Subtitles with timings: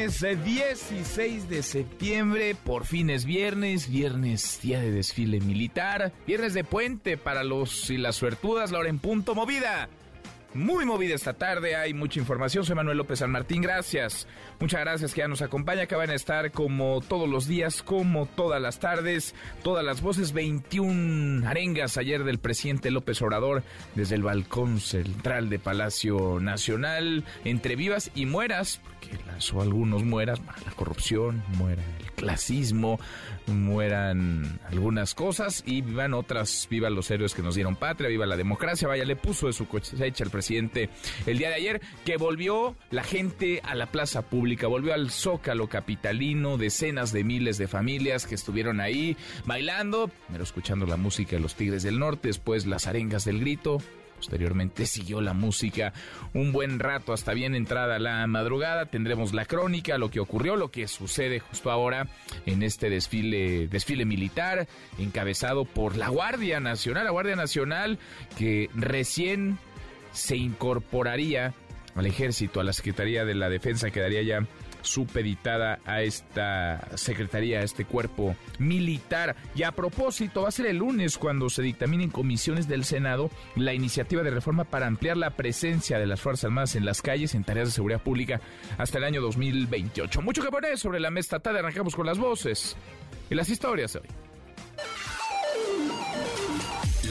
[0.00, 6.14] Viernes, viernes 16 eh, de septiembre, por fin es viernes, viernes día de desfile militar,
[6.26, 9.90] viernes de puente para los y las suertudas, la hora en punto movida
[10.54, 12.64] muy movida esta tarde, hay mucha información.
[12.64, 14.26] Soy Manuel López San Martín, gracias.
[14.58, 18.26] Muchas gracias que ya nos acompaña, que van a estar como todos los días, como
[18.26, 23.62] todas las tardes, todas las voces, 21 arengas ayer del presidente López Obrador
[23.94, 30.40] desde el balcón central de Palacio Nacional, entre vivas y mueras, porque lanzó algunos mueras,
[30.64, 32.98] la corrupción, muera el clasismo,
[33.50, 38.36] mueran algunas cosas y vivan otras, vivan los héroes que nos dieron patria, viva la
[38.36, 40.90] democracia, vaya, le puso de su cosecha el presidente
[41.26, 45.68] el día de ayer, que volvió la gente a la plaza pública, volvió al zócalo
[45.68, 51.40] capitalino, decenas de miles de familias que estuvieron ahí bailando, pero escuchando la música de
[51.40, 53.78] los Tigres del Norte, después las arengas del grito,
[54.20, 55.94] Posteriormente siguió la música
[56.34, 58.84] un buen rato hasta bien entrada la madrugada.
[58.84, 62.06] Tendremos la crónica, lo que ocurrió, lo que sucede justo ahora
[62.44, 67.98] en este desfile, desfile militar encabezado por la Guardia Nacional, la Guardia Nacional
[68.36, 69.58] que recién
[70.12, 71.54] se incorporaría
[71.94, 74.46] al ejército, a la Secretaría de la Defensa, quedaría ya
[74.82, 79.36] supeditada a esta secretaría, a este cuerpo militar.
[79.54, 83.30] Y a propósito, va a ser el lunes cuando se dictamine en comisiones del Senado
[83.56, 87.34] la iniciativa de reforma para ampliar la presencia de las Fuerzas Armadas en las calles
[87.34, 88.40] en tareas de seguridad pública
[88.78, 90.22] hasta el año 2028.
[90.22, 92.76] Mucho que poner sobre la mesa tarde, arrancamos con las voces
[93.28, 94.29] y las historias de hoy.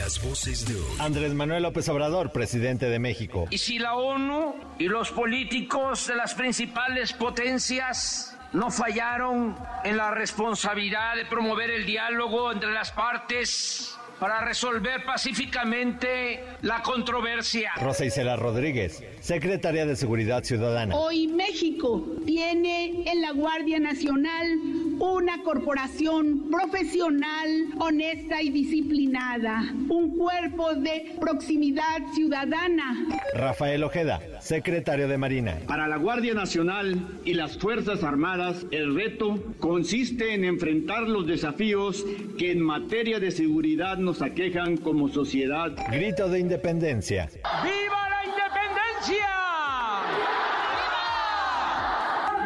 [0.10, 0.96] Las voces de hoy.
[0.98, 3.46] Andrés Manuel López Obrador, presidente de México.
[3.52, 10.10] Y si la ONU y los políticos de las principales potencias no fallaron en la
[10.10, 17.72] responsabilidad de promover el diálogo entre las partes para resolver pacíficamente la controversia.
[17.78, 20.96] Rosa Isela Rodríguez, secretaria de Seguridad Ciudadana.
[20.96, 24.60] Hoy México tiene en la Guardia Nacional
[25.00, 33.08] una corporación profesional, honesta y disciplinada, un cuerpo de proximidad ciudadana.
[33.34, 35.58] Rafael Ojeda, secretario de Marina.
[35.68, 42.06] Para la Guardia Nacional y las Fuerzas Armadas, el reto consiste en enfrentar los desafíos
[42.38, 45.72] que en materia de seguridad nos aquejan como sociedad.
[45.92, 47.30] Grito de independencia.
[47.64, 49.30] ¡Viva la independencia!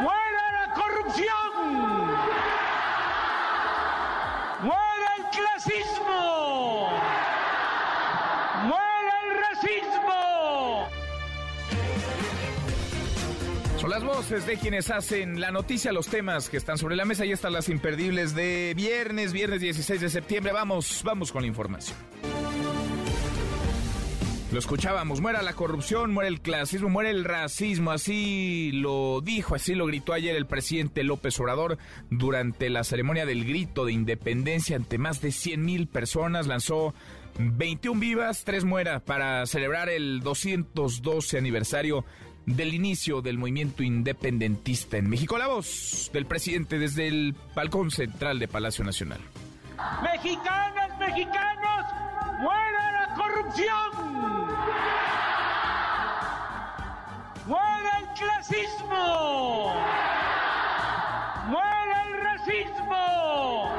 [0.01, 1.51] ¡Muera la corrupción!
[4.63, 6.91] ¡Muera el clasismo!
[13.93, 17.27] Las voces de quienes hacen la noticia, los temas que están sobre la mesa.
[17.27, 20.51] y están las imperdibles de viernes, viernes 16 de septiembre.
[20.51, 21.95] Vamos, vamos con la información.
[24.51, 29.75] Lo escuchábamos, muera la corrupción, muere el clasismo, muere el racismo, así lo dijo, así
[29.75, 31.77] lo gritó ayer el presidente López Obrador
[32.09, 36.95] durante la ceremonia del grito de independencia ante más de 100 mil personas, lanzó
[37.37, 42.05] 21 vivas, 3 muera para celebrar el 212 aniversario
[42.45, 45.37] del inicio del movimiento independentista en México.
[45.37, 49.21] La voz del presidente desde el balcón central de Palacio Nacional.
[50.01, 51.85] Mexicanas, mexicanos,
[52.39, 53.91] muera la corrupción.
[57.45, 59.73] Muera el clasismo.
[61.47, 63.75] Muera el racismo.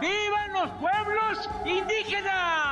[0.00, 2.65] ¡Vivan los pueblos indígenas!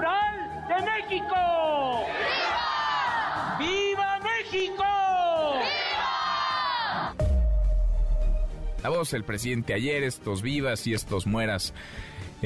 [0.00, 2.04] De México!
[3.58, 3.58] ¡Viva!
[3.58, 4.84] ¡Viva México!
[8.82, 11.72] La voz del presidente ayer, estos vivas y estos mueras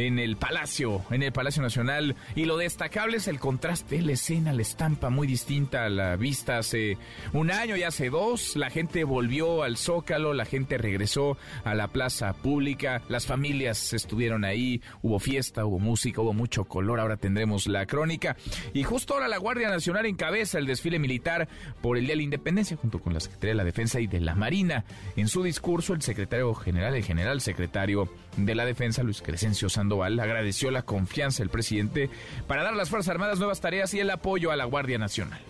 [0.06, 2.16] en el Palacio, en el Palacio Nacional.
[2.34, 6.58] Y lo destacable es el contraste, la escena, la estampa muy distinta a la vista
[6.58, 6.96] hace
[7.32, 8.56] un año y hace dos.
[8.56, 14.44] La gente volvió al Zócalo, la gente regresó a la plaza pública, las familias estuvieron
[14.44, 17.00] ahí, hubo fiesta, hubo música, hubo mucho color.
[17.00, 18.36] Ahora tendremos la crónica.
[18.72, 21.48] Y justo ahora la Guardia Nacional encabeza el desfile militar
[21.82, 24.20] por el Día de la Independencia, junto con la Secretaría de la Defensa y de
[24.20, 24.84] la Marina.
[25.16, 30.18] En su discurso, el secretario general, el general secretario de la Defensa, Luis Crescencio Sandoval,
[30.18, 32.10] agradeció la confianza del presidente
[32.46, 35.40] para dar a las Fuerzas Armadas nuevas tareas y el apoyo a la Guardia Nacional.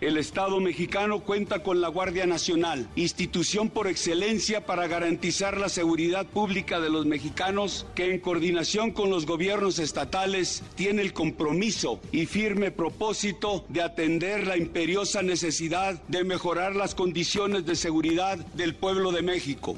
[0.00, 6.24] El Estado mexicano cuenta con la Guardia Nacional, institución por excelencia para garantizar la seguridad
[6.24, 12.24] pública de los mexicanos que en coordinación con los gobiernos estatales tiene el compromiso y
[12.24, 19.12] firme propósito de atender la imperiosa necesidad de mejorar las condiciones de seguridad del pueblo
[19.12, 19.76] de México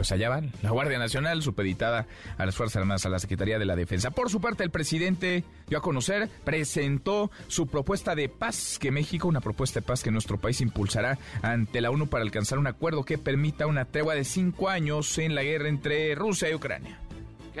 [0.00, 2.06] pues allá van, la Guardia Nacional supeditada
[2.38, 4.10] a las Fuerzas Armadas, a la Secretaría de la Defensa.
[4.10, 9.28] Por su parte, el presidente dio a conocer, presentó su propuesta de paz, que México,
[9.28, 13.04] una propuesta de paz que nuestro país impulsará ante la ONU para alcanzar un acuerdo
[13.04, 16.98] que permita una tregua de cinco años en la guerra entre Rusia y Ucrania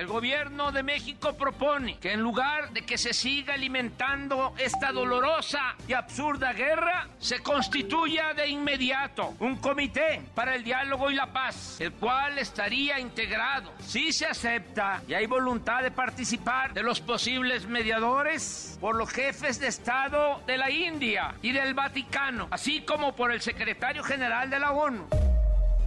[0.00, 5.76] el gobierno de México propone que en lugar de que se siga alimentando esta dolorosa
[5.86, 11.78] y absurda guerra, se constituya de inmediato un comité para el diálogo y la paz,
[11.82, 17.66] el cual estaría integrado, si se acepta y hay voluntad de participar de los posibles
[17.66, 23.32] mediadores, por los jefes de Estado de la India y del Vaticano, así como por
[23.32, 25.29] el secretario general de la ONU.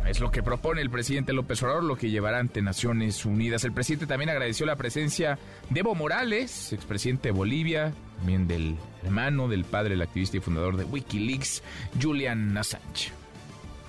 [0.07, 3.63] Es lo que propone el presidente López Obrador, lo que llevará ante Naciones Unidas.
[3.63, 5.39] El presidente también agradeció la presencia
[5.69, 10.75] de Evo Morales, expresidente de Bolivia, también del hermano del padre, el activista y fundador
[10.75, 11.63] de Wikileaks,
[12.01, 13.23] Julian Assange.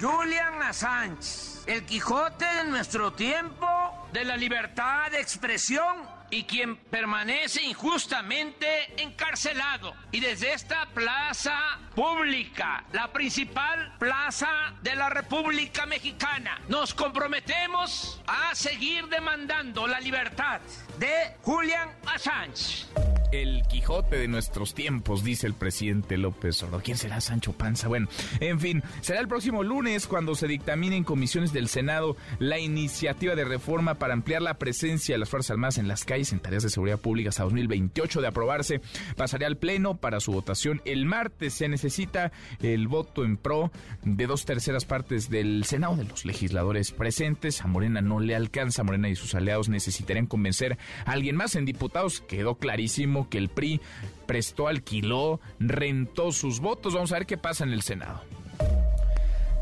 [0.05, 3.67] Julian Assange, el Quijote de nuestro tiempo,
[4.13, 5.97] de la libertad de expresión
[6.29, 9.95] y quien permanece injustamente encarcelado.
[10.13, 11.59] Y desde esta plaza
[11.95, 20.61] pública, la principal plaza de la República Mexicana, nos comprometemos a seguir demandando la libertad
[20.99, 23.04] de Julian Assange
[23.43, 26.83] el Quijote de nuestros tiempos, dice el presidente López Obrador.
[26.83, 27.89] ¿Quién será Sancho Panza?
[27.89, 28.09] Bueno,
[28.41, 33.35] en fin, será el próximo lunes cuando se dictamine en comisiones del Senado la iniciativa
[33.35, 36.63] de reforma para ampliar la presencia de las Fuerzas Armadas en las calles en tareas
[36.63, 38.81] de seguridad pública hasta 2028 de aprobarse.
[39.17, 41.55] Pasaría al Pleno para su votación el martes.
[41.55, 42.33] Se necesita
[42.63, 43.71] el voto en pro
[44.03, 47.63] de dos terceras partes del Senado de los legisladores presentes.
[47.63, 48.85] A Morena no le alcanza.
[48.85, 51.57] Morena y sus aliados necesitarían convencer a alguien más.
[51.57, 53.81] En diputados quedó clarísimo que el PRI
[54.27, 56.95] prestó, alquiló, rentó sus votos.
[56.95, 58.23] Vamos a ver qué pasa en el Senado.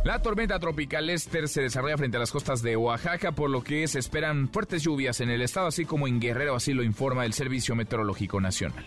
[0.05, 3.87] La tormenta tropical Esther se desarrolla frente a las costas de Oaxaca, por lo que
[3.87, 7.35] se esperan fuertes lluvias en el estado, así como en Guerrero, así lo informa el
[7.35, 8.85] Servicio Meteorológico Nacional.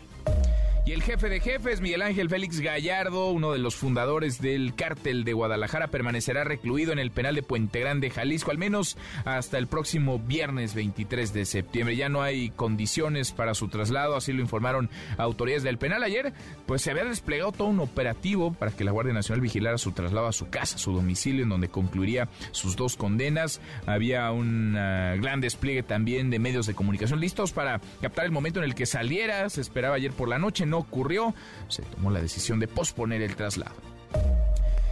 [0.88, 5.24] Y el jefe de jefes, Miguel Ángel Félix Gallardo, uno de los fundadores del cártel
[5.24, 8.96] de Guadalajara, permanecerá recluido en el penal de Puente Grande, Jalisco, al menos
[9.26, 11.96] hasta el próximo viernes 23 de septiembre.
[11.96, 16.04] Ya no hay condiciones para su traslado, así lo informaron autoridades del penal.
[16.04, 16.34] Ayer,
[16.68, 20.28] pues se había desplegado todo un operativo para que la Guardia Nacional vigilara su traslado
[20.28, 23.60] a su casa, su domicilio, en donde concluiría sus dos condenas.
[23.88, 28.60] Había un ah, gran despliegue también de medios de comunicación listos para captar el momento
[28.60, 29.50] en el que saliera.
[29.50, 31.34] Se esperaba ayer por la noche ocurrió,
[31.68, 33.76] se tomó la decisión de posponer el traslado.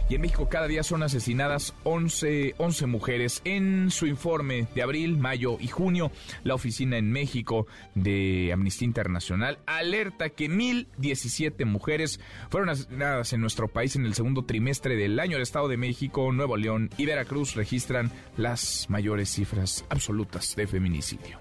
[0.08, 3.40] Y en México cada día son asesinadas 11, 11, mujeres.
[3.44, 9.58] En su informe de abril, mayo y junio, la oficina en México de Amnistía Internacional
[9.64, 12.20] alerta que 1.017 mujeres
[12.50, 15.36] fueron asesinadas en nuestro país en el segundo trimestre del año.
[15.36, 21.38] El Estado de México, Nuevo León y Veracruz registran las mayores cifras absolutas de feminicidio.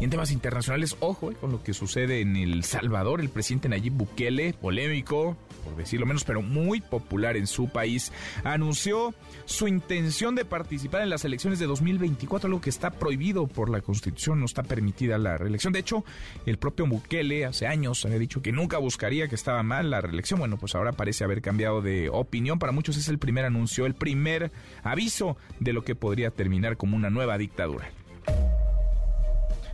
[0.00, 3.20] Y en temas internacionales, ojo eh, con lo que sucede en El Salvador.
[3.20, 8.10] El presidente Nayib Bukele, polémico, por decirlo menos, pero muy popular en su país,
[8.42, 9.14] anunció
[9.44, 13.82] su intención de participar en las elecciones de 2024, algo que está prohibido por la
[13.82, 15.74] Constitución, no está permitida la reelección.
[15.74, 16.02] De hecho,
[16.46, 20.40] el propio Bukele hace años había dicho que nunca buscaría, que estaba mal la reelección.
[20.40, 22.58] Bueno, pues ahora parece haber cambiado de opinión.
[22.58, 24.50] Para muchos es el primer anuncio, el primer
[24.82, 27.90] aviso de lo que podría terminar como una nueva dictadura.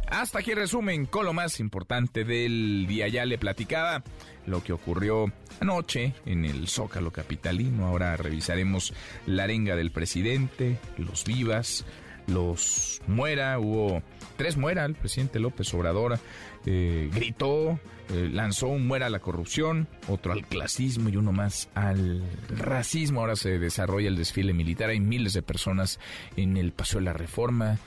[0.09, 3.09] Hasta aquí resumen con lo más importante del día.
[3.09, 4.05] Ya le platicaba
[4.47, 7.87] lo que ocurrió anoche en el Zócalo Capitalino.
[7.87, 8.95] Ahora revisaremos
[9.27, 11.85] la arenga del presidente, los vivas,
[12.29, 13.59] los muera.
[13.59, 14.01] Hubo
[14.37, 14.85] tres muera.
[14.85, 16.21] El presidente López Obrador
[16.67, 21.69] eh, gritó, eh, lanzó un muera a la corrupción, otro al clasismo y uno más
[21.75, 22.23] al
[22.57, 23.21] racismo.
[23.21, 24.91] Ahora se desarrolla el desfile militar.
[24.91, 25.99] Hay miles de personas
[26.37, 27.81] en el Paseo de la Reforma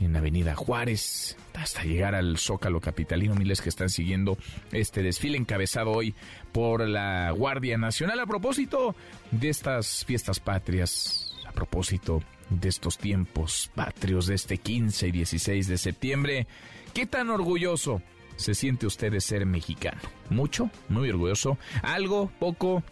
[0.00, 3.34] en Avenida Juárez, hasta llegar al Zócalo Capitalino.
[3.34, 4.36] Miles que están siguiendo
[4.72, 6.14] este desfile encabezado hoy
[6.52, 8.20] por la Guardia Nacional.
[8.20, 8.94] A propósito
[9.30, 15.68] de estas fiestas patrias, a propósito de estos tiempos patrios de este 15 y 16
[15.68, 16.46] de septiembre,
[16.92, 18.02] ¿qué tan orgulloso
[18.36, 20.00] se siente usted de ser mexicano?
[20.30, 20.70] ¿Mucho?
[20.88, 21.58] ¿Muy orgulloso?
[21.82, 22.30] ¿Algo?
[22.38, 22.82] ¿Poco?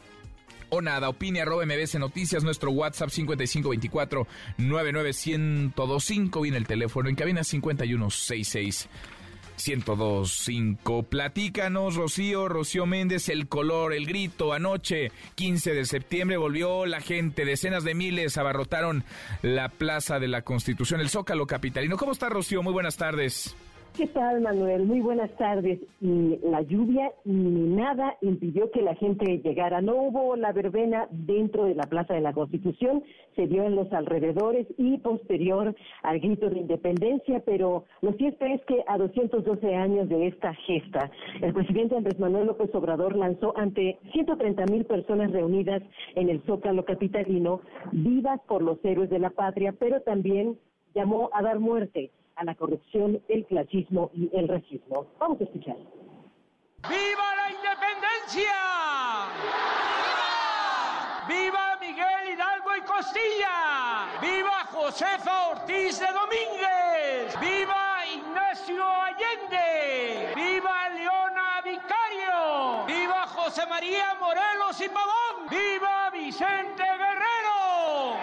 [0.73, 1.09] O nada.
[1.11, 4.27] Opine arroba MBS Noticias, nuestro WhatsApp 5524
[4.57, 8.89] 99125 viene el teléfono en cabina 5166
[9.65, 11.05] 1025.
[11.05, 14.53] Platícanos, Rocío, Rocío Méndez, el color, el grito.
[14.53, 17.45] Anoche, 15 de septiembre, volvió la gente.
[17.45, 19.05] Decenas de miles abarrotaron
[19.43, 21.97] la Plaza de la Constitución, el Zócalo Capitalino.
[21.97, 22.63] ¿Cómo está, Rocío?
[22.63, 23.55] Muy buenas tardes.
[23.95, 24.87] ¿Qué tal, Manuel?
[24.87, 25.79] Muy buenas tardes.
[26.01, 29.83] Y la lluvia ni nada impidió que la gente llegara.
[29.83, 33.05] No hubo la verbena dentro de la Plaza de la Constitución,
[33.37, 38.65] se dio en los alrededores y posterior al grito de independencia, pero lo cierto es
[38.65, 41.11] que a 212 años de esta gesta,
[41.43, 45.83] el presidente Andrés Manuel López Obrador lanzó ante 130 mil personas reunidas
[46.15, 47.61] en el Zócalo Capitalino,
[47.93, 50.57] vivas por los héroes de la patria, pero también
[50.95, 55.07] llamó a dar muerte a la corrupción, el clasismo y el racismo.
[55.19, 55.77] Vamos a escuchar.
[56.89, 58.53] ¡Viva la independencia!
[61.29, 61.29] ¡Viva!
[61.29, 64.21] ¡Viva Miguel Hidalgo y Costilla!
[64.21, 67.41] ¡Viva Josefa Ortiz de Domínguez!
[67.41, 70.33] ¡Viva Ignacio Allende!
[70.35, 72.87] ¡Viva Leona Vicario!
[72.87, 75.49] ¡Viva José María Morelos y Pavón!
[75.49, 78.19] ¡Viva Vicente Guerrero!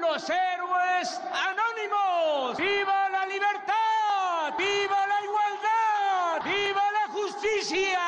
[0.00, 2.56] ¡Vivan los héroes anónimos!
[2.56, 4.54] ¡Viva la libertad!
[4.56, 6.42] ¡Viva la igualdad!
[6.42, 8.00] ¡Viva la justicia!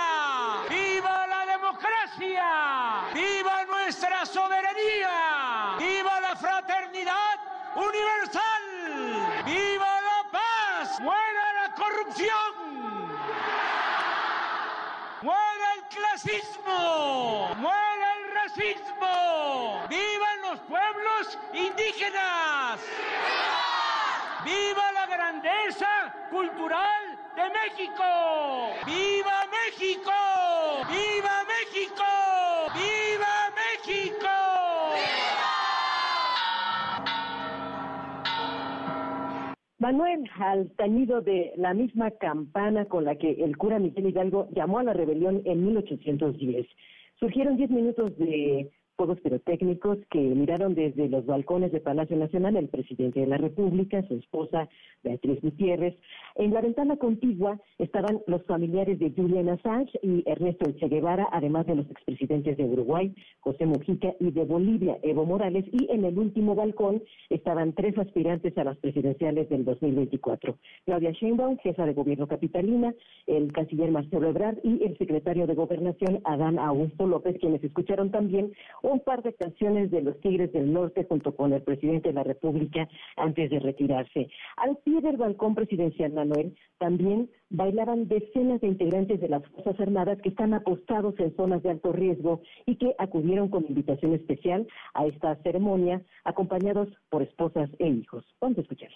[0.71, 3.05] ¡Viva la democracia!
[3.13, 5.77] ¡Viva nuestra soberanía!
[5.79, 7.39] ¡Viva la fraternidad
[7.77, 9.43] universal!
[9.45, 10.99] ¡Viva la paz!
[11.01, 13.13] ¡Muera la corrupción!
[15.21, 17.55] ¡Muera el clasismo!
[17.57, 19.87] ¡Muera el racismo!
[19.91, 20.12] ¡Vivan los
[21.55, 22.81] indígenas!
[24.45, 25.89] ¡Viva la grandeza
[26.31, 27.03] cultural
[27.37, 28.05] de México!
[28.87, 30.13] ¡Viva México!
[30.89, 32.05] ¡Viva México!
[32.75, 34.29] ¡Viva México!
[39.79, 44.79] Manuel, al tañido de la misma campana con la que el cura Miguel Hidalgo llamó
[44.79, 46.67] a la rebelión en 1810,
[47.19, 52.69] surgieron diez minutos de fuegos pirotécnicos que miraron desde los balcones de Palacio Nacional el
[52.69, 54.69] presidente de la República, su esposa
[55.03, 55.97] Beatriz Gutiérrez.
[56.37, 61.67] En la ventana contigua estaban los familiares de Julian Assange y Ernesto Che Guevara, además
[61.67, 65.65] de los expresidentes de Uruguay, José Mujica, y de Bolivia, Evo Morales.
[65.73, 70.57] Y en el último balcón estaban tres aspirantes a las presidenciales del 2024.
[70.85, 72.95] Claudia Sheinbaum, jefa de gobierno capitalina,
[73.27, 78.53] el canciller Marcelo Ebrard y el secretario de Gobernación, Adán Augusto López, quienes escucharon también
[78.83, 82.25] un par de canciones de los Tigres del Norte junto con el presidente de la
[82.25, 84.29] República antes de retirarse.
[84.57, 90.21] Al pie del balcón presidencial Manuel también bailaban decenas de integrantes de las Fuerzas Armadas
[90.23, 95.07] que están apostados en zonas de alto riesgo y que acudieron con invitación especial a
[95.07, 98.25] esta ceremonia acompañados por esposas e hijos.
[98.41, 98.91] Vamos a escuchar.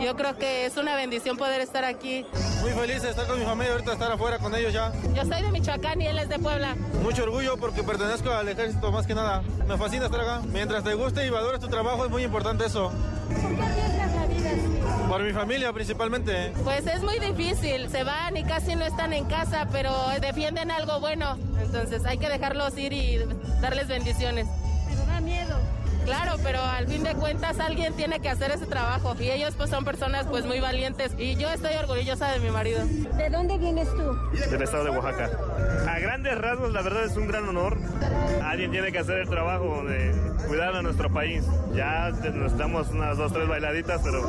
[0.00, 2.26] Yo creo que es una bendición poder estar aquí.
[2.60, 4.92] Muy feliz de estar con mi familia, ahorita estar afuera con ellos ya.
[5.14, 6.74] Yo soy de Michoacán y él es de Puebla.
[7.02, 9.42] Mucho orgullo porque pertenezco al ejército más que nada.
[9.68, 10.40] Me fascina estar acá.
[10.52, 12.90] Mientras te guste y valores tu trabajo es muy importante eso.
[13.28, 15.08] ¿Por qué arriesgas la vida?
[15.08, 16.52] Por mi familia principalmente.
[16.64, 17.88] Pues es muy difícil.
[17.88, 21.38] Se van y casi no están en casa, pero defienden algo bueno.
[21.60, 23.20] Entonces hay que dejarlos ir y
[23.60, 24.46] darles bendiciones.
[26.04, 29.70] Claro, pero al fin de cuentas alguien tiene que hacer ese trabajo y ellos pues
[29.70, 32.84] son personas pues muy valientes y yo estoy orgullosa de mi marido.
[32.84, 34.14] ¿De dónde vienes tú?
[34.50, 35.30] Del estado de Oaxaca.
[35.88, 37.78] A grandes rasgos la verdad es un gran honor.
[38.44, 40.12] Alguien tiene que hacer el trabajo de
[40.46, 41.44] cuidar a nuestro país.
[41.74, 44.22] Ya nos damos unas dos, tres bailaditas, pero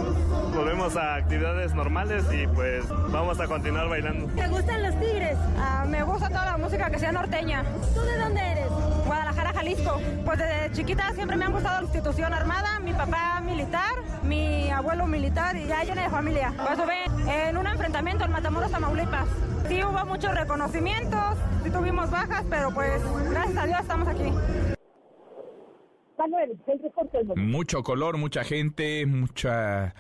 [0.54, 4.28] volvemos a actividades normales y pues vamos a continuar bailando.
[4.34, 5.38] ¿Te gustan los tigres?
[5.58, 7.64] Ah, me gusta toda la música que sea norteña.
[7.94, 8.65] ¿Tú de dónde eres?
[9.56, 10.02] Jalisco.
[10.24, 15.08] Pues desde chiquita siempre me han gustado la institución armada, mi papá militar, mi abuelo
[15.08, 16.54] militar y ya llena de familia.
[16.58, 19.28] Pues estuve en un enfrentamiento en Matamoros, Tamaulipas.
[19.68, 24.32] Sí hubo muchos reconocimientos, sí tuvimos bajas, pero pues gracias a Dios estamos aquí.
[27.36, 29.96] Mucho color, mucha gente, mucha,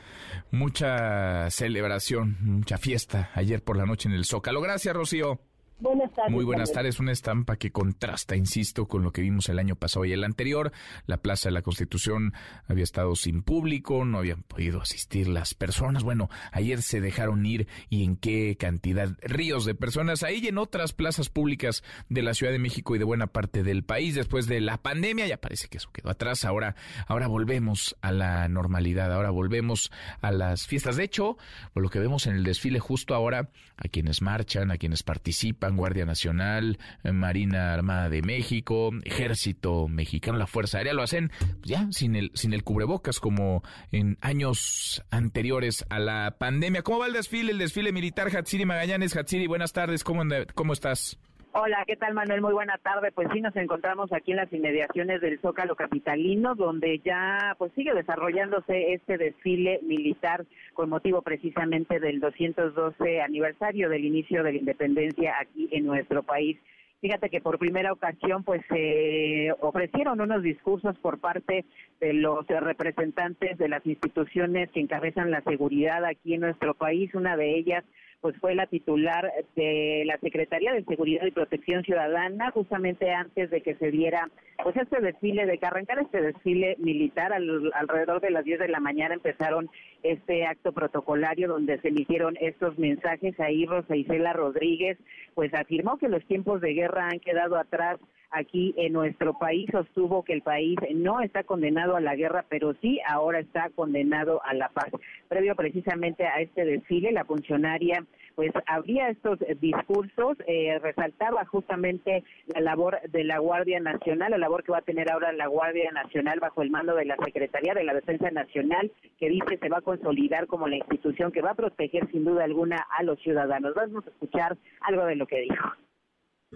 [0.51, 4.61] mucha celebración, mucha fiesta ayer por la noche en el Zócalo.
[4.61, 5.39] Gracias, Rocío.
[5.77, 6.31] Buenas tardes.
[6.31, 10.05] Muy buenas tardes, una estampa que contrasta, insisto, con lo que vimos el año pasado
[10.05, 10.71] y el anterior.
[11.05, 12.33] La Plaza de la Constitución
[12.67, 16.03] había estado sin público, no habían podido asistir las personas.
[16.03, 20.23] Bueno, ayer se dejaron ir y en qué cantidad, ríos de personas.
[20.23, 23.61] Ahí y en otras plazas públicas de la Ciudad de México y de buena parte
[23.63, 24.15] del país.
[24.15, 26.45] Después de la pandemia, ya parece que eso quedó atrás.
[26.45, 26.75] Ahora,
[27.07, 29.91] ahora volvemos a la normalidad, ahora volvemos
[30.21, 30.95] a las fiestas.
[30.95, 31.37] De hecho,
[31.73, 35.64] por lo que vemos en el desfile justo ahora, a quienes marchan, a quienes participan,
[35.65, 41.87] Vanguardia Nacional, Marina Armada de México, Ejército Mexicano, la Fuerza Aérea, lo hacen pues, ya
[41.91, 46.81] sin el, sin el cubrebocas como en años anteriores a la pandemia.
[46.81, 49.15] ¿Cómo va el desfile, el desfile militar Hatsiri Magallanes?
[49.15, 51.17] Hatsiri, buenas tardes, ¿cómo, cómo estás?
[51.57, 52.41] Hola, ¿qué tal Manuel?
[52.41, 53.13] Muy buena tarde.
[53.13, 57.93] Pues sí, nos encontramos aquí en las inmediaciones del Zócalo Capitalino, donde ya pues sigue
[57.93, 65.35] desarrollándose este desfile militar con motivo precisamente del 212 aniversario del inicio de la independencia
[65.39, 66.57] aquí en nuestro país.
[66.99, 71.63] Fíjate que por primera ocasión pues se ofrecieron unos discursos por parte
[72.01, 77.15] de los representantes de las instituciones que encabezan la seguridad aquí en nuestro país.
[77.15, 77.85] Una de ellas
[78.21, 83.61] pues fue la titular de la Secretaría de Seguridad y Protección Ciudadana justamente antes de
[83.61, 84.29] que se diera
[84.63, 88.79] pues este desfile de que arrancar este desfile militar alrededor de las 10 de la
[88.79, 89.69] mañana empezaron
[90.03, 93.39] este acto protocolario donde se emitieron estos mensajes.
[93.39, 94.97] Ahí Rosa Isela Rodríguez
[95.33, 97.99] pues afirmó que los tiempos de guerra han quedado atrás
[98.31, 102.73] aquí en nuestro país sostuvo que el país no está condenado a la guerra, pero
[102.81, 104.89] sí ahora está condenado a la paz.
[105.27, 108.05] Previo precisamente a este desfile, la funcionaria
[108.35, 114.63] pues habría estos discursos, eh, resaltaba justamente la labor de la Guardia Nacional, la labor
[114.63, 117.83] que va a tener ahora la Guardia Nacional bajo el mando de la Secretaría de
[117.83, 121.55] la Defensa Nacional, que dice se va a consolidar como la institución que va a
[121.55, 123.73] proteger sin duda alguna a los ciudadanos.
[123.73, 125.71] Vamos a escuchar algo de lo que dijo.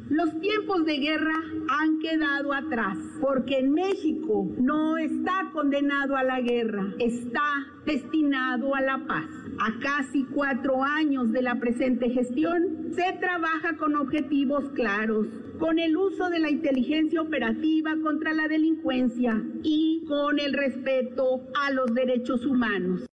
[0.09, 1.35] Los tiempos de guerra
[1.67, 9.05] han quedado atrás, porque México no está condenado a la guerra, está destinado a la
[9.05, 9.29] paz.
[9.59, 15.27] A casi cuatro años de la presente gestión, se trabaja con objetivos claros,
[15.59, 21.71] con el uso de la inteligencia operativa contra la delincuencia y con el respeto a
[21.71, 23.08] los derechos humanos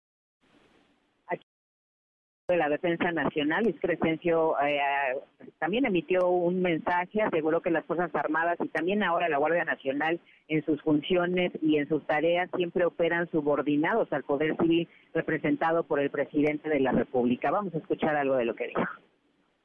[2.53, 4.79] de la Defensa Nacional, Luis Crescencio, eh,
[5.59, 10.21] también emitió un mensaje, aseguró que las Fuerzas Armadas y también ahora la Guardia Nacional
[10.49, 15.99] en sus funciones y en sus tareas siempre operan subordinados al Poder Civil representado por
[15.99, 17.51] el presidente de la República.
[17.51, 18.85] Vamos a escuchar algo de lo que dijo.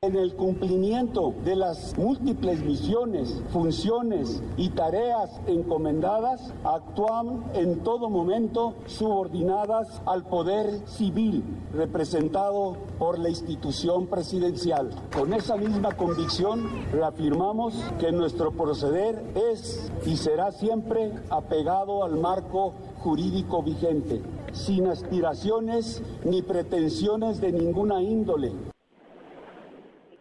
[0.03, 8.75] En el cumplimiento de las múltiples misiones, funciones y tareas encomendadas, actúan en todo momento
[8.86, 14.91] subordinadas al poder civil representado por la institución presidencial.
[15.17, 19.19] Con esa misma convicción reafirmamos que nuestro proceder
[19.51, 28.03] es y será siempre apegado al marco jurídico vigente, sin aspiraciones ni pretensiones de ninguna
[28.03, 28.76] índole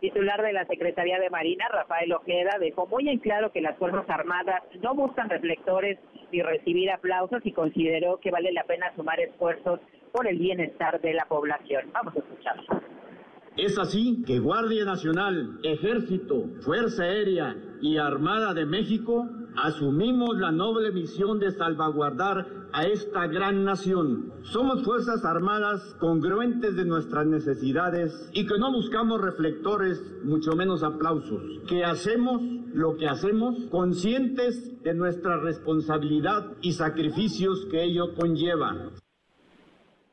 [0.07, 4.09] titular de la Secretaría de Marina, Rafael Ojeda, dejó muy en claro que las Fuerzas
[4.09, 5.99] Armadas no buscan reflectores
[6.31, 9.81] ni recibir aplausos y consideró que vale la pena sumar esfuerzos
[10.13, 11.91] por el bienestar de la población.
[11.93, 12.83] Vamos a escucharlo.
[13.57, 20.93] Es así que Guardia Nacional, Ejército, Fuerza Aérea y Armada de México asumimos la noble
[20.93, 24.31] misión de salvaguardar a esta gran nación.
[24.43, 31.43] Somos Fuerzas Armadas congruentes de nuestras necesidades y que no buscamos reflectores, mucho menos aplausos,
[31.67, 32.43] que hacemos
[32.75, 38.91] lo que hacemos conscientes de nuestra responsabilidad y sacrificios que ello conlleva.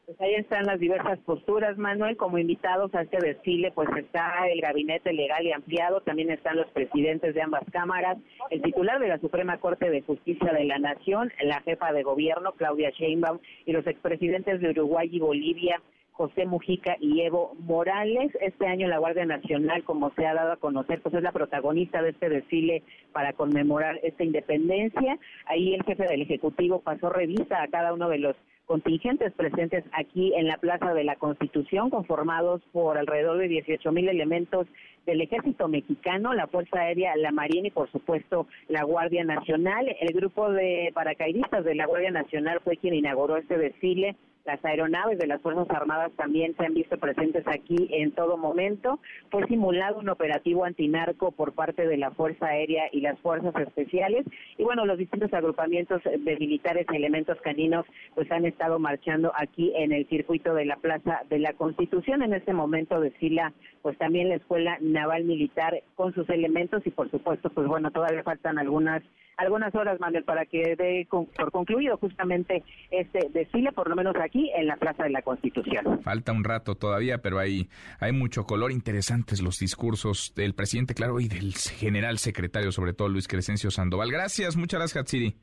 [0.06, 2.18] Pues ahí están las diversas posturas, Manuel.
[2.18, 6.68] Como invitados a este desfile, pues está el gabinete legal y ampliado, también están los
[6.72, 8.18] presidentes de ambas cámaras,
[8.50, 12.52] el titular de la Suprema Corte de Justicia de la Nación, la jefa de gobierno,
[12.52, 18.32] Claudia Sheinbaum, y los expresidentes de Uruguay y Bolivia, José Mujica y Evo Morales.
[18.42, 22.02] Este año la Guardia Nacional, como se ha dado a conocer, pues es la protagonista
[22.02, 25.18] de este desfile para conmemorar esta independencia.
[25.46, 28.36] Ahí el jefe del Ejecutivo pasó revista a cada uno de los
[28.74, 34.10] contingentes presentes aquí en la Plaza de la Constitución, conformados por alrededor de 18 mil
[34.10, 34.66] elementos
[35.06, 39.96] del Ejército Mexicano, la Fuerza Aérea, la Marina y, por supuesto, la Guardia Nacional.
[40.02, 45.18] El grupo de paracaidistas de la Guardia Nacional fue quien inauguró este desfile las aeronaves
[45.18, 49.00] de las Fuerzas Armadas también se han visto presentes aquí en todo momento.
[49.32, 54.26] Fue simulado un operativo antinarco por parte de la Fuerza Aérea y las Fuerzas Especiales.
[54.58, 59.72] Y bueno, los distintos agrupamientos de militares y elementos caninos pues han estado marchando aquí
[59.76, 62.22] en el circuito de la Plaza de la Constitución.
[62.22, 67.10] En este momento desfila pues también la Escuela Naval Militar con sus elementos y por
[67.10, 69.04] supuesto pues bueno, todavía faltan algunas
[69.38, 74.52] algunas horas, Manuel, para que dé por concluido justamente este desfile, por lo menos aquí
[74.56, 76.02] en la Plaza de la Constitución.
[76.04, 77.70] Falta un rato todavía, pero hay,
[78.00, 83.10] hay mucho color, interesantes los discursos del presidente, claro, y del general secretario, sobre todo
[83.10, 84.12] Luis Crescencio Sandoval.
[84.12, 85.36] Gracias, muchas gracias, Hatsiri.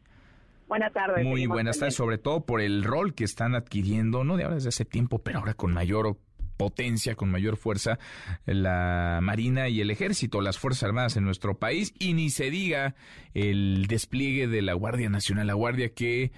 [0.69, 1.25] Buenas tardes.
[1.25, 4.69] Muy buenas tardes, sobre todo por el rol que están adquiriendo, no de ahora desde
[4.69, 6.17] hace tiempo, pero ahora con mayor
[6.61, 7.99] potencia, con mayor fuerza,
[8.45, 12.95] la Marina y el Ejército, las Fuerzas Armadas en nuestro país, y ni se diga
[13.33, 16.33] el despliegue de la Guardia Nacional, la Guardia que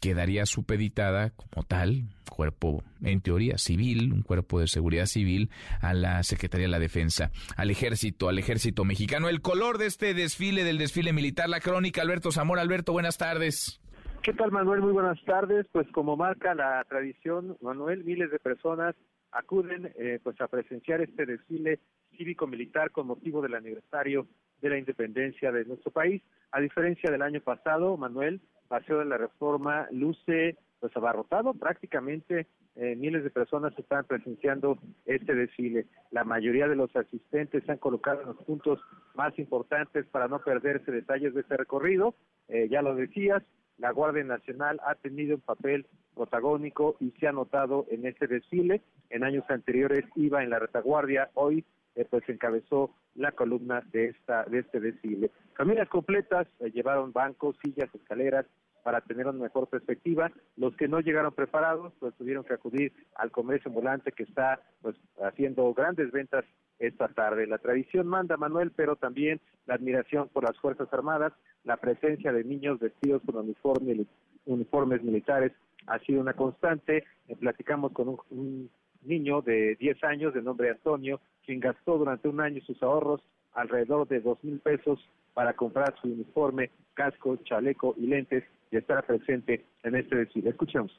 [0.00, 5.48] quedaría supeditada como tal, cuerpo en teoría civil, un cuerpo de seguridad civil,
[5.80, 9.30] a la Secretaría de la Defensa, al Ejército, al Ejército Mexicano.
[9.30, 12.60] El color de este desfile, del desfile militar, la crónica, Alberto Zamora.
[12.60, 13.80] Alberto, buenas tardes.
[14.22, 14.82] ¿Qué tal, Manuel?
[14.82, 15.64] Muy buenas tardes.
[15.72, 18.94] Pues como marca la tradición, Manuel, miles de personas
[19.32, 21.80] acuden eh, pues a presenciar este desfile
[22.16, 24.26] cívico-militar con motivo del aniversario
[24.60, 26.22] de la independencia de nuestro país.
[26.50, 32.94] A diferencia del año pasado, Manuel, Paseo de la Reforma luce pues abarrotado, prácticamente eh,
[32.94, 35.86] miles de personas están presenciando este desfile.
[36.12, 38.78] La mayoría de los asistentes se han colocado en los puntos
[39.16, 42.14] más importantes para no perderse detalles de este recorrido.
[42.48, 43.42] Eh, ya lo decías,
[43.78, 48.82] la Guardia Nacional ha tenido un papel protagónico y se ha notado en este desfile.
[49.10, 51.64] En años anteriores iba en la retaguardia, hoy
[51.94, 55.30] eh, pues encabezó la columna de esta de este desfile.
[55.56, 58.46] Familias completas llevaron bancos, sillas, escaleras
[58.82, 60.30] para tener una mejor perspectiva.
[60.56, 64.96] Los que no llegaron preparados, pues tuvieron que acudir al comercio ambulante que está pues
[65.22, 66.44] haciendo grandes ventas
[66.78, 67.46] esta tarde.
[67.46, 71.32] La tradición manda Manuel, pero también la admiración por las Fuerzas Armadas,
[71.68, 74.06] la presencia de niños vestidos con uniforme,
[74.46, 75.52] uniformes militares
[75.86, 77.04] ha sido una constante.
[77.28, 78.70] Eh, platicamos con un
[79.02, 83.20] niño de 10 años de nombre Antonio, quien gastó durante un año sus ahorros
[83.52, 84.98] alrededor de dos mil pesos
[85.34, 90.50] para comprar su uniforme, casco, chaleco y lentes y estar presente en este desfile.
[90.50, 90.98] Escuchemos.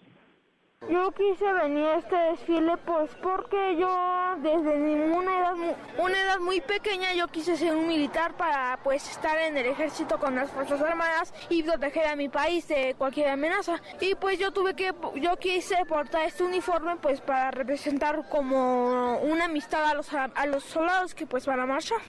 [0.88, 6.62] Yo quise venir a este desfile pues porque yo desde ninguna edad, una edad muy
[6.62, 10.82] pequeña yo quise ser un militar para pues estar en el ejército con las fuerzas
[10.82, 15.38] armadas y proteger a mi país de cualquier amenaza y pues yo tuve que yo
[15.38, 21.13] quise portar este uniforme pues para representar como una amistad a los a los soldados
[21.13, 22.00] que pues van a marchar.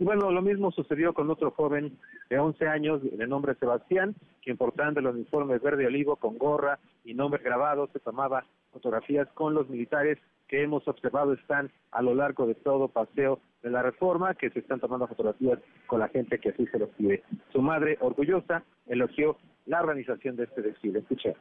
[0.00, 1.98] Bueno, lo mismo sucedió con otro joven
[2.30, 7.12] de 11 años de nombre Sebastián, quien portando el uniforme verde olivo con gorra y
[7.12, 12.46] nombre grabado se tomaba fotografías con los militares que hemos observado están a lo largo
[12.46, 16.48] de todo paseo de la reforma, que se están tomando fotografías con la gente que
[16.48, 17.22] así se los pide.
[17.52, 19.36] Su madre, orgullosa, elogió
[19.66, 21.00] la organización de este desfile.
[21.00, 21.38] Escuchemos.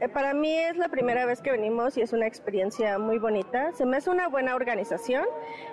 [0.00, 3.72] Eh, para mí es la primera vez que venimos y es una experiencia muy bonita.
[3.72, 5.24] Se me hace una buena organización.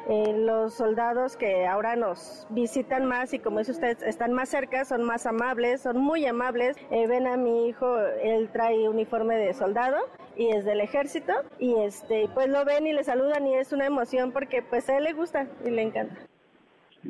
[0.10, 4.86] Eh, los soldados que ahora nos visitan más y como dice usted, están más cerca,
[4.86, 6.78] son más amables, son muy amables.
[6.91, 9.97] Eh, ven a mi hijo, él trae uniforme de soldado
[10.36, 13.86] y es del ejército y este pues lo ven y le saludan y es una
[13.86, 16.15] emoción porque pues a él le gusta y le encanta.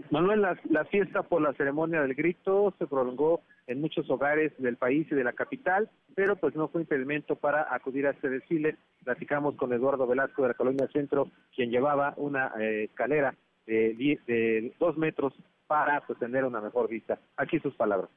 [0.10, 5.08] Manuel, la fiesta por la ceremonia del grito se prolongó en muchos hogares del país
[5.12, 8.78] y de la capital, pero pues no fue impedimento para acudir a este desfile.
[9.04, 13.34] Platicamos con Eduardo Velasco de la Colonia Centro, quien llevaba una eh, escalera
[13.66, 15.34] de, de dos metros
[15.68, 17.20] para pues, tener una mejor vista.
[17.38, 18.10] Aquí sus palabras.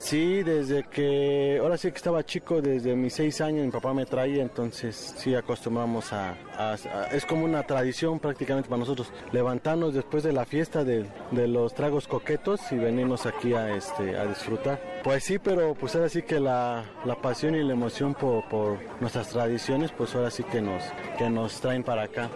[0.00, 4.06] Sí, desde que, ahora sí que estaba chico, desde mis seis años mi papá me
[4.06, 6.36] traía, entonces sí acostumbramos a,
[7.10, 12.06] es como una tradición prácticamente para nosotros, levantarnos después de la fiesta de, los tragos
[12.06, 14.80] coquetos y venimos aquí a, este, a disfrutar.
[15.02, 16.84] Pues sí, pero pues ahora sí que la,
[17.20, 20.84] pasión y la emoción por, por, nuestras tradiciones, pues ahora sí que nos,
[21.18, 22.30] que nos traen para acá.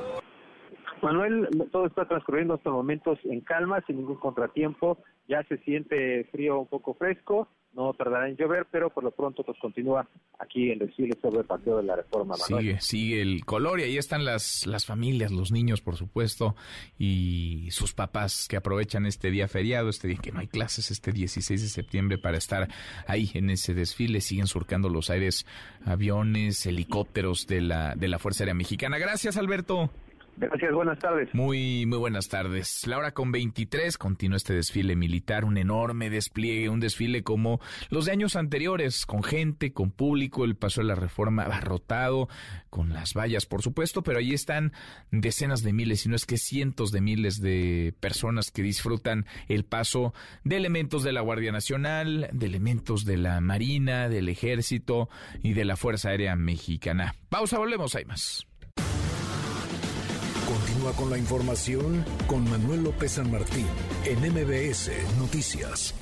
[1.01, 6.61] Manuel, todo está transcurriendo hasta momentos en calma, sin ningún contratiempo ya se siente frío
[6.61, 10.07] un poco fresco, no tardará en llover, pero por lo pronto pues continúa
[10.39, 12.37] aquí el desfile sobre el Paseo de la Reforma.
[12.37, 16.55] Sigue, sigue el color y ahí están las, las familias, los niños por supuesto
[16.99, 21.13] y sus papás que aprovechan este día feriado, este día que no hay clases, este
[21.13, 22.69] 16 de septiembre para estar
[23.07, 25.47] ahí en ese desfile, siguen surcando los aires
[25.87, 28.99] aviones, helicópteros de la, de la Fuerza Aérea Mexicana.
[28.99, 29.91] Gracias Alberto.
[30.37, 31.29] Gracias, buenas tardes.
[31.35, 32.87] Muy, muy buenas tardes.
[32.87, 38.07] La hora con 23 continúa este desfile militar, un enorme despliegue, un desfile como los
[38.07, 42.29] de años anteriores, con gente, con público, el paso de la reforma abarrotado,
[42.71, 44.73] con las vallas, por supuesto, pero ahí están
[45.11, 49.65] decenas de miles, si no es que cientos de miles de personas que disfrutan el
[49.65, 50.15] paso
[50.45, 55.11] de elementos de la Guardia Nacional, de elementos de la Marina, del Ejército
[55.43, 57.15] y de la Fuerza Aérea Mexicana.
[57.29, 58.47] Pausa, volvemos, hay más.
[60.83, 63.67] Con la información con Manuel López San Martín
[64.05, 65.95] en MBS Noticias.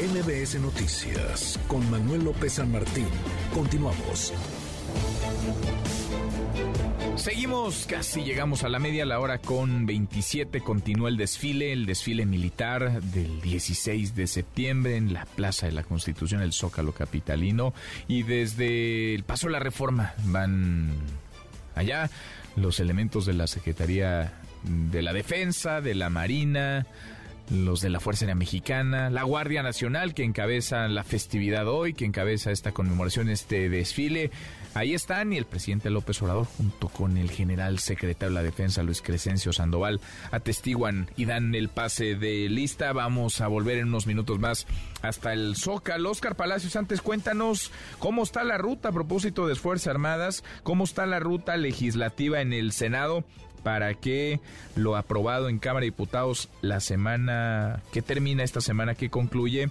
[0.00, 3.08] MBS Noticias con Manuel López San Martín.
[3.52, 4.32] Continuamos.
[7.16, 12.24] Seguimos, casi llegamos a la media, la hora con 27 continúa el desfile, el desfile
[12.26, 17.74] militar del 16 de septiembre en la Plaza de la Constitución, el Zócalo Capitalino,
[18.06, 20.92] y desde el Paso de la Reforma van
[21.74, 22.08] allá
[22.56, 26.86] los elementos de la Secretaría de la Defensa, de la Marina,
[27.50, 32.04] los de la Fuerza Aérea Mexicana, la Guardia Nacional que encabeza la festividad hoy, que
[32.04, 34.30] encabeza esta conmemoración, este desfile.
[34.74, 38.82] Ahí están y el presidente López Obrador junto con el general secretario de la Defensa
[38.82, 40.00] Luis Crescencio Sandoval
[40.32, 42.92] atestiguan y dan el pase de lista.
[42.92, 44.66] Vamos a volver en unos minutos más
[45.00, 46.10] hasta el Zócalo.
[46.10, 51.06] Oscar Palacios, antes cuéntanos cómo está la ruta a propósito de Fuerzas Armadas, cómo está
[51.06, 53.22] la ruta legislativa en el Senado
[53.62, 54.40] para que
[54.74, 59.70] lo aprobado en Cámara de Diputados la semana que termina esta semana que concluye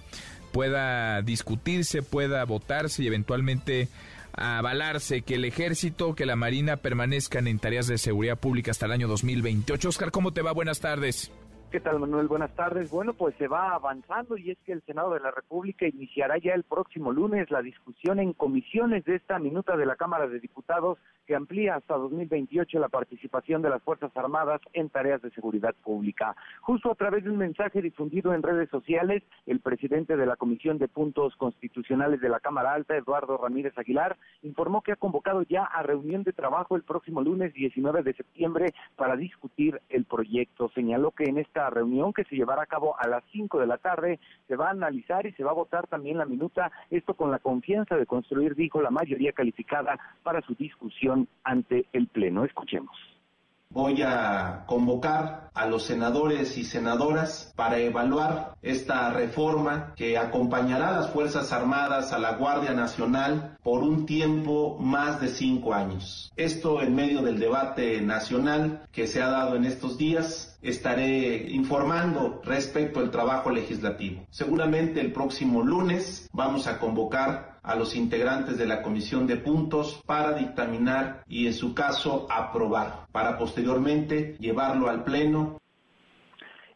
[0.54, 3.88] pueda discutirse, pueda votarse y eventualmente
[4.36, 8.92] avalarse que el ejército, que la marina permanezcan en tareas de seguridad pública hasta el
[8.92, 9.88] año 2028.
[9.88, 10.52] Oscar, ¿cómo te va?
[10.52, 11.32] Buenas tardes.
[11.74, 12.28] ¿Qué tal, Manuel?
[12.28, 12.88] Buenas tardes.
[12.92, 16.52] Bueno, pues se va avanzando y es que el Senado de la República iniciará ya
[16.54, 20.98] el próximo lunes la discusión en comisiones de esta minuta de la Cámara de Diputados
[21.26, 26.36] que amplía hasta 2028 la participación de las Fuerzas Armadas en tareas de seguridad pública.
[26.60, 30.78] Justo a través de un mensaje difundido en redes sociales, el presidente de la Comisión
[30.78, 35.64] de Puntos Constitucionales de la Cámara Alta, Eduardo Ramírez Aguilar, informó que ha convocado ya
[35.64, 40.70] a reunión de trabajo el próximo lunes 19 de septiembre para discutir el proyecto.
[40.74, 43.78] Señaló que en esta reunión que se llevará a cabo a las 5 de la
[43.78, 44.18] tarde.
[44.48, 47.38] Se va a analizar y se va a votar también la minuta, esto con la
[47.38, 52.44] confianza de construir, dijo, la mayoría calificada para su discusión ante el Pleno.
[52.44, 52.96] Escuchemos
[53.74, 61.00] voy a convocar a los senadores y senadoras para evaluar esta reforma que acompañará a
[61.00, 66.32] las Fuerzas Armadas, a la Guardia Nacional, por un tiempo más de cinco años.
[66.36, 70.56] Esto en medio del debate nacional que se ha dado en estos días.
[70.62, 74.24] Estaré informando respecto al trabajo legislativo.
[74.30, 80.00] Seguramente el próximo lunes vamos a convocar a los integrantes de la Comisión de Puntos
[80.06, 85.58] para dictaminar y en su caso aprobar, para posteriormente llevarlo al Pleno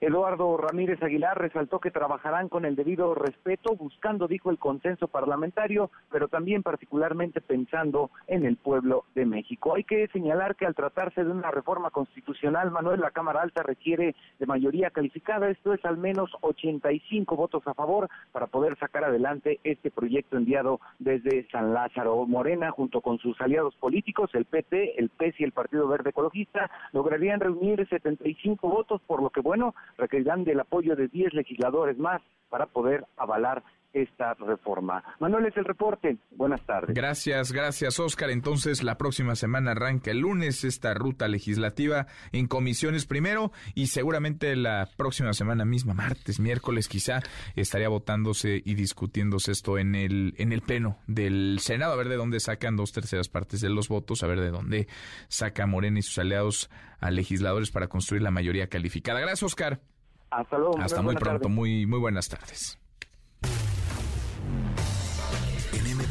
[0.01, 5.91] Eduardo Ramírez Aguilar resaltó que trabajarán con el debido respeto, buscando, dijo, el consenso parlamentario,
[6.09, 9.75] pero también particularmente pensando en el pueblo de México.
[9.75, 14.15] Hay que señalar que al tratarse de una reforma constitucional, Manuel, la Cámara Alta requiere
[14.39, 19.59] de mayoría calificada, esto es al menos 85 votos a favor para poder sacar adelante
[19.65, 22.25] este proyecto enviado desde San Lázaro.
[22.27, 26.71] Morena, junto con sus aliados políticos, el PT, el PES y el Partido Verde Ecologista,
[26.93, 32.21] lograrían reunir 75 votos, por lo que, bueno, requerirán del apoyo de 10 legisladores más
[32.49, 35.03] para poder avalar esta reforma.
[35.19, 36.19] Manuel es el reporte.
[36.31, 36.95] Buenas tardes.
[36.95, 38.31] Gracias, gracias Oscar.
[38.31, 44.55] Entonces la próxima semana arranca el lunes esta ruta legislativa en comisiones primero y seguramente
[44.57, 47.21] la próxima semana misma, martes, miércoles quizá,
[47.57, 52.17] estaría votándose y discutiéndose esto en el, en el pleno del Senado, a ver de
[52.17, 54.89] dónde sacan dos terceras partes de los votos, a ver de dónde
[55.29, 56.71] saca Morena y sus aliados
[57.01, 59.21] a legisladores para construir la mayoría calificada.
[59.21, 59.81] Gracias Oscar.
[60.31, 60.79] Hasta luego.
[60.79, 62.79] Hasta muy pronto, muy, muy buenas tardes.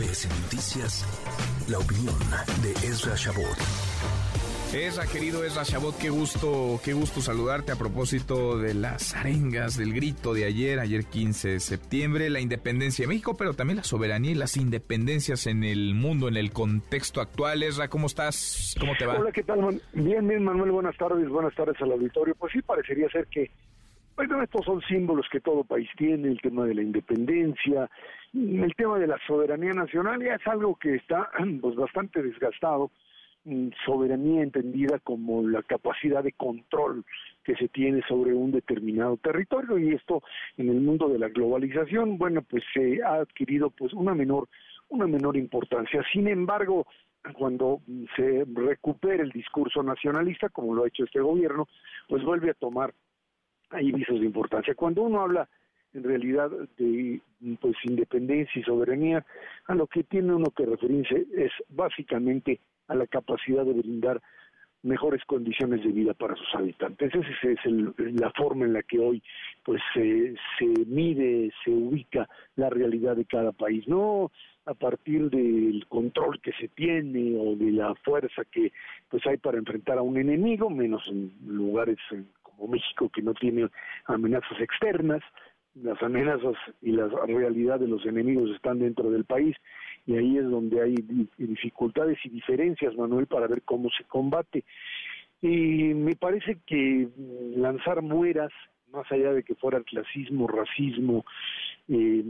[0.08, 2.16] MBS Noticias, la opinión
[2.62, 3.58] de Ezra Shabot.
[4.74, 9.94] Ezra, querido Ezra Shabot, qué gusto, qué gusto saludarte a propósito de las arengas, del
[9.94, 14.32] grito de ayer, ayer 15 de septiembre, la independencia de México, pero también la soberanía
[14.32, 17.64] y las independencias en el mundo, en el contexto actual.
[17.64, 18.76] Ezra, ¿cómo estás?
[18.80, 19.16] ¿Cómo te va?
[19.16, 19.82] Hola, ¿qué tal?
[19.94, 22.34] Bien, bien, Manuel, buenas tardes, buenas tardes al auditorio.
[22.36, 23.52] Pues sí, parecería ser que
[24.18, 27.88] bueno, estos son símbolos que todo país tiene, el tema de la independencia,
[28.38, 31.30] el tema de la soberanía nacional ya es algo que está
[31.62, 32.92] pues, bastante desgastado,
[33.46, 37.04] mm, soberanía entendida como la capacidad de control
[37.44, 40.22] que se tiene sobre un determinado territorio y esto
[40.58, 44.48] en el mundo de la globalización, bueno, pues se ha adquirido pues una menor
[44.90, 46.02] una menor importancia.
[46.14, 46.88] Sin embargo,
[47.34, 47.82] cuando
[48.16, 51.68] se recupera el discurso nacionalista, como lo ha hecho este gobierno,
[52.08, 52.94] pues vuelve a tomar
[53.70, 54.76] hay visos de importancia.
[54.76, 55.50] Cuando uno habla
[55.94, 57.22] en realidad de
[57.60, 59.26] pues independencia y soberanía,
[59.68, 64.22] a lo que tiene uno que referirse es básicamente a la capacidad de brindar
[64.84, 67.14] mejores condiciones de vida para sus habitantes.
[67.14, 69.22] Esa es el, la forma en la que hoy
[69.64, 74.32] pues se, se mide, se ubica la realidad de cada país, no
[74.66, 78.72] a partir del control que se tiene o de la fuerza que
[79.10, 81.98] pues hay para enfrentar a un enemigo, menos en lugares
[82.42, 83.70] como México que no tiene
[84.06, 85.22] amenazas externas,
[85.84, 89.56] las amenazas y la realidad de los enemigos están dentro del país
[90.06, 90.96] y ahí es donde hay
[91.38, 94.64] dificultades y diferencias, Manuel, para ver cómo se combate.
[95.42, 97.10] Y me parece que
[97.56, 98.52] lanzar mueras,
[98.92, 101.26] más allá de que fuera clasismo, racismo,
[101.90, 102.24] eh,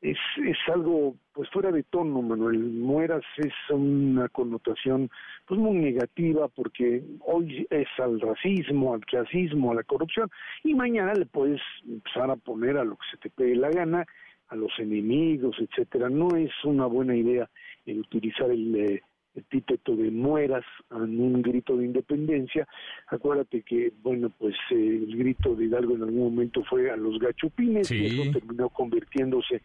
[0.00, 2.58] es, es algo pues fuera de tono, Manuel.
[2.58, 5.10] Mueras es una connotación
[5.46, 10.30] pues muy negativa porque hoy es al racismo, al clasismo, a la corrupción
[10.64, 14.06] y mañana le puedes empezar a poner a lo que se te pegue la gana,
[14.48, 16.08] a los enemigos, etcétera.
[16.08, 17.48] No es una buena idea
[17.84, 19.02] el utilizar el, eh,
[19.38, 22.66] epíteto de mueras en un grito de independencia.
[23.08, 27.18] Acuérdate que, bueno, pues eh, el grito de Hidalgo en algún momento fue a los
[27.18, 29.62] gachupines y eso terminó convirtiéndose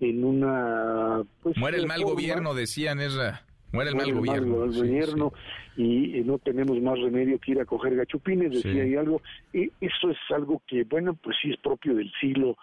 [0.00, 1.22] en una...
[1.42, 3.42] Pues, Muere el mal gobierno, decían, Esra.
[3.72, 4.56] Muere el mal gobierno.
[4.66, 5.32] Gobierno
[5.76, 9.20] y, no tenemos más remedio que ir a coger gachupines, decía y algo.
[9.52, 12.56] Y eso es algo que, bueno, pues sí es propio del siglo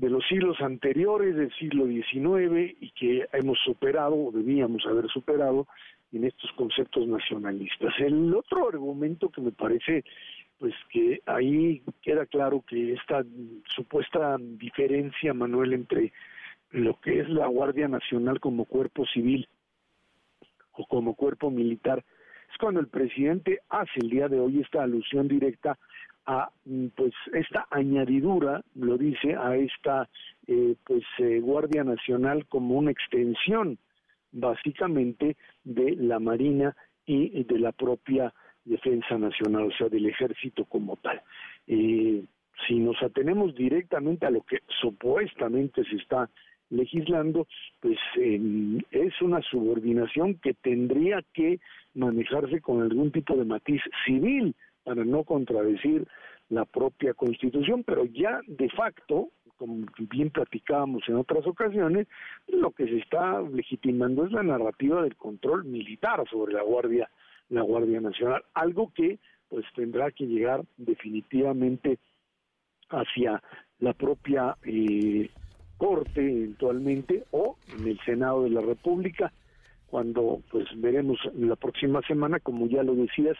[0.00, 5.66] de los siglos anteriores del siglo XIX y que hemos superado o debíamos haber superado
[6.10, 7.92] en estos conceptos nacionalistas.
[7.98, 10.04] El otro argumento que me parece
[10.58, 13.24] pues que ahí queda claro que esta
[13.74, 16.12] supuesta diferencia, Manuel, entre
[16.70, 19.48] lo que es la Guardia Nacional como cuerpo civil
[20.72, 22.02] o como cuerpo militar,
[22.50, 25.78] es cuando el presidente hace el día de hoy esta alusión directa
[26.30, 30.08] a mm, pues esta añadidura lo dice a esta
[30.46, 33.78] eh, pues eh, guardia nacional como una extensión
[34.30, 38.32] básicamente de la marina y de la propia
[38.64, 41.20] defensa nacional o sea del ejército como tal.
[41.66, 42.22] Eh,
[42.68, 46.30] si nos atenemos directamente a lo que supuestamente se está
[46.68, 47.48] legislando,
[47.80, 51.58] pues es una subordinación que tendría que
[51.94, 56.06] manejarse con algún tipo de matiz civil, para no contradecir
[56.48, 62.08] la propia Constitución, pero ya de facto, como bien platicábamos en otras ocasiones,
[62.48, 67.08] lo que se está legitimando es la narrativa del control militar sobre la Guardia,
[67.48, 71.98] la Guardia Nacional, algo que pues tendrá que llegar definitivamente
[72.88, 73.42] hacia
[73.78, 75.30] la propia eh,
[75.76, 79.32] Corte eventualmente o en el Senado de la República,
[79.86, 83.36] cuando pues veremos la próxima semana, como ya lo decías,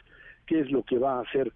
[0.50, 1.52] qué es lo que va a hacer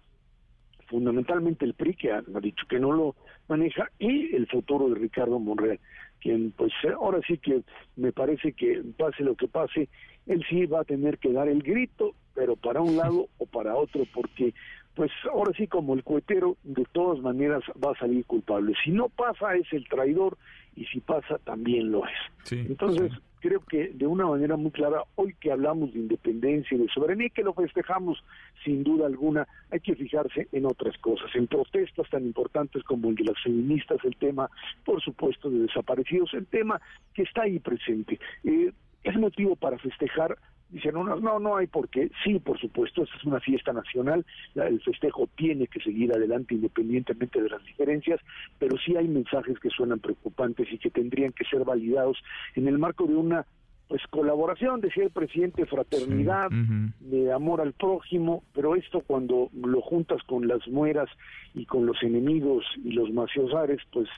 [0.87, 3.15] fundamentalmente el PRI, que ha, dicho que no lo
[3.49, 5.81] maneja, y el futuro de Ricardo Monreal,
[6.21, 7.61] quien pues ahora sí que
[7.97, 9.89] me parece que pase lo que pase,
[10.27, 13.75] él sí va a tener que dar el grito, pero para un lado o para
[13.75, 14.53] otro, porque
[14.95, 18.75] pues ahora sí como el cohetero de todas maneras va a salir culpable.
[18.81, 20.37] Si no pasa es el traidor
[20.77, 22.51] y si pasa también lo es.
[22.69, 23.11] Entonces,
[23.45, 27.29] creo que de una manera muy clara, hoy que hablamos de independencia y de soberanía,
[27.29, 28.23] que lo festejamos
[28.63, 33.15] sin duda alguna, hay que fijarse en otras cosas, en protestas tan importantes como el
[33.15, 34.49] de las feministas, el tema,
[34.83, 36.81] por supuesto, de desaparecidos, el tema
[37.13, 38.19] que está ahí presente.
[38.45, 38.71] Eh,
[39.03, 40.35] es motivo para festejar
[40.75, 42.11] Dicen no, no, no hay por qué.
[42.21, 47.41] Sí, por supuesto, esta es una fiesta nacional, el festejo tiene que seguir adelante independientemente
[47.41, 48.19] de las diferencias,
[48.59, 52.17] pero sí hay mensajes que suenan preocupantes y que tendrían que ser validados
[52.55, 53.45] en el marco de una
[53.87, 60.21] pues colaboración, decía el presidente, fraternidad, de amor al prójimo, pero esto cuando lo juntas
[60.23, 61.07] con las mueras
[61.53, 64.09] y con los enemigos y los maciosares, pues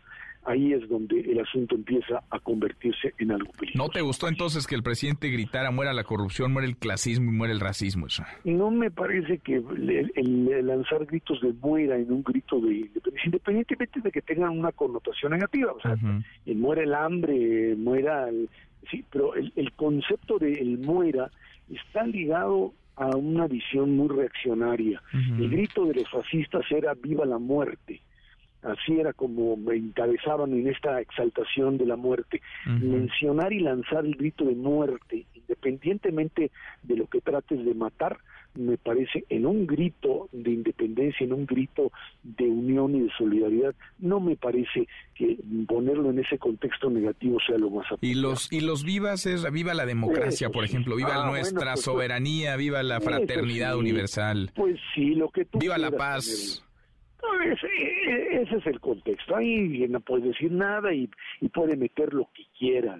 [0.47, 3.77] ahí es donde el asunto empieza a convertirse en algo peligroso.
[3.77, 7.35] ¿No te gustó entonces que el presidente gritara muera la corrupción, muera el clasismo y
[7.35, 8.07] muera el racismo?
[8.07, 8.23] Eso?
[8.45, 13.99] No me parece que el, lanzar gritos de muera en un grito de independencia, independientemente
[13.99, 15.97] de que tengan una connotación negativa, o sea,
[16.45, 18.49] muera el hambre, muera el,
[18.89, 21.29] sí, pero el, concepto de el muera
[21.69, 25.01] está ligado a una visión muy reaccionaria.
[25.13, 28.01] El grito de los fascistas era viva la muerte
[28.63, 32.41] así era como me encabezaban en esta exaltación de la muerte.
[32.65, 36.51] Mencionar y lanzar el grito de muerte, independientemente
[36.83, 38.17] de lo que trates de matar,
[38.57, 41.91] me parece en un grito de independencia, en un grito
[42.23, 47.57] de unión y de solidaridad, no me parece que ponerlo en ese contexto negativo sea
[47.57, 48.11] lo más apropiado.
[48.11, 51.85] Y los y los vivas es viva la democracia, por ejemplo, viva ah, nuestra pues,
[51.85, 54.51] soberanía, viva la fraternidad universal.
[54.55, 56.63] Pues sí, lo que tú Viva la paz.
[57.45, 59.35] Ese, ese, es el contexto.
[59.35, 61.09] Ahí no puede decir nada y,
[61.41, 62.99] y puede meter lo que quiera,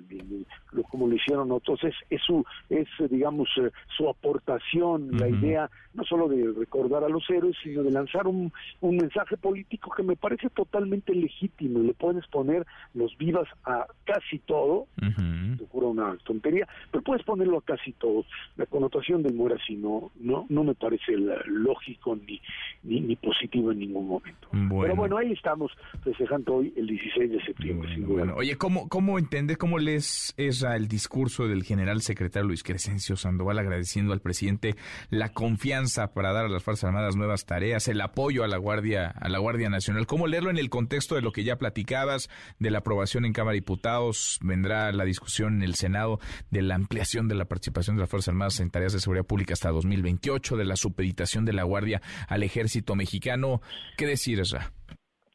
[0.90, 1.84] como lo hicieron otros.
[1.84, 7.10] Es, es, su, es digamos, eh, su aportación, la idea no solo de recordar a
[7.10, 11.80] los héroes, sino de lanzar un, un mensaje político que me parece totalmente legítimo.
[11.80, 17.58] Le puedes poner los vivas a casi todo, te juro una tontería, pero puedes ponerlo
[17.58, 18.26] a casi todo.
[18.58, 21.14] La connotación del muera así no, no, no me parece
[21.46, 22.40] lógico ni,
[22.84, 24.48] ni, ni positivo en ningún momento.
[24.52, 24.82] Bueno.
[24.82, 25.72] Pero bueno, ahí estamos
[26.04, 27.96] festejando hoy el 16 de septiembre.
[28.00, 29.18] Bueno, oye, ¿cómo, cómo
[29.56, 34.76] cómo lees esa, el discurso del general secretario Luis Crescencio Sandoval agradeciendo al presidente
[35.10, 39.08] la confianza para dar a las Fuerzas Armadas nuevas tareas, el apoyo a la Guardia,
[39.08, 40.08] a la Guardia Nacional?
[40.08, 42.30] ¿Cómo leerlo en el contexto de lo que ya platicabas,
[42.60, 46.20] de la aprobación en Cámara de Diputados, vendrá la discusión en el Senado
[46.52, 49.54] de la ampliación de la participación de las Fuerzas Armadas en tareas de seguridad pública
[49.54, 53.62] hasta 2028, de la supeditación de la Guardia al ejército mexicano?
[53.98, 54.74] ¿Qué decir, Esra?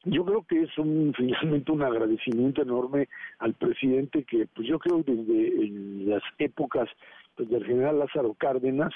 [0.05, 5.03] Yo creo que es un finalmente un agradecimiento enorme al presidente que pues yo creo
[5.03, 6.89] desde en las épocas
[7.37, 8.93] pues, del general Lázaro Cárdenas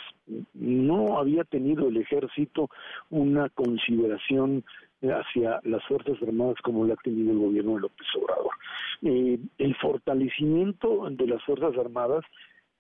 [0.55, 2.69] no había tenido el ejército
[3.11, 4.65] una consideración
[5.03, 8.53] hacia las Fuerzas Armadas como la ha tenido el gobierno de López Obrador.
[9.03, 12.25] Eh, el fortalecimiento de las Fuerzas Armadas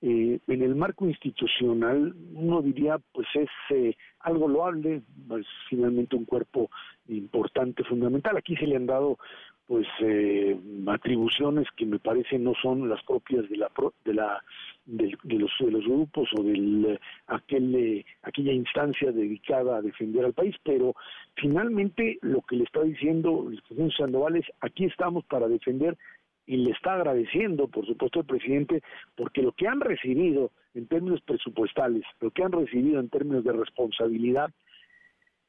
[0.03, 5.03] eh, en el marco institucional, uno diría, pues es eh, algo loable,
[5.39, 6.71] es finalmente un cuerpo
[7.09, 8.37] importante, fundamental.
[8.37, 9.19] Aquí se le han dado
[9.67, 13.71] pues eh, atribuciones que me parece no son las propias de la
[14.05, 14.45] de la
[14.85, 20.55] de, los de los grupos o del aquel aquella instancia dedicada a defender al país
[20.63, 20.95] pero
[21.35, 25.99] finalmente lo que le está diciendo el presidente Sandoval es aquí estamos para defender
[26.47, 28.83] y le está agradeciendo, por supuesto, el presidente,
[29.17, 33.53] porque lo que han recibido en términos presupuestales, lo que han recibido en términos de
[33.53, 34.51] responsabilidad,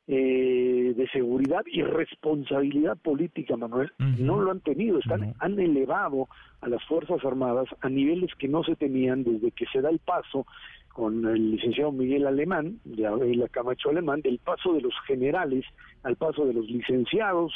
[0.10, 6.30] eh, de seguridad y responsabilidad política, Manuel, no lo han tenido, están, han elevado
[6.62, 10.00] a las Fuerzas Armadas a niveles que no se tenían desde que se da el
[10.00, 10.46] paso
[10.94, 15.66] con el licenciado Miguel Alemán, de la Camacho Alemán, del paso de los generales
[16.04, 17.54] al paso de los licenciados,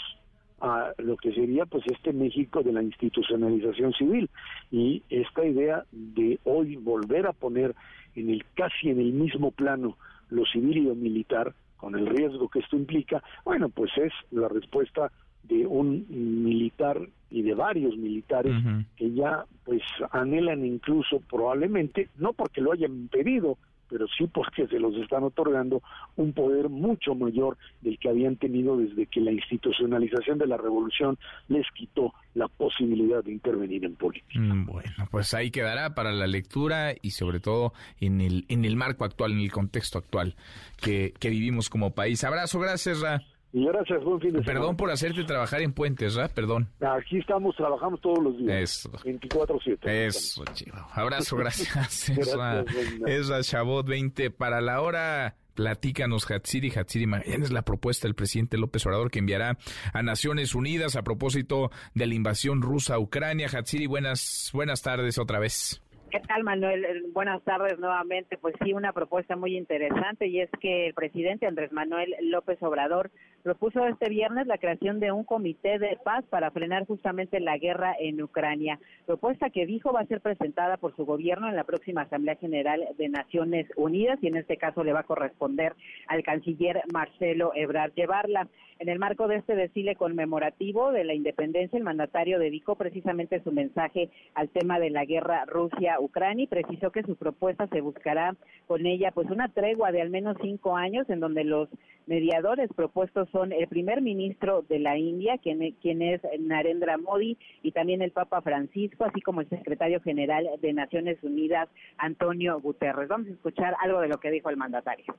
[0.61, 4.29] a lo que sería pues este México de la institucionalización civil.
[4.71, 7.75] Y esta idea de hoy volver a poner
[8.15, 9.97] en el casi en el mismo plano
[10.29, 14.47] lo civil y lo militar con el riesgo que esto implica, bueno, pues es la
[14.47, 15.11] respuesta
[15.43, 17.01] de un militar
[17.31, 18.53] y de varios militares
[18.95, 19.81] que ya pues
[20.11, 23.57] anhelan incluso probablemente, no porque lo hayan pedido,
[23.91, 25.83] pero sí porque se los están otorgando
[26.15, 31.19] un poder mucho mayor del que habían tenido desde que la institucionalización de la revolución
[31.49, 34.39] les quitó la posibilidad de intervenir en política.
[34.39, 38.77] Mm, bueno, pues ahí quedará para la lectura y sobre todo en el en el
[38.77, 40.35] marco actual, en el contexto actual
[40.81, 42.23] que, que vivimos como país.
[42.23, 43.21] Abrazo, gracias, Ra.
[43.53, 46.31] Y gracias, buen fin de Perdón por hacerte trabajar en puentes, ¿verdad?
[46.33, 46.69] Perdón.
[46.79, 48.61] Aquí estamos, trabajamos todos los días.
[48.61, 48.91] Eso.
[48.91, 49.89] 24-7.
[49.89, 50.77] Eso, chivo.
[50.93, 52.09] Abrazo, gracias.
[52.17, 52.63] Esra,
[53.05, 54.31] Esra Chabot 20.
[54.31, 56.71] Para la hora, platícanos, Hatsiri.
[56.73, 59.57] Hatsiri es la propuesta del presidente López Obrador que enviará
[59.93, 63.47] a Naciones Unidas a propósito de la invasión rusa a Ucrania.
[63.51, 65.81] Hatsiri, buenas, buenas tardes otra vez.
[66.11, 66.83] ¿Qué tal, Manuel?
[66.83, 68.37] Eh, buenas tardes nuevamente.
[68.37, 73.11] Pues sí, una propuesta muy interesante y es que el presidente Andrés Manuel López Obrador
[73.41, 77.95] propuso este viernes la creación de un comité de paz para frenar justamente la guerra
[77.99, 78.79] en Ucrania.
[79.05, 82.87] Propuesta que dijo va a ser presentada por su gobierno en la próxima Asamblea General
[82.97, 85.75] de Naciones Unidas y en este caso le va a corresponder
[86.07, 88.47] al canciller Marcelo Ebrard llevarla.
[88.79, 93.51] En el marco de este desfile conmemorativo de la independencia, el mandatario dedicó precisamente su
[93.51, 98.35] mensaje al tema de la guerra Rusia-Ucrania y precisó que su propuesta se buscará
[98.65, 101.69] con ella pues una tregua de al menos cinco años en donde los
[102.07, 107.71] mediadores propuestos son el primer ministro de la India, quien, quien es Narendra Modi, y
[107.71, 113.07] también el Papa Francisco, así como el secretario general de Naciones Unidas, Antonio Guterres.
[113.07, 115.15] Vamos a escuchar algo de lo que dijo el mandatario.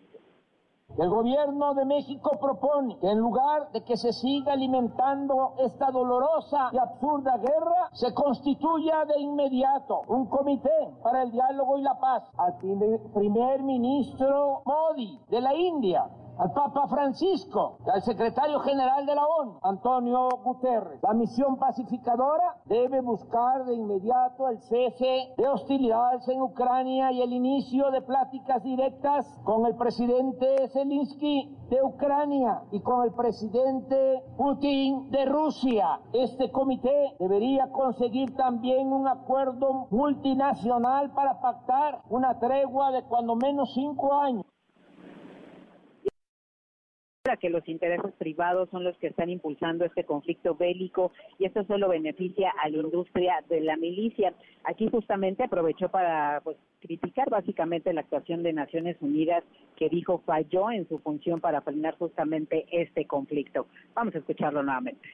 [0.98, 6.68] El gobierno de México propone que en lugar de que se siga alimentando esta dolorosa
[6.70, 12.30] y absurda guerra, se constituya de inmediato un comité para el diálogo y la paz
[12.36, 16.04] al primer ministro Modi de la India,
[16.39, 21.03] al Papa Francisco al secretario general de la ONU, Antonio Guterres.
[21.03, 27.33] La misión pacificadora debe buscar de inmediato el cese de hostilidades en Ucrania y el
[27.33, 35.11] inicio de pláticas directas con el presidente Zelensky de Ucrania y con el presidente Putin
[35.11, 36.01] de Rusia.
[36.12, 43.72] Este comité debería conseguir también un acuerdo multinacional para pactar una tregua de cuando menos
[43.74, 44.51] cinco años
[47.40, 51.88] que los intereses privados son los que están impulsando este conflicto bélico y esto solo
[51.88, 54.34] beneficia a la industria de la milicia.
[54.64, 59.44] Aquí justamente aprovechó para pues, criticar básicamente la actuación de Naciones Unidas
[59.76, 63.68] que dijo falló en su función para frenar justamente este conflicto.
[63.94, 65.08] Vamos a escucharlo nuevamente.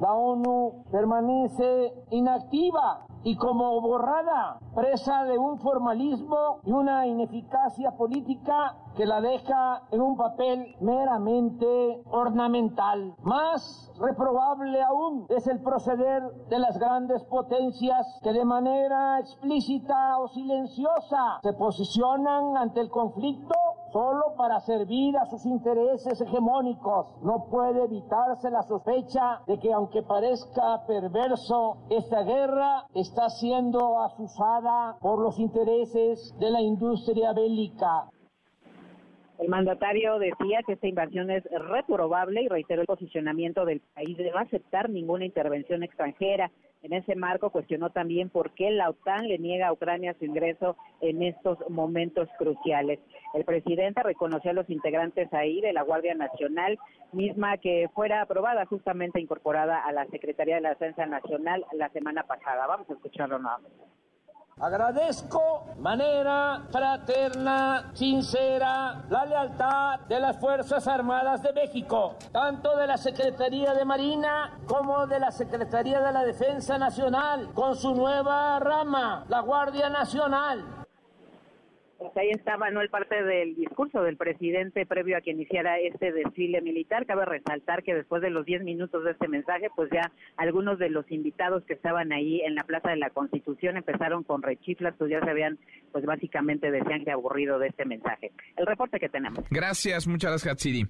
[0.00, 8.76] La ONU permanece inactiva y como borrada, presa de un formalismo y una ineficacia política
[8.94, 13.16] que la deja en un papel meramente ornamental.
[13.22, 20.28] Más reprobable aún es el proceder de las grandes potencias que de manera explícita o
[20.28, 23.54] silenciosa se posicionan ante el conflicto
[23.92, 27.06] solo para servir a sus intereses hegemónicos.
[27.22, 34.96] No puede evitarse la sospecha de que aunque parezca perverso, esta guerra está siendo asusada
[35.00, 38.10] por los intereses de la industria bélica.
[39.38, 44.30] El mandatario decía que esta invasión es reprobable y reiteró el posicionamiento del país de
[44.30, 46.50] no aceptar ninguna intervención extranjera.
[46.86, 50.76] En ese marco cuestionó también por qué la OTAN le niega a Ucrania su ingreso
[51.00, 53.00] en estos momentos cruciales.
[53.34, 56.78] El presidente reconoció a los integrantes ahí de la Guardia Nacional,
[57.10, 62.22] misma que fuera aprobada, justamente incorporada a la Secretaría de la Defensa Nacional la semana
[62.22, 62.68] pasada.
[62.68, 63.82] Vamos a escucharlo nuevamente.
[64.58, 72.96] Agradezco manera fraterna, sincera, la lealtad de las Fuerzas Armadas de México, tanto de la
[72.96, 79.26] Secretaría de Marina como de la Secretaría de la Defensa Nacional, con su nueva rama,
[79.28, 80.85] la Guardia Nacional,
[81.98, 86.60] pues ahí está Manuel parte del discurso del presidente previo a que iniciara este desfile
[86.60, 87.06] militar.
[87.06, 90.90] Cabe resaltar que después de los 10 minutos de este mensaje, pues ya algunos de
[90.90, 95.10] los invitados que estaban ahí en la Plaza de la Constitución empezaron con rechiflas, pues
[95.10, 95.58] ya se habían,
[95.92, 98.32] pues básicamente decían que aburrido de este mensaje.
[98.56, 99.44] El reporte que tenemos.
[99.50, 100.86] Gracias, muchas gracias, Hatsiri.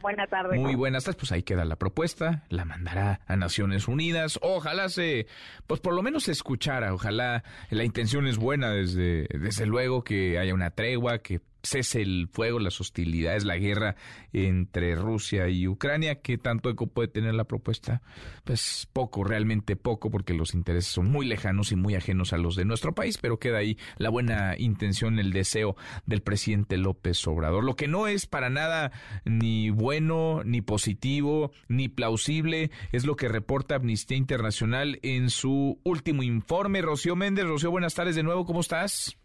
[0.00, 0.58] Buenas tardes.
[0.58, 1.18] Muy buenas tardes.
[1.18, 2.44] Pues ahí queda la propuesta.
[2.48, 4.38] La mandará a Naciones Unidas.
[4.42, 5.26] Ojalá se,
[5.66, 6.94] pues por lo menos se escuchara.
[6.94, 12.28] Ojalá la intención es buena desde, desde luego que haya una tregua, que cese el
[12.32, 13.96] fuego, las hostilidades, la guerra
[14.32, 16.20] entre Rusia y Ucrania.
[16.20, 18.02] ¿Qué tanto eco puede tener la propuesta?
[18.44, 22.56] Pues poco, realmente poco, porque los intereses son muy lejanos y muy ajenos a los
[22.56, 27.64] de nuestro país, pero queda ahí la buena intención, el deseo del presidente López Obrador.
[27.64, 28.92] Lo que no es para nada
[29.24, 36.22] ni bueno, ni positivo, ni plausible, es lo que reporta Amnistía Internacional en su último
[36.22, 36.82] informe.
[36.82, 39.19] Rocío Méndez, Rocío, buenas tardes de nuevo, ¿cómo estás?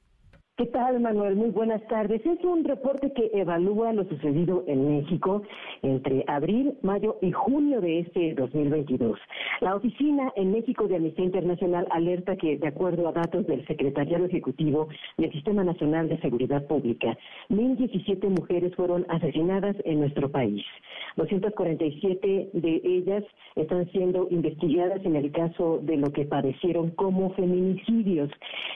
[0.58, 1.36] ¿Qué tal, Manuel?
[1.36, 2.26] Muy buenas tardes.
[2.26, 5.42] Es un reporte que evalúa lo sucedido en México
[5.82, 9.20] entre abril, mayo y junio de este 2022.
[9.60, 14.24] La oficina en México de Amnistía Internacional alerta que, de acuerdo a datos del Secretariado
[14.28, 14.88] Ejecutivo
[15.18, 17.18] del Sistema Nacional de Seguridad Pública,
[17.50, 20.64] 1.017 mujeres fueron asesinadas en nuestro país.
[21.18, 23.26] 247 de ellas
[23.58, 28.30] están siendo investigadas en el caso de lo que padecieron como feminicidios.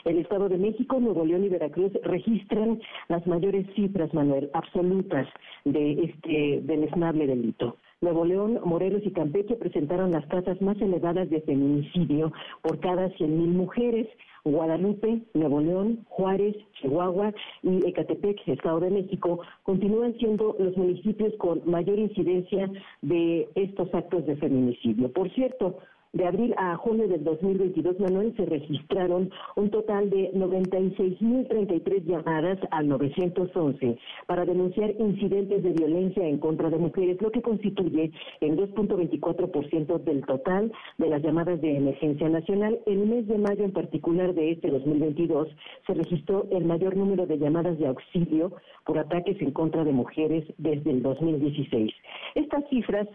[0.03, 5.27] El Estado de México, Nuevo León y Veracruz Cruz registran las mayores cifras, Manuel, absolutas
[5.65, 7.75] de este deleznable delito.
[8.01, 13.27] Nuevo León, Morelos y Campeche presentaron las tasas más elevadas de feminicidio por cada 100.000
[13.27, 14.07] mujeres.
[14.45, 21.61] Guadalupe, Nuevo León, Juárez, Chihuahua y Ecatepec, Estado de México, continúan siendo los municipios con
[21.65, 25.11] mayor incidencia de estos actos de feminicidio.
[25.11, 25.79] Por cierto,
[26.13, 32.87] de abril a junio del 2022, Manuel, se registraron un total de 96.033 llamadas al
[32.87, 40.03] 911 para denunciar incidentes de violencia en contra de mujeres, lo que constituye el 2.24%
[40.03, 42.79] del total de las llamadas de emergencia nacional.
[42.87, 45.47] El mes de mayo en particular de este 2022
[45.85, 48.53] se registró el mayor número de llamadas de auxilio
[48.83, 51.93] por ataques en contra de mujeres desde el 2016.
[52.33, 53.07] Estas cifras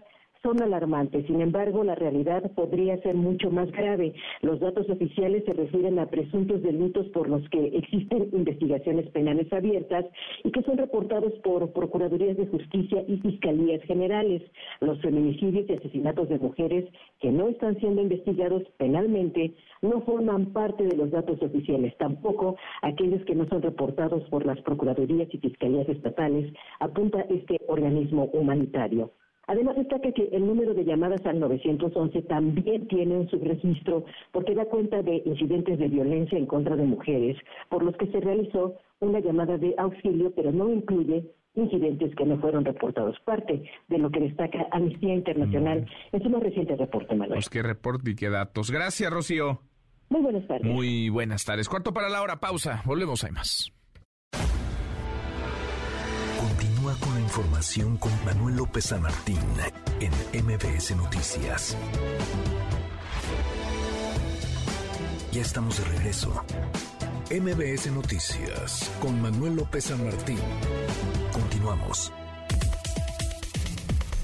[0.44, 1.26] son alarmantes.
[1.26, 4.12] Sin embargo, la realidad podría ser mucho más grave.
[4.42, 10.04] Los datos oficiales se refieren a presuntos delitos por los que existen investigaciones penales abiertas
[10.44, 14.42] y que son reportados por Procuradurías de Justicia y Fiscalías Generales.
[14.80, 16.84] Los feminicidios y asesinatos de mujeres
[17.20, 23.24] que no están siendo investigados penalmente no forman parte de los datos oficiales, tampoco aquellos
[23.24, 29.10] que no son reportados por las Procuradurías y Fiscalías estatales, apunta este organismo humanitario.
[29.46, 34.64] Además, destaca que el número de llamadas al 911 también tiene un subregistro porque da
[34.66, 37.36] cuenta de incidentes de violencia en contra de mujeres,
[37.68, 41.24] por los que se realizó una llamada de auxilio, pero no incluye
[41.54, 43.18] incidentes que no fueron reportados.
[43.24, 47.34] Parte de lo que destaca Amnistía Internacional en su más reciente reporte, Manuel.
[47.34, 48.70] Pues qué reporte y qué datos.
[48.70, 49.60] Gracias, Rocío.
[50.08, 50.66] Muy buenas tardes.
[50.66, 51.68] Muy buenas tardes.
[51.68, 52.82] Cuarto para la hora, pausa.
[52.84, 53.72] Volvemos, hay más.
[56.84, 59.40] Con la información con Manuel López San Martín
[60.00, 61.78] en MBS Noticias.
[65.32, 66.44] Ya estamos de regreso.
[67.30, 70.38] MBS Noticias con Manuel López San Martín.
[71.32, 72.12] Continuamos.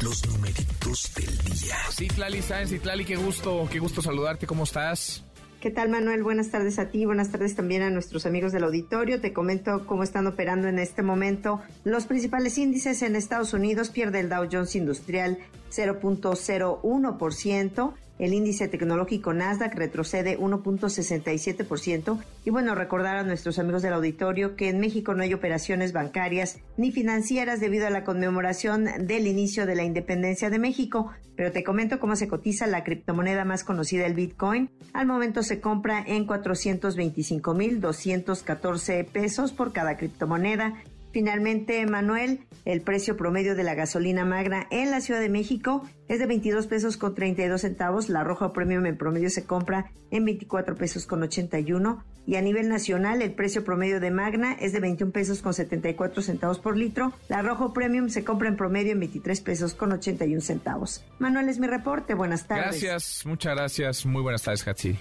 [0.02, 1.76] Los numeritos del día.
[1.90, 5.24] Citlali Sáenz, Citlali, qué gusto, qué gusto saludarte, ¿cómo estás?
[5.60, 6.22] ¿Qué tal, Manuel?
[6.22, 9.20] Buenas tardes a ti, buenas tardes también a nuestros amigos del auditorio.
[9.20, 13.90] Te comento cómo están operando en este momento los principales índices en Estados Unidos.
[13.90, 15.36] Pierde el Dow Jones Industrial
[15.70, 17.92] 0.01%.
[18.20, 22.22] El índice tecnológico Nasdaq retrocede 1.67%.
[22.44, 26.58] Y bueno, recordar a nuestros amigos del auditorio que en México no hay operaciones bancarias
[26.76, 31.10] ni financieras debido a la conmemoración del inicio de la independencia de México.
[31.34, 34.68] Pero te comento cómo se cotiza la criptomoneda más conocida, el Bitcoin.
[34.92, 40.74] Al momento se compra en 425.214 pesos por cada criptomoneda
[41.12, 46.18] Finalmente, Manuel, el precio promedio de la gasolina magra en la Ciudad de México es
[46.18, 48.08] de 22 pesos con 32 centavos.
[48.08, 52.04] La roja premium en promedio se compra en 24 pesos con 81.
[52.26, 56.22] Y a nivel nacional, el precio promedio de magna es de 21 pesos con 74
[56.22, 57.12] centavos por litro.
[57.28, 61.04] La rojo premium se compra en promedio en 23 pesos con 81 centavos.
[61.18, 62.14] Manuel es mi reporte.
[62.14, 62.82] Buenas tardes.
[62.82, 64.06] Gracias, muchas gracias.
[64.06, 64.98] Muy buenas tardes, Hatsiri.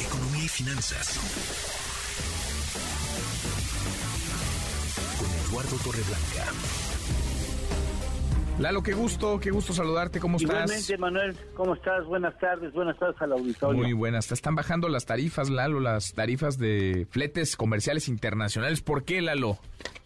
[0.00, 1.69] Economía y finanzas.
[5.76, 6.52] Torreblanca.
[8.60, 10.70] Lalo, qué gusto, qué gusto saludarte, ¿cómo estás?
[10.70, 12.04] Igualmente, Manuel, ¿cómo estás?
[12.04, 13.82] Buenas tardes, buenas tardes al auditorio.
[13.82, 18.82] Muy buenas, te están bajando las tarifas, Lalo, las tarifas de fletes comerciales internacionales.
[18.82, 19.56] ¿Por qué, Lalo?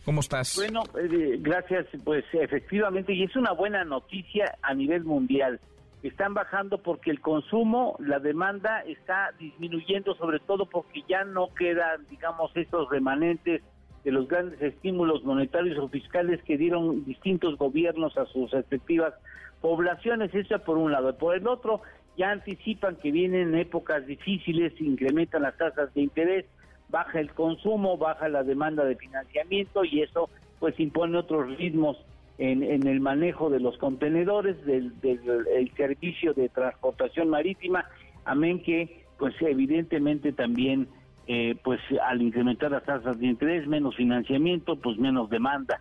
[0.04, 0.54] ¿Cómo estás?
[0.54, 5.58] Bueno, eh, gracias, pues efectivamente, y es una buena noticia a nivel mundial.
[6.04, 12.06] Están bajando porque el consumo, la demanda está disminuyendo, sobre todo porque ya no quedan,
[12.08, 13.62] digamos, estos remanentes
[14.04, 19.14] de los grandes estímulos monetarios o fiscales que dieron distintos gobiernos a sus respectivas
[19.60, 21.16] poblaciones, eso por un lado.
[21.16, 21.80] Por el otro,
[22.18, 26.44] ya anticipan que vienen épocas difíciles, incrementan las tasas de interés,
[26.90, 30.28] baja el consumo, baja la demanda de financiamiento y eso
[30.60, 31.96] pues impone otros ritmos
[32.36, 35.20] en, el manejo de los contenedores, del, del
[35.54, 37.86] el servicio de transportación marítima,
[38.24, 40.88] amén que pues evidentemente también
[41.26, 45.80] eh, pues al incrementar las tasas de interés, menos financiamiento, pues menos demanda.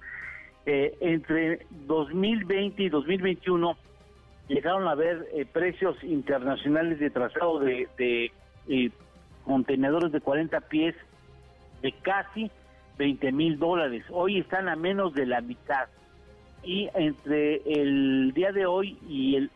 [0.66, 3.76] Eh, entre 2020 y 2021
[4.48, 8.32] llegaron a haber eh, precios internacionales de trazado de, de
[9.44, 10.96] contenedores de 40 pies
[11.82, 12.50] de casi
[12.98, 14.06] 20 mil dólares.
[14.10, 15.90] Hoy están a menos de la mitad.
[16.64, 19.52] Y entre el día de hoy y el,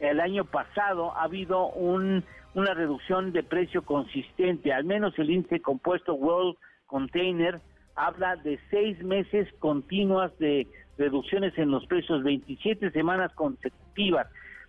[0.00, 2.24] el año pasado ha habido un
[2.54, 4.72] una reducción de precio consistente.
[4.72, 7.60] Al menos el índice compuesto World Container
[7.94, 10.66] habla de seis meses continuas de
[10.98, 14.26] reducciones en los precios, 27 semanas consecutivas.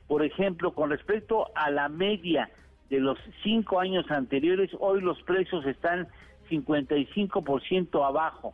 [0.08, 2.50] Por ejemplo, con respecto a la media
[2.90, 6.08] de los cinco años anteriores, hoy los precios están
[6.50, 8.54] 55% abajo.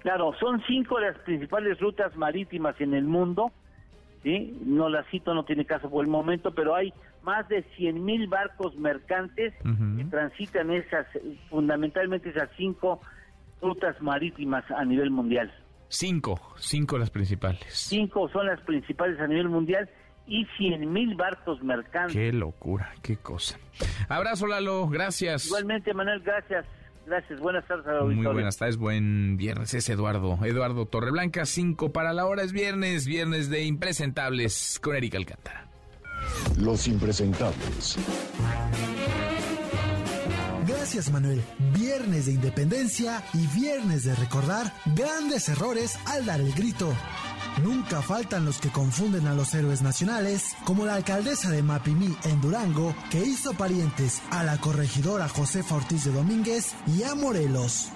[0.00, 3.52] Claro, son cinco las principales rutas marítimas en el mundo,
[4.22, 4.58] ¿sí?
[4.64, 6.92] No las cito, no tiene caso por el momento, pero hay
[7.22, 9.52] más de 100 mil barcos mercantes
[9.96, 11.06] que transitan esas,
[11.50, 13.00] fundamentalmente esas cinco
[13.60, 15.52] rutas marítimas a nivel mundial.
[15.88, 17.64] Cinco, cinco las principales.
[17.68, 19.88] Cinco son las principales a nivel mundial
[20.26, 22.14] y 100 mil barcos mercantes.
[22.14, 23.58] Qué locura, qué cosa.
[24.08, 25.46] Abrazo, Lalo, gracias.
[25.46, 26.66] Igualmente, Manuel, gracias.
[27.06, 29.72] Gracias, buenas tardes al Muy buenas tardes, buen viernes.
[29.74, 30.38] Es Eduardo.
[30.44, 32.42] Eduardo Torreblanca, 5 para la hora.
[32.42, 35.68] Es viernes, viernes de impresentables con Erika Alcántara.
[36.58, 37.96] Los impresentables.
[40.66, 41.40] Gracias Manuel.
[41.78, 46.92] Viernes de independencia y viernes de recordar grandes errores al dar el grito.
[47.62, 52.40] Nunca faltan los que confunden a los héroes nacionales, como la alcaldesa de Mapimí en
[52.40, 57.90] Durango, que hizo parientes a la corregidora Josefa Ortiz de Domínguez y a Morelos.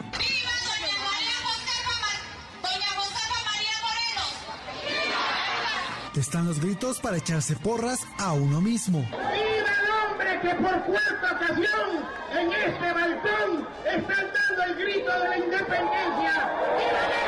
[6.16, 8.98] Están los gritos para echarse porras a uno mismo.
[8.98, 15.28] ¡Viva el hombre que por cuarta ocasión en este balcón están dando el grito de
[15.28, 16.50] la independencia!
[16.76, 17.19] ¡Viva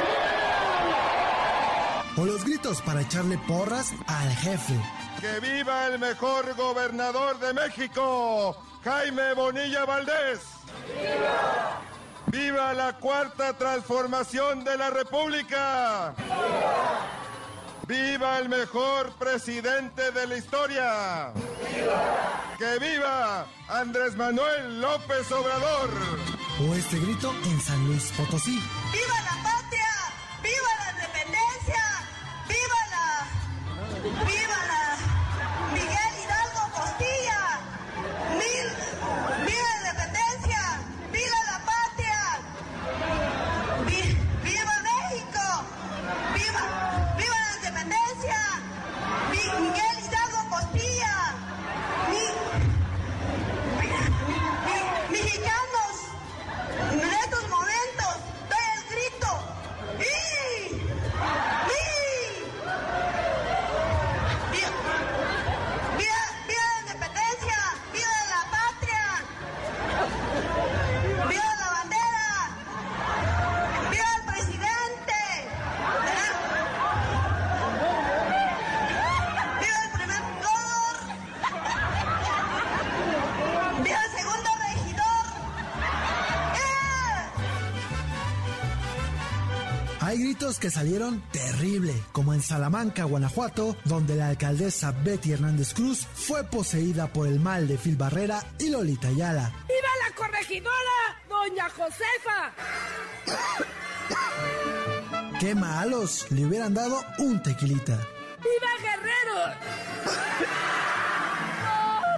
[2.16, 4.74] O los gritos para echarle porras al jefe.
[5.20, 10.40] ¡Que viva el mejor gobernador de México, Jaime Bonilla Valdés!
[10.88, 11.80] ¡Viva!
[12.26, 16.14] ¡Viva la cuarta transformación de la República!
[16.18, 17.22] ¡Viva!
[17.86, 21.32] ¡Viva el mejor presidente de la historia!
[21.34, 22.56] ¡Viva!
[22.58, 25.90] ¡Que viva Andrés Manuel López Obrador!
[26.60, 28.62] O este grito en San Luis Potosí.
[28.92, 29.88] ¡Viva la patria!
[30.42, 30.81] ¡Viva la
[34.02, 34.81] ¡Viva la...
[92.12, 97.66] como en Salamanca, Guanajuato, donde la alcaldesa Betty Hernández Cruz fue poseída por el mal
[97.66, 99.50] de Phil Barrera y Lolita Ayala.
[99.66, 102.52] ¡Viva la corregidora, doña Josefa!
[105.40, 106.30] ¡Qué malos!
[106.30, 107.96] Le hubieran dado un tequilita.
[108.38, 109.56] ¡Viva Guerrero!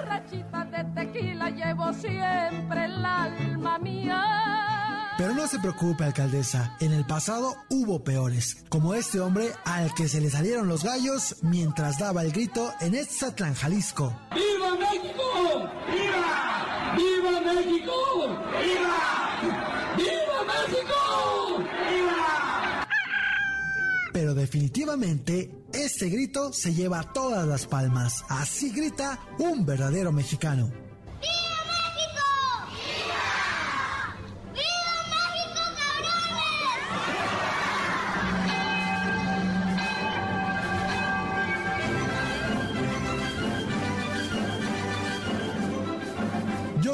[0.05, 4.74] Borrachita de tequila llevo siempre el alma mía.
[5.17, 6.77] Pero no se preocupe, alcaldesa.
[6.81, 11.37] En el pasado hubo peores, como este hombre al que se le salieron los gallos
[11.43, 14.13] mientras daba el grito en Etzatlán, Jalisco.
[14.35, 15.71] ¡Viva México!
[15.87, 16.97] ¡Viva!
[16.97, 17.93] ¡Viva México!
[18.61, 19.97] ¡Viva!
[19.97, 21.59] ¡Viva México!
[21.59, 22.87] ¡Viva!
[24.13, 28.25] Pero definitivamente, este grito se lleva todas las palmas.
[28.29, 30.73] Así grita un verdadero mexicano.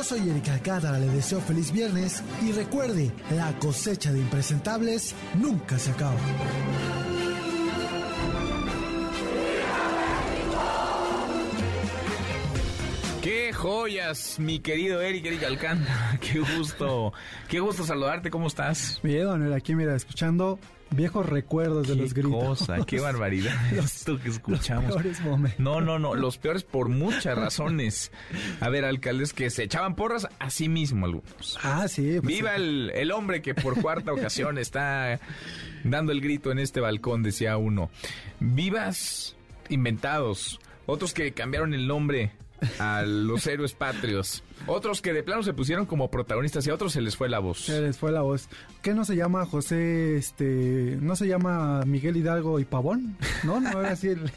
[0.01, 5.78] Yo soy Erika Alcántara, le deseo feliz viernes y recuerde, la cosecha de impresentables nunca
[5.78, 6.16] se acaba.
[13.20, 16.18] ¡Qué joyas, mi querido Eric, Eric Alcántara!
[16.22, 17.12] ¡Qué gusto!
[17.46, 18.30] ¡Qué gusto saludarte!
[18.30, 19.01] ¿Cómo estás?
[19.03, 20.59] Bien, Manuel, aquí mira, escuchando
[20.91, 22.59] viejos recuerdos de los gritos.
[22.61, 24.86] cosa, qué barbaridad esto que escuchamos.
[24.91, 25.61] Los peores momentos.
[25.61, 28.12] No, no, no, los peores por muchas razones.
[28.61, 31.59] A ver, alcaldes que se echaban porras a sí mismo algunos.
[31.62, 32.18] Ah, sí.
[32.20, 32.62] pues Viva sí.
[32.62, 35.20] el, el hombre que por cuarta ocasión está
[35.84, 37.91] dando el grito en este balcón, decía uno.
[38.41, 39.36] Vivas
[39.68, 40.61] inventados.
[40.86, 42.32] Otros que cambiaron el nombre
[42.78, 44.42] a los héroes patrios.
[44.66, 47.38] Otros que de plano se pusieron como protagonistas y a otros se les fue la
[47.38, 47.61] voz.
[47.64, 48.48] Se les fue la voz.
[48.82, 53.16] ¿Qué no se llama José, este, no se llama Miguel Hidalgo y Pavón?
[53.44, 53.61] ¿No?
[53.61, 54.30] ¿No era así el,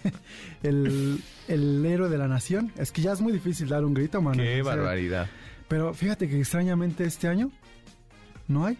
[0.63, 2.71] el, el héroe de la nación?
[2.78, 4.41] Es que ya es muy difícil dar un grito, mano.
[4.41, 5.28] Qué O sea, barbaridad.
[5.67, 7.51] Pero fíjate que extrañamente este año
[8.47, 8.78] no hay.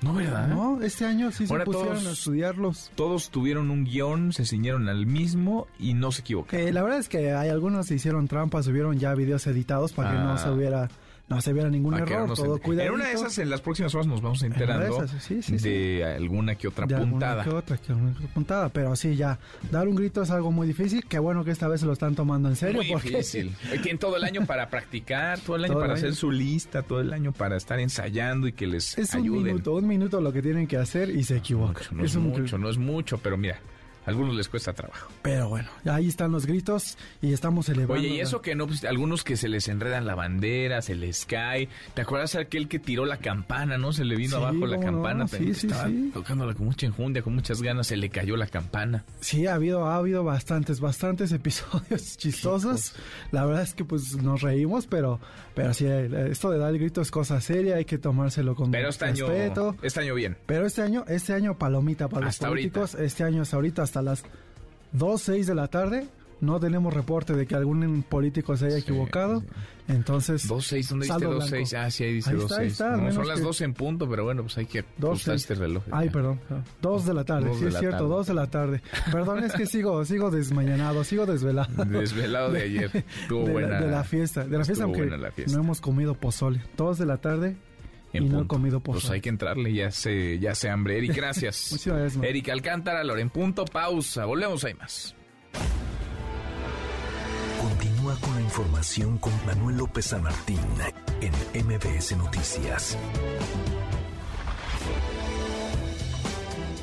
[0.00, 0.46] No, ¿verdad?
[0.48, 2.90] No, este año sí Ahora se pusieron todos- a estudiarlos.
[2.94, 6.68] Todos tuvieron un guion, se ciñeron al mismo y no se equivocaron.
[6.68, 10.12] Eh, la verdad es que hay algunos que hicieron trampas, subieron ya videos editados para
[10.12, 10.24] que Ah.
[10.24, 10.88] no se hubiera
[11.28, 12.88] no se viera ningún error, todo cuidado.
[12.88, 15.04] En una de esas, en las próximas horas nos vamos enterando
[15.48, 17.44] de alguna que otra puntada.
[17.44, 19.38] que otra, que otra puntada, pero sí, ya,
[19.70, 22.14] dar un grito es algo muy difícil, qué bueno que esta vez se lo están
[22.14, 22.82] tomando en serio.
[22.82, 23.54] Muy difícil.
[23.82, 27.12] Tienen todo el año para practicar, todo el año para hacer su lista, todo el
[27.12, 29.38] año para estar ensayando y que les es ayuden.
[29.38, 31.84] un minuto, un minuto lo que tienen que hacer y se equivocan.
[31.90, 33.60] no es, mucho, no es mucho, pero mira,
[34.08, 35.10] algunos les cuesta trabajo.
[35.22, 37.94] Pero bueno, ahí están los gritos y estamos elevando.
[37.94, 41.26] Oye, y eso que no, pues, algunos que se les enredan la bandera, se les
[41.26, 41.68] cae.
[41.94, 43.92] ¿Te acuerdas aquel que tiró la campana, no?
[43.92, 45.28] Se le vino abajo la campana.
[45.28, 49.04] sí, sí, estaba tocándola con mucha enjundia, con muchas ganas, se le cayó la campana.
[49.20, 52.94] Sí, ha habido, ha habido bastantes, bastantes episodios chistosos.
[53.30, 55.20] La verdad es que pues nos reímos, pero,
[55.54, 58.88] pero sí, esto de dar el grito es cosa seria, hay que tomárselo con pero
[58.88, 59.70] este respeto.
[59.70, 60.36] Año, este año bien.
[60.46, 64.02] Pero este año, este año palomita para los políticos, este año hasta ahorita hasta a
[64.02, 64.24] las
[64.92, 66.08] 2, 6 de la tarde.
[66.40, 69.42] No tenemos reporte de que algún político se haya equivocado.
[69.88, 70.46] Entonces.
[70.46, 71.74] 2, 6, ¿dónde dice 2, 6?
[71.74, 72.80] Ah, sí, ahí dice 2, 6.
[72.80, 75.82] No, son las 2 en punto, pero bueno, pues hay que ajustar este reloj.
[75.90, 76.40] Ay, perdón.
[76.80, 78.82] 2 de la tarde, sí, es cierto, 2 de la tarde.
[79.10, 81.84] Perdón, es que sigo, sigo desmañanado, sigo desvelado.
[81.86, 83.04] Desvelado de ayer.
[83.22, 83.68] Estuvo de, buena.
[83.68, 86.62] La, de la fiesta, de la fiesta, aunque no hemos comido pozole.
[86.76, 87.56] 2 de la tarde,
[88.12, 89.00] y no he comido pozole.
[89.02, 90.98] Pues hay que entrarle, ya se, ya se hambre.
[90.98, 91.68] Eric, gracias.
[91.72, 92.24] Muchas gracias.
[92.24, 94.24] Eric Alcántara, Loren Punto, pausa.
[94.24, 95.14] Volvemos, hay más.
[97.60, 100.60] Continúa con la información con Manuel López San Martín
[101.20, 102.96] en MBS Noticias.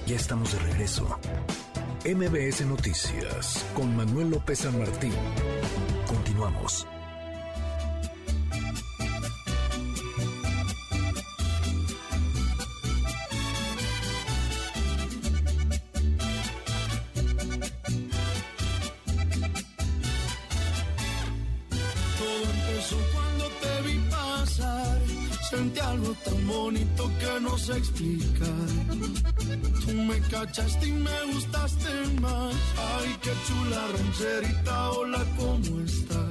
[0.05, 1.19] Ya estamos de regreso.
[2.05, 5.13] MBS Noticias con Manuel López San Martín.
[6.05, 6.85] Continuamos.
[25.55, 28.45] Algo tan bonito que no se explica.
[29.85, 31.89] Tú me cachaste y me gustaste
[32.21, 32.55] más.
[32.77, 36.24] Ay, qué chula rancherita, hola, ¿cómo estás?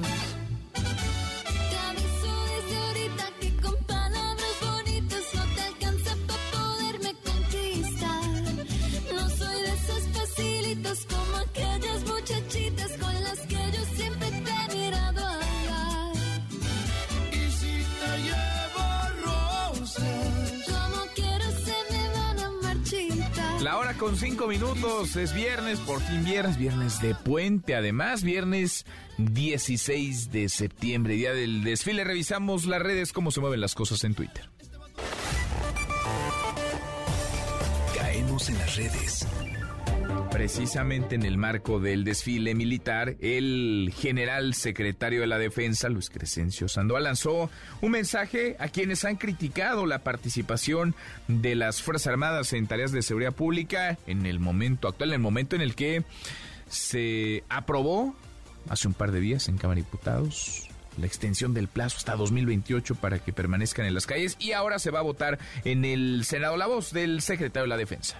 [24.17, 28.85] Cinco minutos, es viernes, por fin viernes, viernes de puente, además viernes
[29.17, 32.03] 16 de septiembre, día del desfile.
[32.03, 34.49] Revisamos las redes, cómo se mueven las cosas en Twitter.
[37.95, 39.27] Caemos en las redes.
[40.35, 46.67] Precisamente en el marco del desfile militar, el general secretario de la Defensa, Luis Crescencio
[46.67, 50.93] Sandoval, lanzó un mensaje a quienes han criticado la participación
[51.29, 55.21] de las Fuerzas Armadas en tareas de seguridad pública en el momento actual, en el
[55.21, 56.03] momento en el que
[56.67, 58.13] se aprobó
[58.67, 60.67] hace un par de días en Cámara de Diputados
[60.97, 64.91] la extensión del plazo hasta 2028 para que permanezcan en las calles y ahora se
[64.91, 68.17] va a votar en el Senado la voz del secretario de la Defensa.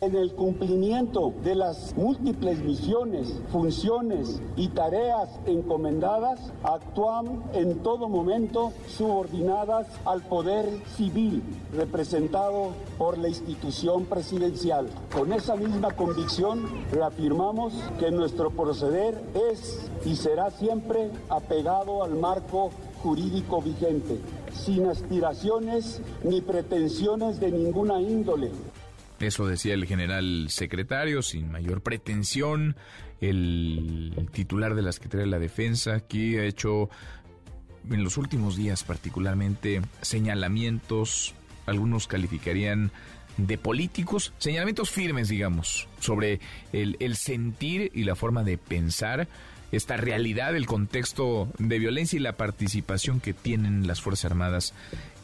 [0.00, 8.72] En el cumplimiento de las múltiples misiones, funciones y tareas encomendadas, actúan en todo momento
[8.88, 11.42] subordinadas al poder civil
[11.72, 14.88] representado por la institución presidencial.
[15.14, 22.70] Con esa misma convicción, reafirmamos que nuestro proceder es y será siempre apegado al marco
[23.02, 24.18] jurídico vigente,
[24.52, 28.50] sin aspiraciones ni pretensiones de ninguna índole.
[29.26, 32.76] Eso decía el general secretario, sin mayor pretensión,
[33.20, 36.90] el titular de la Secretaría de la Defensa, que ha hecho
[37.90, 41.34] en los últimos días particularmente señalamientos,
[41.66, 42.90] algunos calificarían
[43.36, 46.40] de políticos, señalamientos firmes, digamos, sobre
[46.72, 49.26] el, sentir y la forma de pensar
[49.72, 54.74] esta realidad, el contexto de violencia y la participación que tienen las Fuerzas Armadas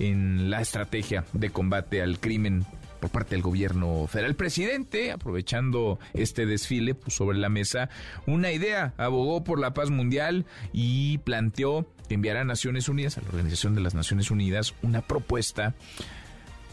[0.00, 2.66] en la estrategia de combate al crimen
[3.00, 4.30] por parte del gobierno federal.
[4.30, 7.90] El presidente, aprovechando este desfile, puso sobre la mesa
[8.26, 13.20] una idea, abogó por la paz mundial y planteó que enviará a Naciones Unidas, a
[13.20, 15.74] la Organización de las Naciones Unidas, una propuesta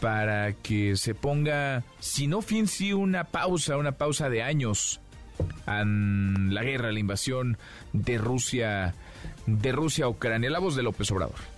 [0.00, 5.00] para que se ponga, si no fin, sí una pausa, una pausa de años
[5.66, 7.58] a la guerra, la invasión
[7.92, 8.94] de Rusia,
[9.46, 10.50] de Rusia a Ucrania.
[10.50, 11.57] La voz de López Obrador.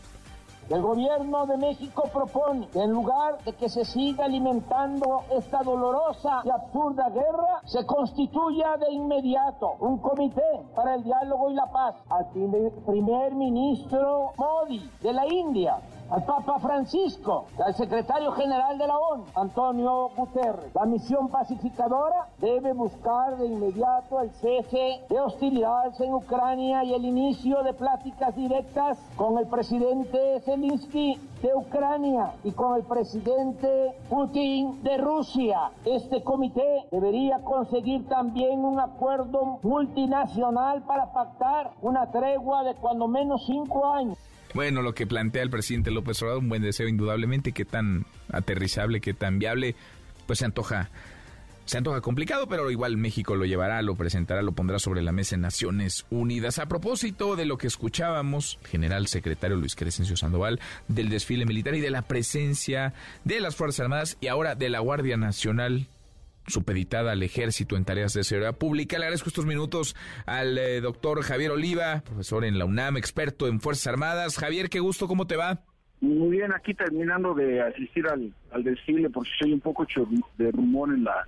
[0.71, 6.43] El gobierno de México propone que en lugar de que se siga alimentando esta dolorosa
[6.45, 11.97] y absurda guerra, se constituya de inmediato un comité para el diálogo y la paz
[12.09, 15.81] al primer, primer ministro Modi de la India
[16.11, 20.75] al Papa Francisco, al secretario general de la ONU, Antonio Guterres.
[20.75, 27.05] La misión pacificadora debe buscar de inmediato el cese de hostilidades en Ucrania y el
[27.05, 34.83] inicio de pláticas directas con el presidente Zelensky de Ucrania y con el presidente Putin
[34.83, 35.71] de Rusia.
[35.85, 43.45] Este comité debería conseguir también un acuerdo multinacional para pactar una tregua de cuando menos
[43.47, 44.19] cinco años.
[44.55, 49.01] Bueno, lo que plantea el presidente López Obrador, un buen deseo indudablemente, que tan aterrizable,
[49.01, 49.77] que tan viable,
[50.27, 50.91] pues se antoja
[51.71, 55.37] se antoja complicado, pero igual México lo llevará, lo presentará, lo pondrá sobre la mesa
[55.37, 56.59] en Naciones Unidas.
[56.59, 61.81] A propósito de lo que escuchábamos, general secretario Luis Crescencio Sandoval, del desfile militar y
[61.81, 62.93] de la presencia
[63.23, 65.87] de las Fuerzas Armadas y ahora de la Guardia Nacional
[66.51, 68.99] supeditada al ejército en tareas de seguridad pública.
[68.99, 69.97] Le agradezco estos minutos
[70.27, 74.39] al eh, doctor Javier Oliva, profesor en la UNAM, experto en Fuerzas Armadas.
[74.39, 75.63] Javier, qué gusto, ¿cómo te va?
[76.01, 79.87] Muy bien, aquí terminando de asistir al, al desfile, porque soy un poco
[80.39, 81.27] de rumor en la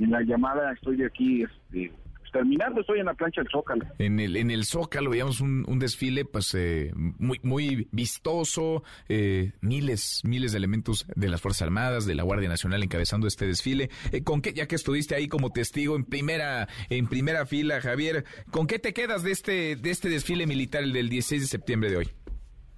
[0.00, 1.92] en la llamada, estoy aquí este,
[2.30, 3.84] terminando, estoy en la plancha del Zócalo.
[3.98, 9.52] En el, en el Zócalo veíamos un, un desfile pues eh, muy, muy vistoso, eh,
[9.60, 13.90] miles, miles de elementos de las Fuerzas Armadas, de la Guardia Nacional encabezando este desfile.
[14.12, 18.24] Eh, ¿Con qué, ya que estuviste ahí como testigo en primera, en primera fila, Javier,
[18.50, 21.90] ¿con qué te quedas de este, de este desfile militar el del 16 de septiembre
[21.90, 22.08] de hoy?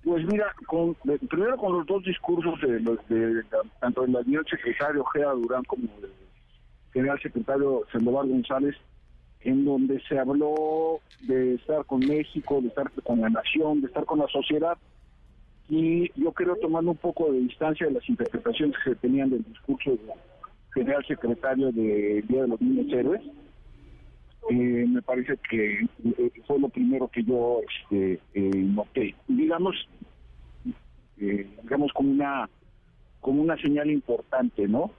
[0.05, 0.95] Pues mira, con,
[1.29, 3.45] primero con los dos discursos de, los de,
[3.81, 6.11] tanto del secretario Ojeda Durán como del
[6.93, 8.75] general secretario Sandoval González,
[9.45, 14.05] en donde se habló de estar con México, de estar con la nación, de estar
[14.05, 14.77] con la sociedad.
[15.69, 19.45] Y yo creo, tomando un poco de distancia de las interpretaciones que se tenían del
[19.45, 20.01] discurso del
[20.75, 23.23] general secretario del Día de los Niños Héroes,
[24.51, 29.15] eh, me parece que eh, fue lo primero que yo este, eh, noté.
[29.29, 29.77] Digamos,
[31.17, 32.49] digamos como una
[33.21, 34.91] como una señal importante, ¿no?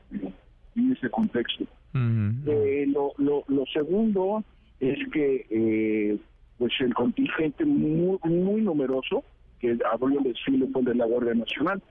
[0.76, 1.66] En ese contexto.
[1.96, 4.44] Eh, lo, lo, lo, segundo
[4.80, 6.18] es que eh,
[6.58, 9.24] pues el contingente muy, muy numeroso
[9.60, 11.82] que abrió el desfile fue de la Guardia Nacional.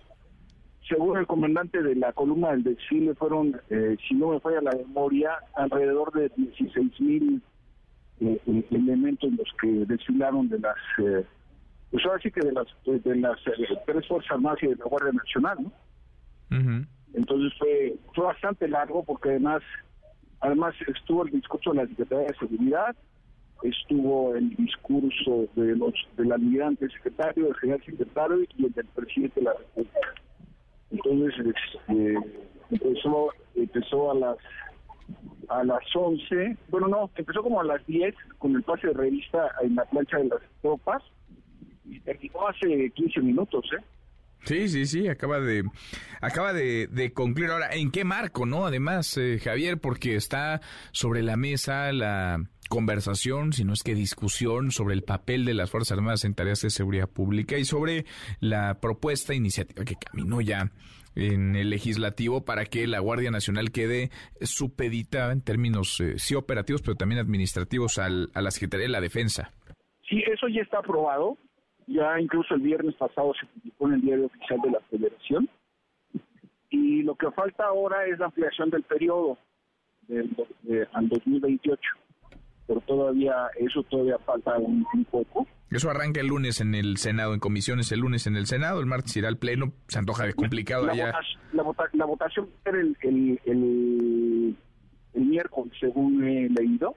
[0.89, 4.73] Según el comandante de la columna del desfile, fueron, eh, si no me falla la
[4.73, 7.43] memoria, alrededor de 16 mil
[8.71, 10.77] elementos los que desfilaron de las,
[11.91, 13.39] pues ahora sí que de las, de las
[13.87, 15.73] tres Fuerzas Armadas y de la Guardia Nacional, ¿no?
[17.15, 19.63] Entonces fue, fue bastante largo porque además
[20.43, 22.97] Además estuvo el discurso de la Secretaría de Seguridad,
[23.63, 29.39] estuvo el discurso de los del almirante secretario, del general secretario y el del presidente
[29.39, 30.01] de la República.
[30.91, 32.15] Entonces este,
[32.71, 34.37] empezó, empezó a las
[35.49, 39.51] a las 11, bueno no, empezó como a las 10 con el pase de revista
[39.63, 41.03] en la plancha de las tropas
[41.85, 43.85] y terminó hace 15 minutos, ¿eh?
[44.45, 45.65] Sí, sí, sí, acaba de,
[46.21, 47.51] acaba de, concluir.
[47.51, 48.67] Ahora, ¿en qué marco, no?
[48.67, 54.73] Además, eh, Javier, porque está sobre la mesa la conversación, si no es que discusión
[54.73, 58.07] sobre el papel de las Fuerzas Armadas en tareas de seguridad pública y sobre
[58.41, 60.71] la propuesta iniciativa que caminó ya
[61.15, 66.83] en el legislativo para que la Guardia Nacional quede supedita en términos eh, sí operativos,
[66.83, 69.53] pero también administrativos al, a la Secretaría de la Defensa.
[70.09, 71.37] Sí, eso ya está aprobado.
[71.87, 75.49] Ya incluso el viernes pasado se publicó en el diario oficial de la Federación.
[76.71, 79.37] Y lo que falta ahora es la ampliación del periodo
[80.09, 80.35] del,
[80.93, 81.81] al 2028.
[82.67, 85.47] Pero todavía, eso todavía falta un, poco.
[85.71, 88.87] Eso arranca el lunes en el Senado, en comisiones el lunes en el Senado, el
[88.87, 91.13] martes irá al Pleno, se antoja de complicado la allá.
[91.53, 94.57] la, la, votación el, el, el,
[95.15, 96.95] el miércoles, según he leído,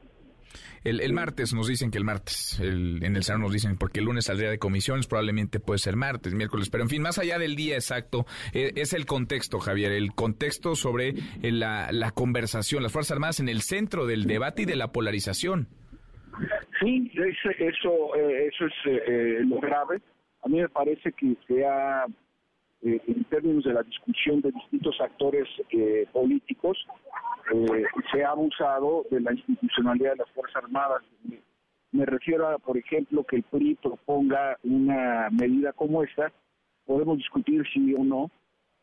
[0.83, 4.25] el, martes nos dicen que el martes, en el Senado nos dicen, porque el lunes
[4.25, 7.75] saldría de comisiones, probablemente puede ser martes, miércoles, pero en fin, más allá del día
[7.75, 13.13] exacto, eh, es el contexto, Javier, el contexto sobre eh, la, la conversación, las Fuerzas
[13.13, 15.67] Armadas en el centro del debate y de la polarización.
[16.81, 20.01] Sí, eso, eso, eh, eso es lo grave.
[20.43, 22.05] A mí me parece que se ha
[22.85, 26.77] eh, en términos de la discusión de distintos actores eh, políticos,
[27.51, 31.01] eh, se ha abusado de la institucionalidad de las Fuerzas Armadas.
[31.91, 36.31] Me refiero a, por ejemplo, que el PRI proponga una medida como esta,
[36.85, 38.29] podemos discutir si o no,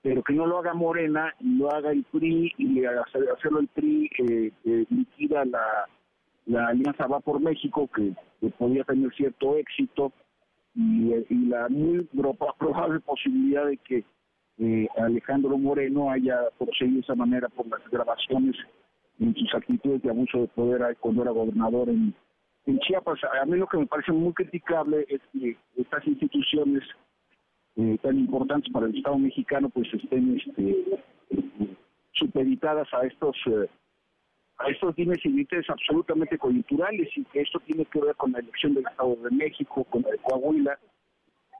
[0.03, 4.53] pero que no lo haga Morena lo haga el PRI y hacerlo el PRI eh,
[4.91, 5.87] liquida la,
[6.47, 10.13] la alianza Va por México, que, que podría tener cierto éxito,
[10.75, 12.09] y, la muy
[12.59, 14.05] probable posibilidad de que
[14.59, 18.57] eh, Alejandro Moreno haya procedido de esa manera por las grabaciones
[19.18, 22.14] en sus actitudes de abuso de poder cuando era gobernador en,
[22.87, 23.18] Chiapas.
[23.41, 26.85] A mí lo que me parece muy criticable es que estas instituciones
[27.75, 31.03] eh, tan importantes para el Estado mexicano pues estén este,
[32.12, 33.68] supeditadas a estos eh,
[34.59, 38.75] a estos dimes y absolutamente coyunturales y que esto tiene que ver con la elección
[38.75, 40.79] del Estado de México, con la de Coahuila.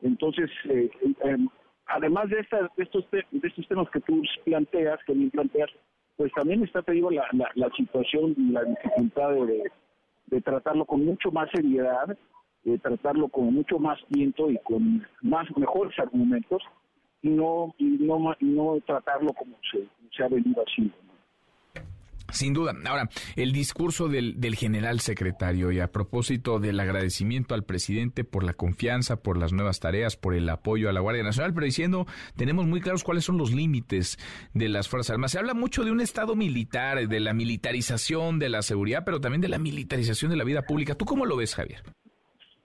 [0.03, 0.91] Entonces, eh,
[1.25, 1.49] em,
[1.87, 5.71] además de, estas, de, estos de estos temas que tú planteas, que me planteas,
[6.17, 9.71] pues también está, te digo, la, la, la situación, la dificultad de,
[10.27, 12.17] de tratarlo con mucho más seriedad
[12.65, 16.63] eh, tratarlo con mucho más tiento y con más mejores argumentos
[17.21, 20.95] y no y no no tratarlo como se ha venido haciendo.
[22.33, 22.75] Sin duda.
[22.87, 28.45] Ahora, el discurso del, del, general secretario y a propósito del agradecimiento al presidente por
[28.45, 32.07] la confianza, por las nuevas tareas, por el apoyo a la Guardia Nacional, pero diciendo,
[32.37, 34.19] tenemos muy claros cuáles son los límites
[34.55, 35.33] de las Fuerzas Armadas.
[35.33, 39.41] Se habla mucho de un Estado militar, de la militarización de la seguridad, pero también
[39.41, 40.95] de la militarización de la vida pública.
[40.95, 41.83] ¿Tú cómo lo ves, Javier?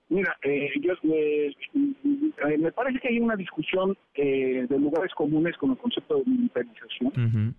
[0.09, 5.57] Mira, eh, yo, eh, eh, me parece que hay una discusión eh, de lugares comunes
[5.57, 7.55] con el concepto de militarización.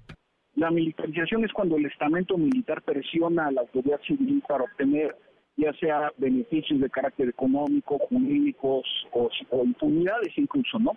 [0.58, 5.14] La militarización es cuando el estamento militar presiona a la autoridad civil para obtener
[5.56, 9.30] ya sea beneficios de carácter económico, jurídicos o,
[9.64, 10.96] impunidades incluso, ¿no?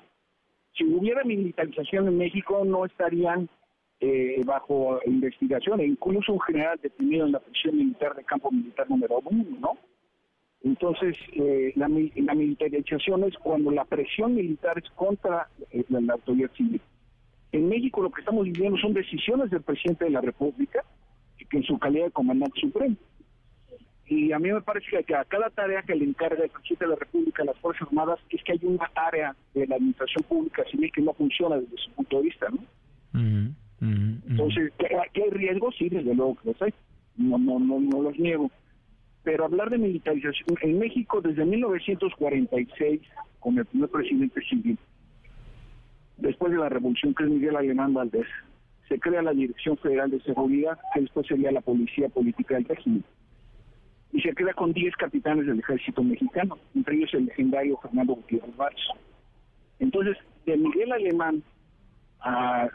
[0.73, 3.47] Si hubiera militarización en México no estarían
[3.99, 8.89] eh, bajo investigación e incluso un general detenido en la prisión militar de campo militar
[8.89, 9.77] número uno, ¿no?
[10.63, 16.81] Entonces, eh, la, militarización es cuando la presión militar es contra eh, la, autoridad civil.
[17.51, 20.83] En México lo que estamos viviendo son decisiones del presidente de la República,
[21.49, 22.95] que en su calidad de comandante supremo.
[24.07, 26.91] Y a mí me parece que a cada tarea que le encarga el presidente de
[26.91, 30.63] la República a las Fuerzas Armadas es que hay una área de la administración pública
[30.69, 32.59] civil que no funciona desde su punto de vista, ¿no?
[34.29, 35.75] Entonces, ¿qué, hay riesgos?
[35.77, 36.73] Sí, desde luego que los hay.
[37.17, 38.49] No, no, no, no los niego
[39.23, 43.01] pero hablar de militarización en México desde 1946
[43.39, 44.77] con el primer presidente civil,
[46.21, 48.27] después de la revolución que es Miguel Alemán Valdés,
[48.87, 53.03] se crea la Dirección Federal de Seguridad, que después sería la Policía Política del régimen.
[54.13, 58.55] Y se queda con 10 capitanes del ejército mexicano, entre ellos el legendario Fernando Gutiérrez
[58.57, 58.81] Vargas.
[59.79, 61.41] Entonces, de Miguel Alemán
[62.19, 62.69] al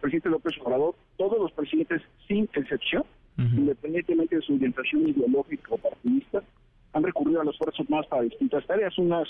[0.00, 3.04] presidente López Obrador, todos los presidentes, sin excepción,
[3.38, 6.42] independientemente de su orientación ideológica o partidista,
[6.92, 9.28] han recurrido a las Fuerzas más para distintas tareas, unas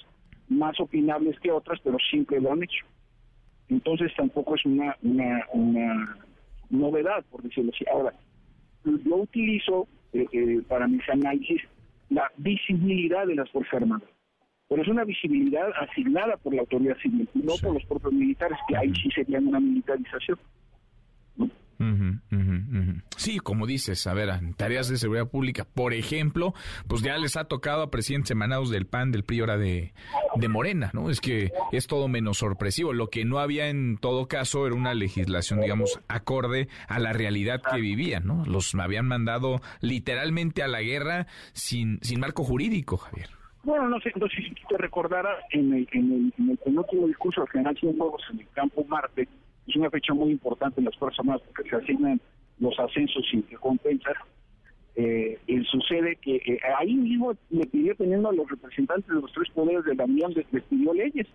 [0.49, 2.85] más opinables que otras, pero siempre lo han hecho.
[3.73, 6.17] Entonces tampoco es una, una, una
[6.69, 7.87] novedad, por decirlo así.
[7.91, 8.13] Ahora,
[8.85, 11.63] yo utilizo eh, eh, para mis análisis
[12.11, 14.09] la visibilidad de las Fuerzas Armadas,
[14.69, 18.77] pero es una visibilidad asignada por la autoridad civil, no por los propios militares, que
[18.77, 20.39] ahí sí serían una militarización.
[23.17, 26.55] Sí, como dices, a ver, en tareas de seguridad pública, por ejemplo,
[26.89, 29.93] pues ya les ha tocado a presidentes emanados del PAN, del PRI, ahora de,
[30.37, 31.11] de Morena, ¿no?
[31.11, 32.93] Es que es todo menos sorpresivo.
[32.93, 37.63] Lo que no había en todo caso era una legislación, digamos, acorde a la realidad
[37.63, 38.45] que vivían, ¿no?
[38.47, 43.31] Los habían mandado literalmente a la guerra sin, sin marco jurídico, Javier.
[43.65, 47.07] Bueno, no sé, no sé si te recordarás en el, en el, en el penúltimo
[47.07, 49.29] discurso del general Cienfuegos en el campo Marte,
[49.67, 52.21] es una fecha muy importante en las Fuerzas Armadas porque se asignan
[52.59, 54.17] los ascensos y recompensas.
[54.95, 55.39] Eh,
[55.71, 59.85] sucede que eh, ahí mismo le pidió teniendo a los representantes de los tres poderes
[59.85, 61.27] de la Unión, les, pidió leyes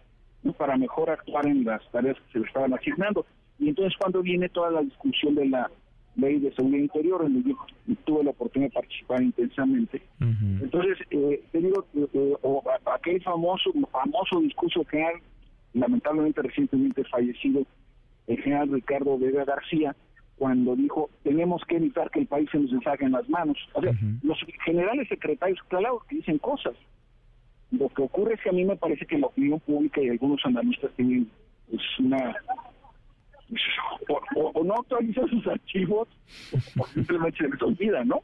[0.57, 3.25] para mejor actuar en las tareas que se le estaban asignando.
[3.59, 5.69] Y entonces cuando viene toda la discusión de la
[6.15, 7.55] ley de seguridad interior, en donde
[7.87, 10.01] yo tuve la oportunidad de participar intensamente.
[10.19, 12.33] Entonces, eh, te digo, eh,
[12.85, 15.11] aquel famoso, famoso discurso que ha
[15.73, 17.63] lamentablemente recientemente fallecido
[18.27, 19.95] el general Ricardo Vega García
[20.37, 23.57] cuando dijo tenemos que evitar que el país se nos deshaga en las manos.
[23.73, 26.75] O sea, los generales secretarios, claro, que dicen cosas.
[27.71, 30.39] Lo que ocurre es que a mí me parece que la opinión pública y algunos
[30.45, 31.29] analistas tienen
[31.69, 32.35] pues, una
[34.35, 36.07] o, no actualizan sus archivos
[36.77, 38.21] o simplemente se les olvida, ¿no?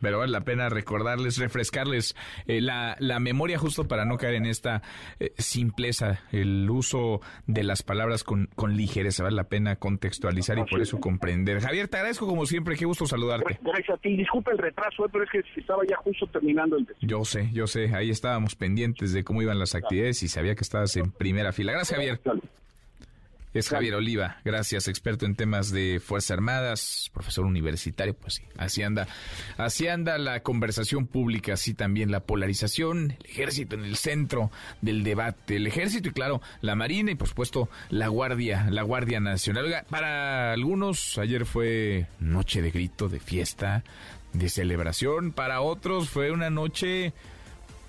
[0.00, 2.14] Pero vale la pena recordarles, refrescarles
[2.46, 4.82] eh, la, la, memoria justo para no caer en esta
[5.18, 10.64] eh, simpleza, el uso de las palabras con, con ligereza, vale la pena contextualizar y
[10.64, 11.60] por eso comprender.
[11.60, 13.58] Javier, te agradezco como siempre, qué gusto saludarte.
[13.62, 16.86] Gracias a ti, disculpa el retraso, eh, pero es que estaba ya justo terminando el...
[17.00, 20.62] Yo sé, yo sé, ahí estábamos pendientes de cómo iban las actividades y sabía que
[20.62, 21.72] estabas en primera fila.
[21.72, 22.20] Gracias, Javier.
[23.56, 28.82] Es Javier Oliva, gracias, experto en temas de Fuerzas Armadas, profesor universitario, pues sí, así
[28.82, 29.08] anda,
[29.56, 34.50] así anda la conversación pública, así también la polarización, el ejército en el centro
[34.82, 39.20] del debate, el ejército y claro, la Marina y por supuesto la Guardia, la Guardia
[39.20, 39.86] Nacional.
[39.88, 43.84] para algunos ayer fue noche de grito, de fiesta,
[44.34, 47.14] de celebración, para otros fue una noche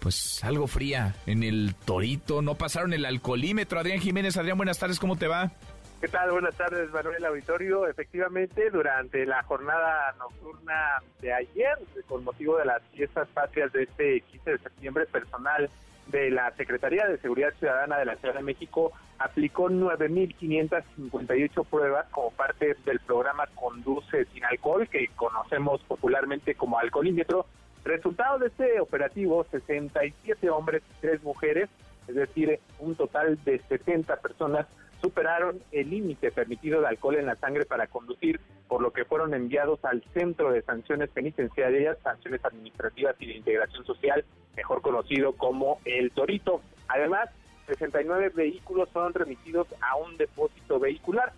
[0.07, 2.41] pues algo fría en el Torito.
[2.41, 3.77] No pasaron el alcoholímetro.
[3.77, 5.51] Adrián Jiménez, Adrián, buenas tardes, ¿cómo te va?
[5.99, 6.31] ¿Qué tal?
[6.31, 7.85] Buenas tardes, Manuel Auditorio.
[7.85, 11.77] Efectivamente, durante la jornada nocturna de ayer,
[12.07, 15.69] con motivo de las fiestas patrias de este 15 de septiembre, personal
[16.07, 22.31] de la Secretaría de Seguridad Ciudadana de la Ciudad de México aplicó 9.558 pruebas como
[22.31, 27.45] parte del programa Conduce sin alcohol, que conocemos popularmente como alcoholímetro,
[27.87, 31.69] Resultado de este operativo, 67 hombres y 3 mujeres,
[32.09, 34.67] es decir, un total de 70 personas
[35.01, 39.33] superaron el límite permitido de alcohol en la sangre para conducir, por lo que fueron
[39.33, 44.25] enviados al Centro de Sanciones Penitenciarias, Sanciones Administrativas y de Integración Social,
[44.57, 46.61] mejor conocido como el Torito.
[46.89, 47.29] Además,
[47.67, 51.31] 69 vehículos fueron remitidos a un depósito vehicular.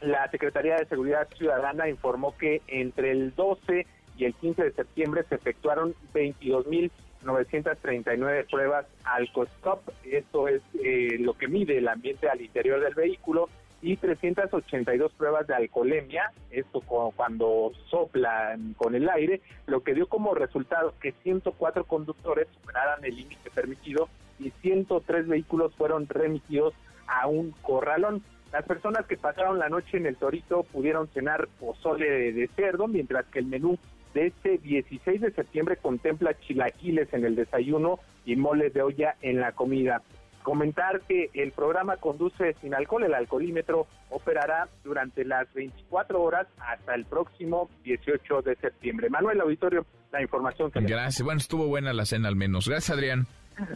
[0.00, 3.86] La Secretaría de Seguridad Ciudadana informó que entre el 12
[4.16, 11.46] y el 15 de septiembre se efectuaron 22.939 pruebas AlcoStop, esto es eh, lo que
[11.48, 13.48] mide el ambiente al interior del vehículo,
[13.82, 20.34] y 382 pruebas de alcoholemia, esto cuando soplan con el aire, lo que dio como
[20.34, 26.74] resultado que 104 conductores superaran el límite permitido y 103 vehículos fueron remitidos
[27.06, 28.22] a un corralón.
[28.52, 33.26] Las personas que pasaron la noche en el Torito pudieron cenar pozole de cerdo, mientras
[33.26, 33.78] que el menú
[34.16, 39.40] de este 16 de septiembre contempla chilaquiles en el desayuno y moles de olla en
[39.40, 40.00] la comida.
[40.42, 46.94] Comentar que el programa Conduce sin alcohol, el alcoholímetro, operará durante las 24 horas hasta
[46.94, 49.10] el próximo 18 de septiembre.
[49.10, 51.22] Manuel Auditorio, la información que Gracias.
[51.22, 52.68] Bueno, estuvo buena la cena al menos.
[52.68, 53.26] Gracias, Adrián.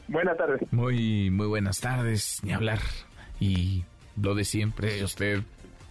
[0.09, 0.61] Buenas tardes.
[0.73, 2.41] Muy, muy buenas tardes.
[2.43, 2.79] Ni hablar.
[3.41, 3.85] Y
[4.19, 5.41] lo de siempre, usted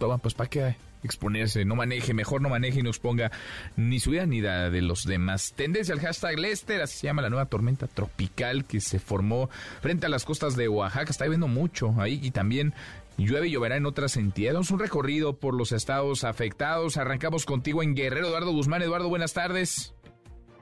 [0.00, 0.74] toma, pues, ¿para qué?
[1.02, 3.30] Exponerse, no maneje, mejor no maneje y no exponga
[3.76, 5.52] ni su vida ni la de los demás.
[5.56, 9.50] Tendencia al hashtag Lester, así se llama la nueva tormenta tropical que se formó
[9.80, 11.10] frente a las costas de Oaxaca.
[11.10, 12.74] Está lloviendo mucho ahí y también
[13.16, 14.70] llueve y lloverá en otras entidades.
[14.70, 16.96] Un recorrido por los estados afectados.
[16.96, 18.82] Arrancamos contigo en Guerrero, Eduardo Guzmán.
[18.82, 19.94] Eduardo, buenas tardes.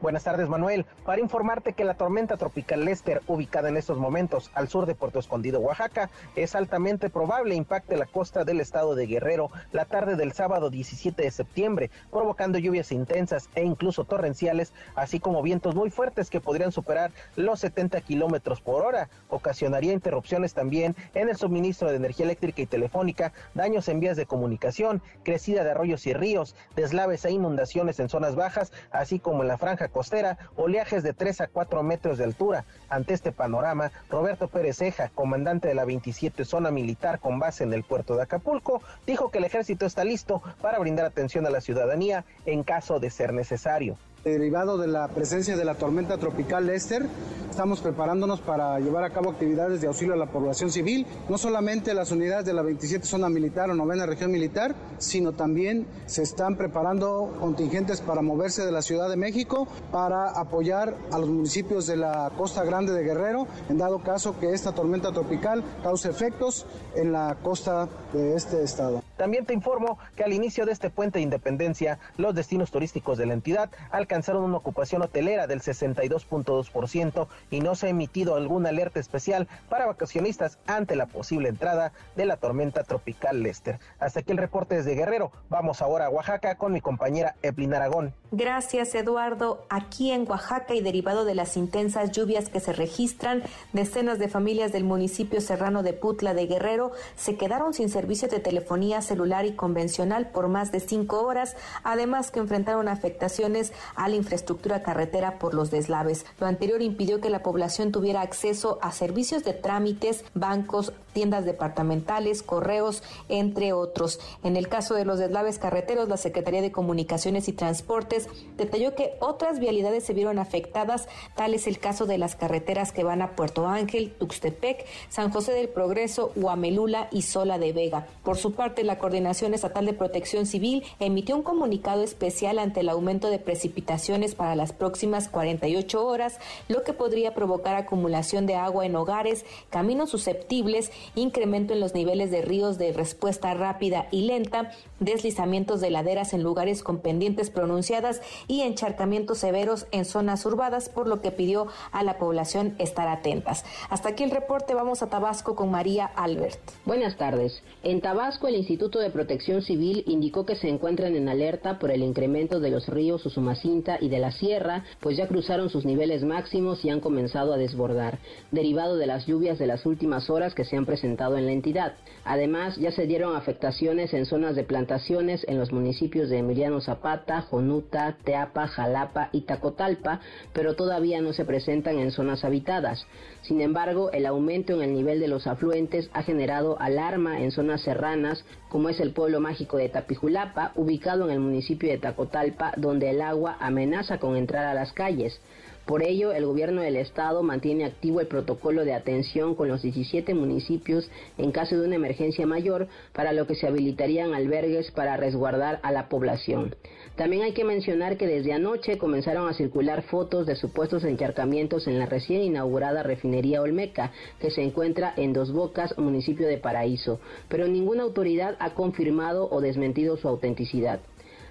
[0.00, 0.86] Buenas tardes, Manuel.
[1.04, 5.18] Para informarte que la tormenta tropical Lester, ubicada en estos momentos al sur de Puerto
[5.18, 10.32] Escondido, Oaxaca, es altamente probable impacte la costa del estado de Guerrero la tarde del
[10.32, 16.30] sábado 17 de septiembre, provocando lluvias intensas e incluso torrenciales, así como vientos muy fuertes
[16.30, 19.08] que podrían superar los 70 kilómetros por hora.
[19.30, 24.26] Ocasionaría interrupciones también en el suministro de energía eléctrica y telefónica, daños en vías de
[24.26, 29.48] comunicación, crecida de arroyos y ríos, deslaves e inundaciones en zonas bajas, así como en
[29.48, 32.64] la franja costera, oleajes de 3 a 4 metros de altura.
[32.88, 37.72] Ante este panorama, Roberto Pérez Ceja, comandante de la 27 Zona Militar con base en
[37.72, 41.60] el puerto de Acapulco, dijo que el ejército está listo para brindar atención a la
[41.60, 43.96] ciudadanía en caso de ser necesario.
[44.32, 47.06] Derivado de la presencia de la tormenta tropical Lester,
[47.50, 51.94] estamos preparándonos para llevar a cabo actividades de auxilio a la población civil, no solamente
[51.94, 56.56] las unidades de la 27 Zona Militar o Novena Región Militar, sino también se están
[56.56, 61.96] preparando contingentes para moverse de la Ciudad de México para apoyar a los municipios de
[61.96, 67.12] la Costa Grande de Guerrero, en dado caso que esta tormenta tropical cause efectos en
[67.12, 69.02] la costa de este estado.
[69.18, 73.26] También te informo que al inicio de este puente de independencia, los destinos turísticos de
[73.26, 79.00] la entidad alcanzaron una ocupación hotelera del 62.2% y no se ha emitido alguna alerta
[79.00, 83.80] especial para vacacionistas ante la posible entrada de la tormenta tropical Lester.
[83.98, 85.32] Hasta aquí el reporte desde Guerrero.
[85.48, 88.14] Vamos ahora a Oaxaca con mi compañera Eplin Aragón.
[88.30, 89.64] Gracias, Eduardo.
[89.70, 93.42] Aquí en Oaxaca y derivado de las intensas lluvias que se registran,
[93.72, 98.38] decenas de familias del municipio serrano de Putla de Guerrero se quedaron sin servicio de
[98.38, 104.16] telefonía celular y convencional por más de cinco horas, además que enfrentaron afectaciones a la
[104.16, 106.26] infraestructura carretera por los deslaves.
[106.38, 112.42] Lo anterior impidió que la población tuviera acceso a servicios de trámites, bancos, tiendas departamentales,
[112.42, 114.20] correos, entre otros.
[114.44, 118.17] En el caso de los deslaves carreteros, la Secretaría de Comunicaciones y Transportes
[118.56, 123.04] Detalló que otras vialidades se vieron afectadas, tal es el caso de las carreteras que
[123.04, 128.06] van a Puerto Ángel, Tuxtepec, San José del Progreso, Huamelula y Sola de Vega.
[128.24, 132.88] Por su parte, la Coordinación Estatal de Protección Civil emitió un comunicado especial ante el
[132.88, 136.38] aumento de precipitaciones para las próximas 48 horas,
[136.68, 142.30] lo que podría provocar acumulación de agua en hogares, caminos susceptibles, incremento en los niveles
[142.30, 148.07] de ríos de respuesta rápida y lenta, deslizamientos de laderas en lugares con pendientes pronunciadas
[148.46, 153.64] y encharcamientos severos en zonas urbadas, por lo que pidió a la población estar atentas.
[153.90, 156.58] Hasta aquí el reporte, vamos a Tabasco con María Albert.
[156.84, 157.62] Buenas tardes.
[157.82, 162.02] En Tabasco, el Instituto de Protección Civil indicó que se encuentran en alerta por el
[162.02, 166.84] incremento de los ríos Usumacinta y de la Sierra, pues ya cruzaron sus niveles máximos
[166.84, 168.18] y han comenzado a desbordar,
[168.50, 171.94] derivado de las lluvias de las últimas horas que se han presentado en la entidad.
[172.24, 177.42] Además, ya se dieron afectaciones en zonas de plantaciones en los municipios de Emiliano Zapata,
[177.42, 180.20] Jonuta, Teapa, Jalapa y Tacotalpa,
[180.52, 183.06] pero todavía no se presentan en zonas habitadas.
[183.42, 187.82] Sin embargo, el aumento en el nivel de los afluentes ha generado alarma en zonas
[187.82, 193.10] serranas, como es el pueblo mágico de Tapijulapa, ubicado en el municipio de Tacotalpa, donde
[193.10, 195.40] el agua amenaza con entrar a las calles.
[195.88, 200.34] Por ello, el gobierno del estado mantiene activo el protocolo de atención con los 17
[200.34, 205.80] municipios en caso de una emergencia mayor, para lo que se habilitarían albergues para resguardar
[205.82, 206.74] a la población.
[207.18, 211.98] También hay que mencionar que desde anoche comenzaron a circular fotos de supuestos encharcamientos en
[211.98, 217.18] la recién inaugurada refinería Olmeca, que se encuentra en Dos Bocas, municipio de Paraíso,
[217.48, 221.00] pero ninguna autoridad ha confirmado o desmentido su autenticidad.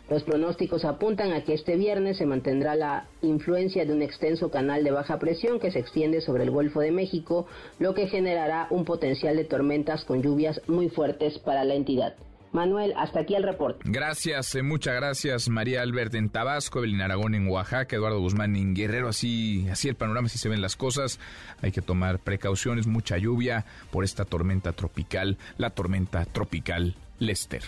[0.10, 4.86] Los pronósticos apuntan a que este viernes se mantendrá la influencia de un extenso canal
[4.86, 7.46] de baja presión que se extiende sobre el Golfo de México,
[7.78, 12.16] lo que generará un potencial de tormentas con lluvias muy fuertes para la entidad.
[12.52, 13.80] Manuel, hasta aquí el reporte.
[13.86, 18.74] Gracias, eh, muchas gracias María Albert en Tabasco, Evelyn Aragón en Oaxaca, Eduardo Guzmán en
[18.74, 21.20] Guerrero, así, así el panorama, así se ven las cosas.
[21.62, 27.64] Hay que tomar precauciones, mucha lluvia por esta tormenta tropical, la tormenta tropical Lester.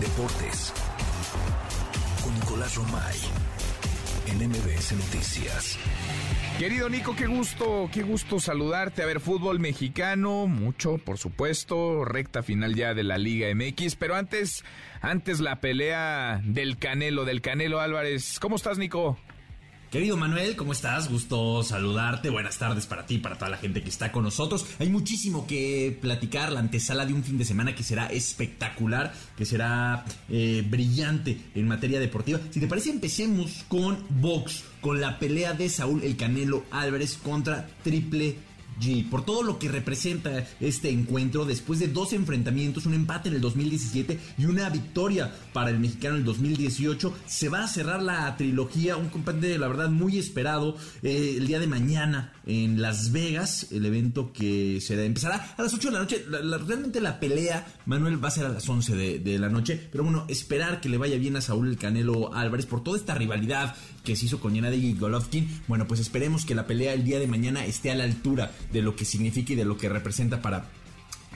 [0.00, 0.72] Deportes.
[2.22, 3.47] Con Nicolás Romay.
[4.30, 5.78] En Noticias.
[6.58, 9.02] Querido Nico, qué gusto, qué gusto saludarte.
[9.02, 14.16] A ver, fútbol mexicano, mucho, por supuesto, recta final ya de la Liga MX, pero
[14.16, 14.64] antes,
[15.00, 18.38] antes la pelea del Canelo, del Canelo Álvarez.
[18.38, 19.18] ¿Cómo estás, Nico?
[19.90, 21.08] Querido Manuel, ¿cómo estás?
[21.08, 22.28] Gusto saludarte.
[22.28, 24.66] Buenas tardes para ti, para toda la gente que está con nosotros.
[24.80, 29.46] Hay muchísimo que platicar, la antesala de un fin de semana que será espectacular, que
[29.46, 32.38] será eh, brillante en materia deportiva.
[32.50, 37.66] Si te parece, empecemos con box, con la pelea de Saúl El Canelo Álvarez contra
[37.82, 38.36] Triple
[39.10, 43.40] Por todo lo que representa este encuentro después de dos enfrentamientos, un empate en el
[43.40, 47.14] 2017 y una victoria para el mexicano en el 2018.
[47.26, 51.58] Se va a cerrar la trilogía, un compendio la verdad muy esperado eh, el día
[51.58, 56.00] de mañana en Las Vegas, el evento que se empezará a las 8 de la
[56.00, 56.24] noche.
[56.26, 60.24] realmente la pelea, Manuel, va a ser a las 11 de, la noche, pero bueno,
[60.28, 64.16] esperar que le vaya bien a Saúl el Canelo Álvarez por toda esta rivalidad que
[64.16, 65.62] se hizo con Gennady Golovkin.
[65.68, 68.80] Bueno, pues esperemos que la pelea el día de mañana esté a la altura de
[68.80, 70.70] lo que significa y de lo que representa para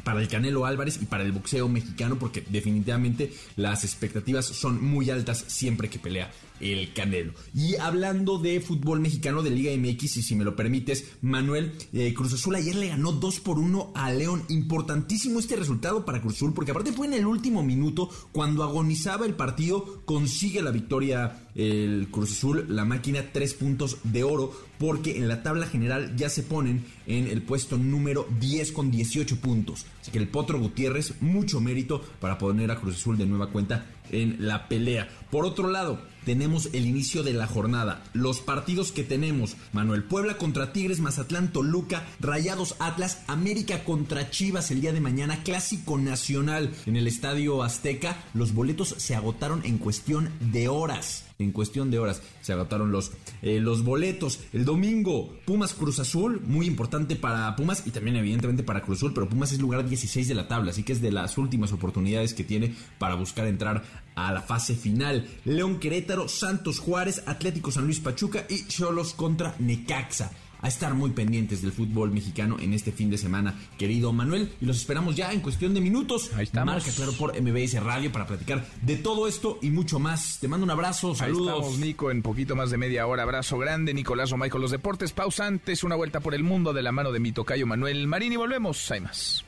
[0.04, 5.10] para el Canelo Álvarez y para el boxeo mexicano porque definitivamente las expectativas son muy
[5.10, 6.30] altas siempre que pelea
[6.62, 7.34] el Canelo.
[7.54, 12.14] Y hablando de fútbol mexicano de Liga MX, y si me lo permites, Manuel, eh,
[12.14, 14.44] Cruz Azul ayer le ganó 2 por 1 a León.
[14.48, 19.26] Importantísimo este resultado para Cruz Azul, porque aparte fue en el último minuto, cuando agonizaba
[19.26, 25.18] el partido, consigue la victoria el Cruz Azul, la máquina, tres puntos de oro, porque
[25.18, 29.86] en la tabla general ya se ponen en el puesto número 10 con 18 puntos.
[30.00, 33.86] Así que el Potro Gutiérrez, mucho mérito para poner a Cruz Azul de nueva cuenta
[34.10, 35.08] en la pelea.
[35.30, 38.02] Por otro lado, tenemos el inicio de la jornada.
[38.12, 44.70] Los partidos que tenemos, Manuel Puebla contra Tigres, Mazatlán, Toluca, Rayados Atlas, América contra Chivas
[44.70, 48.24] el día de mañana, Clásico Nacional en el Estadio Azteca.
[48.34, 53.12] Los boletos se agotaron en cuestión de horas en cuestión de horas se agotaron los,
[53.42, 54.40] eh, los boletos.
[54.52, 59.12] El domingo, Pumas Cruz Azul, muy importante para Pumas y también evidentemente para Cruz Azul,
[59.14, 62.34] pero Pumas es lugar 16 de la tabla, así que es de las últimas oportunidades
[62.34, 63.82] que tiene para buscar entrar
[64.14, 65.28] a la fase final.
[65.44, 70.30] León Querétaro, Santos Juárez, Atlético San Luis Pachuca y Cholos contra Necaxa
[70.62, 74.52] a estar muy pendientes del fútbol mexicano en este fin de semana, querido Manuel.
[74.60, 76.30] Y los esperamos ya en cuestión de minutos.
[76.34, 76.74] Ahí estamos.
[76.74, 80.38] Marca claro por MBS Radio para platicar de todo esto y mucho más.
[80.40, 81.48] Te mando un abrazo, saludos.
[81.48, 83.24] Ahí estamos, Nico, en poquito más de media hora.
[83.24, 85.12] Abrazo grande, Nicolás Romay con los deportes.
[85.12, 88.32] Pausa antes, una vuelta por el mundo de la mano de mi tocayo Manuel Marín
[88.32, 88.90] y volvemos.
[88.92, 89.44] Hay más.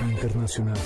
[0.00, 0.76] Internacional.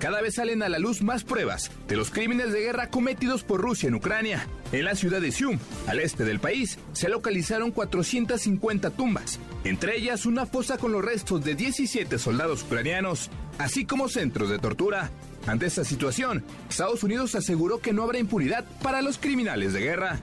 [0.00, 3.62] Cada vez salen a la luz más pruebas de los crímenes de guerra cometidos por
[3.62, 4.46] Rusia en Ucrania.
[4.72, 10.26] En la ciudad de Sium, al este del país, se localizaron 450 tumbas, entre ellas
[10.26, 15.10] una fosa con los restos de 17 soldados ucranianos, así como centros de tortura.
[15.46, 20.20] Ante esta situación, Estados Unidos aseguró que no habrá impunidad para los criminales de guerra.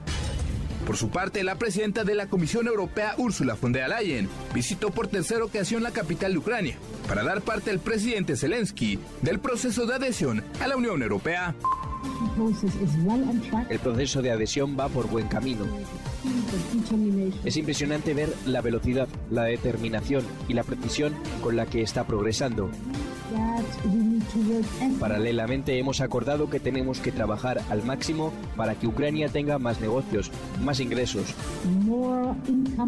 [0.86, 5.06] Por su parte, la presidenta de la Comisión Europea, Ursula von der Leyen, visitó por
[5.06, 6.76] tercera ocasión la capital de Ucrania
[7.08, 11.54] para dar parte al presidente Zelensky del proceso de adhesión a la Unión Europea.
[13.70, 15.64] El proceso de adhesión va por buen camino.
[17.44, 22.70] Es impresionante ver la velocidad, la determinación y la precisión con la que está progresando.
[25.00, 30.30] Paralelamente hemos acordado que tenemos que trabajar al máximo para que Ucrania tenga más negocios,
[30.62, 31.34] más ingresos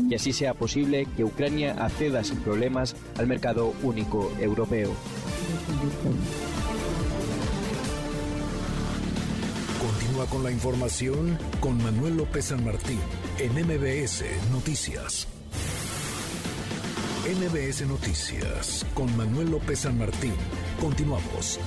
[0.08, 4.92] y así sea posible que Ucrania acceda sin problemas al mercado único europeo.
[9.80, 12.98] Continúa con la información con Manuel López San Martín
[13.38, 15.35] en MBS Noticias.
[17.26, 20.32] MBS Noticias con Manuel López San Martín.
[20.80, 21.58] Continuamos.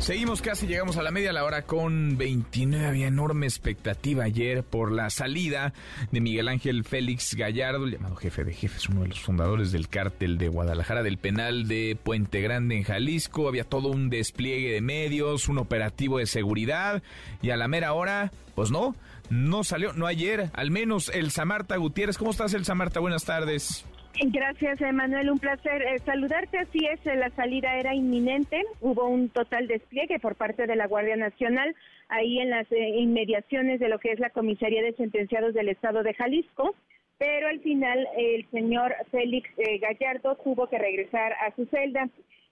[0.00, 2.84] Seguimos casi, llegamos a la media la hora con 29.
[2.86, 5.72] Había enorme expectativa ayer por la salida
[6.10, 9.88] de Miguel Ángel Félix Gallardo, el llamado jefe de jefes, uno de los fundadores del
[9.88, 13.46] cártel de Guadalajara, del penal de Puente Grande en Jalisco.
[13.46, 17.04] Había todo un despliegue de medios, un operativo de seguridad
[17.40, 18.96] y a la mera hora, pues no,
[19.30, 22.18] no salió, no ayer, al menos el Samarta Gutiérrez.
[22.18, 23.00] ¿Cómo estás, el Samarta?
[23.00, 23.86] Buenas tardes.
[24.20, 25.30] Gracias, Emanuel.
[25.30, 26.58] Un placer eh, saludarte.
[26.58, 28.62] Así es, eh, la salida era inminente.
[28.80, 31.74] Hubo un total despliegue por parte de la Guardia Nacional
[32.08, 36.02] ahí en las eh, inmediaciones de lo que es la Comisaría de Sentenciados del Estado
[36.02, 36.74] de Jalisco.
[37.18, 39.50] Pero al final el señor Félix
[39.80, 42.08] Gallardo tuvo que regresar a su celda.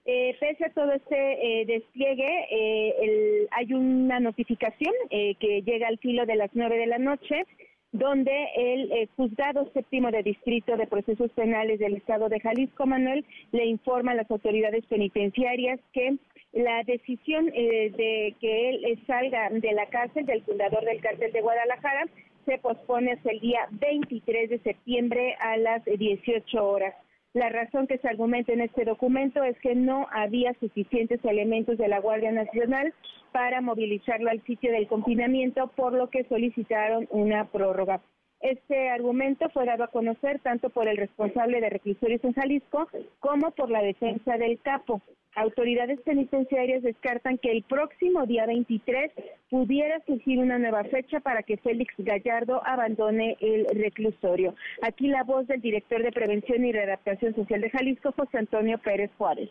[0.08, 6.24] Eh, pese a todo este eh, despliegue, eh, hay una notificación que llega al filo
[6.26, 7.44] de las nueve de la noche,
[7.90, 13.66] donde el juzgado séptimo de distrito de procesos penales del estado de Jalisco, Manuel, le
[13.66, 16.16] informa a las autoridades penitenciarias que
[16.52, 22.04] la decisión de que él salga de la cárcel del fundador del cártel de Guadalajara
[22.44, 26.94] se pospone hasta el día 23 de septiembre a las 18 horas.
[27.36, 31.86] La razón que se argumenta en este documento es que no había suficientes elementos de
[31.86, 32.94] la Guardia Nacional
[33.30, 38.00] para movilizarlo al sitio del confinamiento, por lo que solicitaron una prórroga.
[38.40, 42.88] Este argumento fue dado a conocer tanto por el responsable de reclusorios en Jalisco
[43.20, 45.00] como por la defensa del capo.
[45.34, 49.12] Autoridades penitenciarias descartan que el próximo día 23
[49.50, 54.54] pudiera surgir una nueva fecha para que Félix Gallardo abandone el reclusorio.
[54.80, 59.10] Aquí la voz del director de Prevención y Readaptación Social de Jalisco, José Antonio Pérez
[59.18, 59.50] Juárez.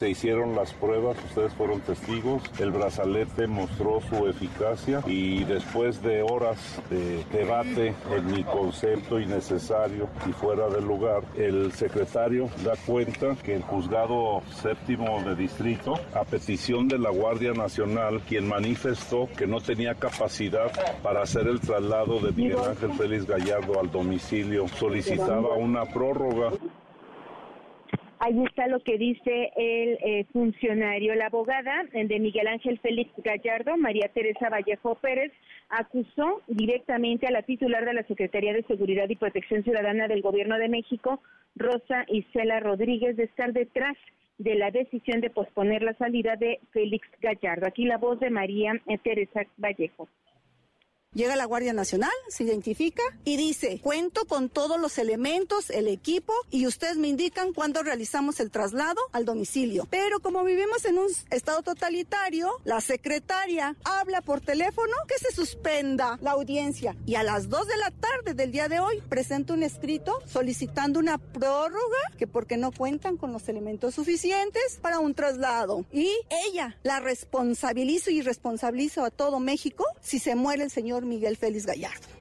[0.00, 6.22] Se hicieron las pruebas, ustedes fueron testigos, el brazalete mostró su eficacia y después de
[6.22, 13.34] horas de debate en mi concepto innecesario y fuera del lugar, el secretario da cuenta
[13.42, 19.48] que el juzgado séptimo de distrito, a petición de la Guardia Nacional, quien manifestó que
[19.48, 20.70] no tenía capacidad
[21.02, 26.52] para hacer el traslado de Miguel Ángel Félix Gallardo al domicilio, solicitaba una prórroga
[28.20, 31.14] Ahí está lo que dice el eh, funcionario.
[31.14, 35.32] La abogada de Miguel Ángel Félix Gallardo, María Teresa Vallejo Pérez,
[35.68, 40.58] acusó directamente a la titular de la Secretaría de Seguridad y Protección Ciudadana del Gobierno
[40.58, 41.20] de México,
[41.54, 43.96] Rosa Isela Rodríguez, de estar detrás
[44.38, 47.66] de la decisión de posponer la salida de Félix Gallardo.
[47.68, 48.72] Aquí la voz de María
[49.04, 50.08] Teresa Vallejo.
[51.18, 56.32] Llega la Guardia Nacional, se identifica y dice, cuento con todos los elementos, el equipo
[56.48, 59.88] y ustedes me indican cuándo realizamos el traslado al domicilio.
[59.90, 66.20] Pero como vivimos en un estado totalitario, la secretaria habla por teléfono que se suspenda
[66.22, 69.64] la audiencia y a las 2 de la tarde del día de hoy presenta un
[69.64, 75.84] escrito solicitando una prórroga que porque no cuentan con los elementos suficientes para un traslado.
[75.92, 76.12] Y
[76.46, 81.66] ella la responsabilizo y responsabilizo a todo México si se muere el señor Miguel Félix
[81.66, 82.17] Gallardo.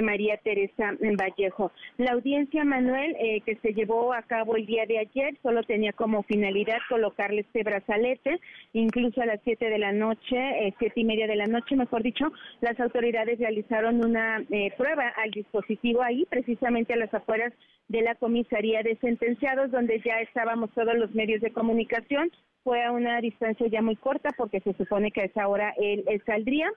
[0.00, 1.72] María Teresa Vallejo.
[1.98, 5.92] La audiencia, Manuel, eh, que se llevó a cabo el día de ayer, solo tenía
[5.92, 8.40] como finalidad colocarle este brazalete,
[8.72, 12.02] incluso a las siete de la noche, eh, siete y media de la noche, mejor
[12.02, 17.52] dicho, las autoridades realizaron una eh, prueba al dispositivo ahí, precisamente a las afueras
[17.88, 22.30] de la comisaría de sentenciados, donde ya estábamos todos los medios de comunicación,
[22.62, 26.04] fue a una distancia ya muy corta porque se supone que a esa hora él,
[26.26, 26.70] saldría,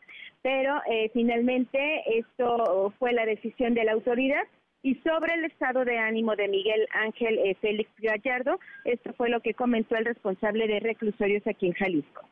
[0.44, 4.44] pero eh, finalmente esto fue la decisión de la autoridad
[4.84, 9.40] Y sobre el estado de ánimo de Miguel Ángel eh, Félix Gallardo, esto fue lo
[9.40, 12.28] que comentó el responsable de reclusorios aquí en Jalisco.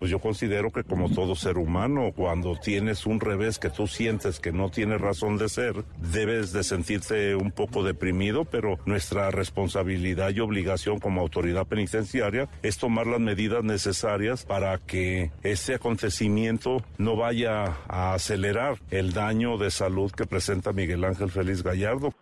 [0.00, 4.40] Pues yo considero que como todo ser humano, cuando tienes un revés que tú sientes
[4.40, 10.30] que no tiene razón de ser, debes de sentirte un poco deprimido, pero nuestra responsabilidad
[10.30, 17.14] y obligación como autoridad penitenciaria es tomar las medidas necesarias para que ese acontecimiento no
[17.14, 22.14] vaya a acelerar el daño de salud que presenta Miguel Ángel Félix Gallardo.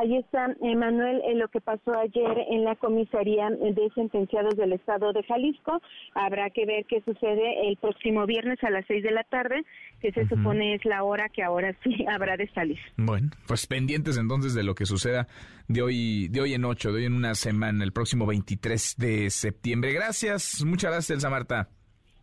[0.00, 5.12] Ahí está, Manuel, en lo que pasó ayer en la comisaría de sentenciados del estado
[5.12, 5.80] de Jalisco.
[6.14, 9.64] Habrá que ver qué sucede el próximo viernes a las seis de la tarde,
[10.00, 12.78] que se supone es la hora que ahora sí habrá de salir.
[12.96, 15.26] Bueno, pues pendientes entonces de lo que suceda
[15.66, 19.30] de hoy, de hoy en ocho, de hoy en una semana, el próximo 23 de
[19.30, 19.92] septiembre.
[19.92, 21.70] Gracias, muchas gracias, Elsa Marta.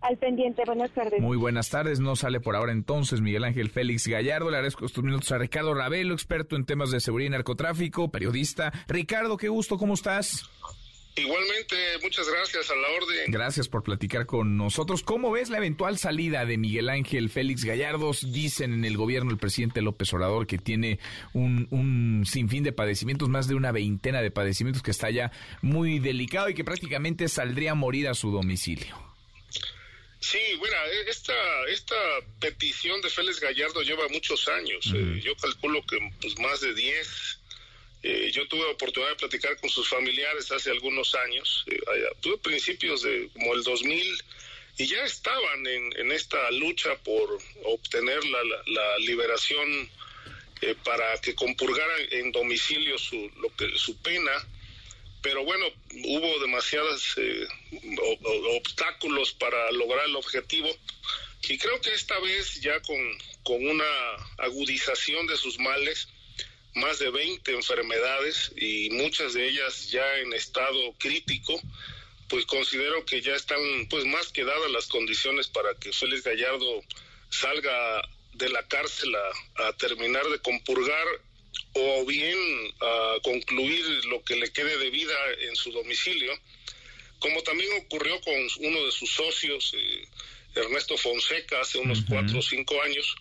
[0.08, 1.20] Al pendiente, buenas tardes.
[1.20, 4.52] Muy buenas tardes, no sale por ahora entonces Miguel Ángel Félix Gallardo.
[4.52, 8.72] Le agradezco estos minutos a Ricardo Ravelo, experto en temas de seguridad y narcotráfico, periodista.
[8.88, 10.48] Ricardo, qué gusto, ¿cómo estás?
[11.16, 13.32] Igualmente, muchas gracias a la orden.
[13.32, 15.02] Gracias por platicar con nosotros.
[15.02, 18.12] ¿Cómo ves la eventual salida de Miguel Ángel Félix Gallardo?
[18.22, 21.00] Dicen en el gobierno el presidente López Obrador que tiene
[21.34, 25.32] un, un sinfín de padecimientos, más de una veintena de padecimientos que está ya
[25.64, 29.05] muy delicado y que prácticamente saldría a morir a su domicilio.
[30.26, 30.76] Sí, bueno,
[31.06, 31.36] esta,
[31.68, 31.96] esta
[32.40, 34.92] petición de Félix Gallardo lleva muchos años.
[34.92, 37.40] Eh, yo calculo que pues, más de 10.
[38.02, 41.80] Eh, yo tuve oportunidad de platicar con sus familiares hace algunos años, eh,
[42.22, 44.24] tuve principios de como el 2000,
[44.80, 49.90] y ya estaban en, en esta lucha por obtener la, la, liberación
[50.84, 54.32] para que compurgaran en domicilio su, lo que, su pena
[55.26, 55.66] pero bueno,
[56.04, 57.48] hubo demasiados eh,
[58.60, 60.70] obstáculos para lograr el objetivo.
[61.50, 62.96] Y creo que esta vez ya con,
[63.42, 63.84] con una
[64.38, 66.10] agudización de sus males,
[66.76, 71.60] más de 20 enfermedades y muchas de ellas ya en estado crítico,
[72.30, 76.84] pues considero que ya están pues más que dadas las condiciones para que Félix Gallardo
[77.32, 79.12] salga de la cárcel
[79.56, 81.08] a terminar de compurgar
[81.74, 82.38] o bien
[82.80, 86.34] a concluir lo que le quede de vida en su domicilio,
[87.20, 90.08] como también ocurrió con uno de sus socios, eh,
[90.56, 93.16] Ernesto Fonseca, hace unos cuatro o cinco años,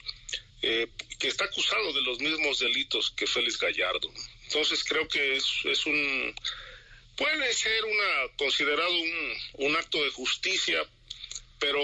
[0.62, 0.89] eh,
[1.19, 4.11] que está acusado de los mismos delitos que Félix Gallardo.
[4.44, 6.35] Entonces creo que es, es un
[7.16, 9.35] puede ser una considerado un,
[9.66, 10.85] un acto de justicia,
[11.59, 11.81] pero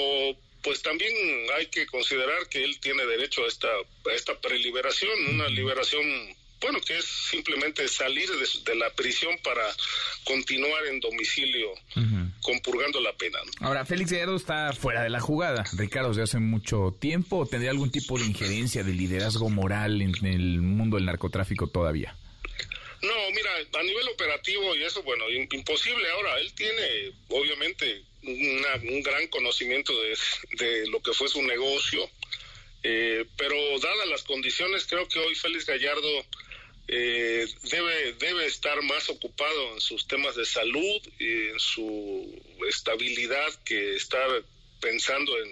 [0.62, 1.14] pues también
[1.56, 6.80] hay que considerar que él tiene derecho a esta, a esta preliberación, una liberación bueno,
[6.80, 8.28] que es simplemente salir
[8.64, 9.62] de, la prisión para
[10.24, 11.72] continuar en domicilio
[12.42, 13.38] compurgando la pena.
[13.60, 17.46] Ahora, Félix Gallardo está fuera de la jugada, Ricardo, desde hace mucho tiempo.
[17.46, 22.16] ¿Tendría algún tipo de injerencia, de liderazgo moral en el mundo del narcotráfico todavía?
[23.02, 26.10] No, mira, a nivel operativo y eso, bueno, imposible.
[26.10, 30.16] Ahora, él tiene, obviamente, un gran conocimiento de,
[30.58, 32.10] de, lo que fue su negocio,
[32.82, 36.08] eh, pero dadas las condiciones, creo que hoy Félix Gallardo
[36.89, 43.55] eh, debe, debe estar más ocupado en sus temas de salud y en su estabilidad
[43.65, 44.28] que estar
[44.81, 45.51] pensando en,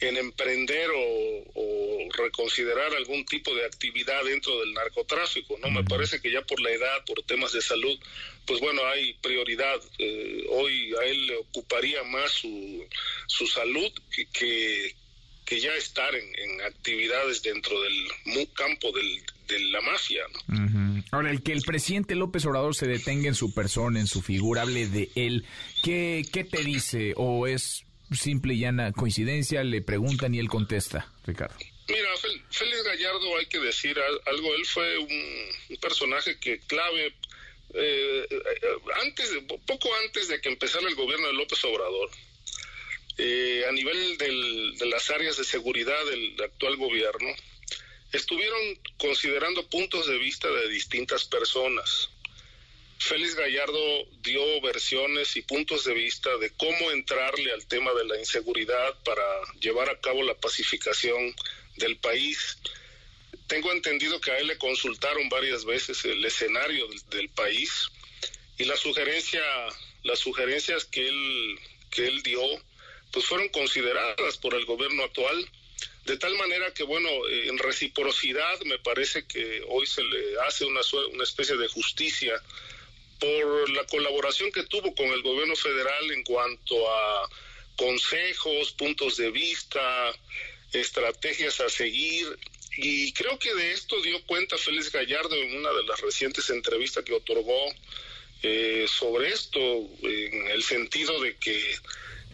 [0.00, 5.58] en emprender o, reconsiderar algún tipo de actividad dentro del narcotráfico.
[5.58, 7.98] No me parece que ya por la edad, por temas de salud,
[8.46, 9.80] pues bueno, hay prioridad.
[9.98, 12.86] Eh, hoy a él le ocuparía más su,
[13.26, 13.92] su salud
[14.32, 14.94] que,
[15.44, 18.08] que, ya estar en, actividades dentro del
[18.54, 20.24] campo del, de la mafia.
[21.12, 24.62] Ahora, el que el presidente López Obrador se detenga en su persona, en su figura,
[24.62, 25.44] hable de él,
[25.82, 27.12] ¿qué, qué te dice?
[27.16, 29.62] ¿O es simple y llana coincidencia?
[29.64, 31.56] Le preguntan y él contesta, Ricardo.
[31.88, 32.08] Mira,
[32.50, 33.96] Félix Gallardo, hay que decir
[34.26, 37.14] algo, él fue un, personaje que clave
[37.74, 38.28] eh,
[39.02, 39.30] antes,
[39.66, 42.10] poco antes de que empezara el gobierno de López Obrador,
[43.18, 47.28] eh, a nivel del, de las áreas de seguridad del actual gobierno,
[48.16, 52.10] estuvieron considerando puntos de vista de distintas personas.
[52.98, 58.18] Félix Gallardo dio versiones y puntos de vista de cómo entrarle al tema de la
[58.18, 59.22] inseguridad para
[59.60, 61.34] llevar a cabo la pacificación
[61.76, 62.58] del país.
[63.46, 67.90] Tengo entendido que a él le consultaron varias veces el escenario del, país
[68.58, 71.58] y las sugerencias que él,
[71.90, 72.40] que él dio,
[73.12, 75.48] pues fueron consideradas por el gobierno actual
[76.06, 80.80] de tal manera que, bueno, en reciprocidad me parece que hoy se le hace una,
[81.12, 82.40] una especie de justicia
[83.18, 87.28] por la colaboración que tuvo con el gobierno federal en cuanto a
[87.76, 90.14] consejos, puntos de vista,
[90.72, 92.38] estrategias a seguir.
[92.78, 97.04] Y creo que de esto dio cuenta Félix Gallardo en una de las recientes entrevistas
[97.04, 97.58] que otorgó
[98.42, 99.58] eh, sobre esto,
[100.02, 101.74] en el sentido de que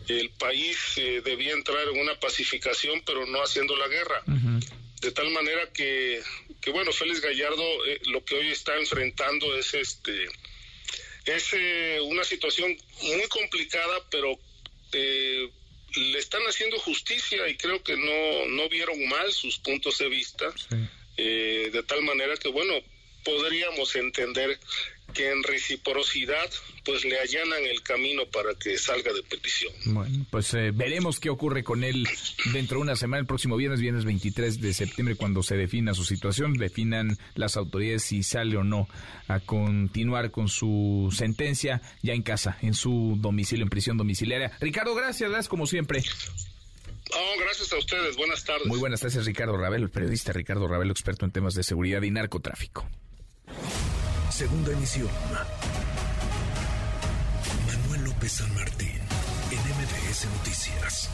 [0.09, 4.23] el país eh, debía entrar en una pacificación, pero no haciendo la guerra.
[5.01, 6.23] De tal manera que,
[6.61, 10.27] que bueno, Félix Gallardo eh, lo que hoy está enfrentando es este
[11.24, 11.55] es
[12.03, 14.37] una situación muy complicada, pero
[14.93, 20.53] le están haciendo justicia y creo que no, no vieron mal sus puntos de vista,
[21.16, 22.74] de tal manera que, bueno,
[23.24, 24.59] podríamos entender
[25.12, 26.51] que en reciprocidad
[26.84, 29.72] pues le allanan el camino para que salga de petición.
[29.86, 32.09] Bueno, pues eh, veremos qué ocurre con él
[32.52, 36.05] dentro de una semana, el próximo viernes, viernes 23 de septiembre, cuando se defina su
[36.05, 38.89] situación, definan las autoridades si sale o no
[39.28, 44.52] a continuar con su sentencia ya en casa, en su domicilio, en prisión domiciliaria.
[44.60, 46.02] Ricardo, gracias, gracias como siempre.
[47.14, 48.66] Oh, gracias a ustedes, buenas tardes.
[48.66, 52.10] Muy buenas tardes, Ricardo Ravelo, el periodista Ricardo Ravelo, experto en temas de seguridad y
[52.10, 52.89] narcotráfico.
[54.33, 55.11] Segunda emisión.
[57.67, 58.99] Manuel López San Martín,
[59.51, 61.11] en MBS Noticias.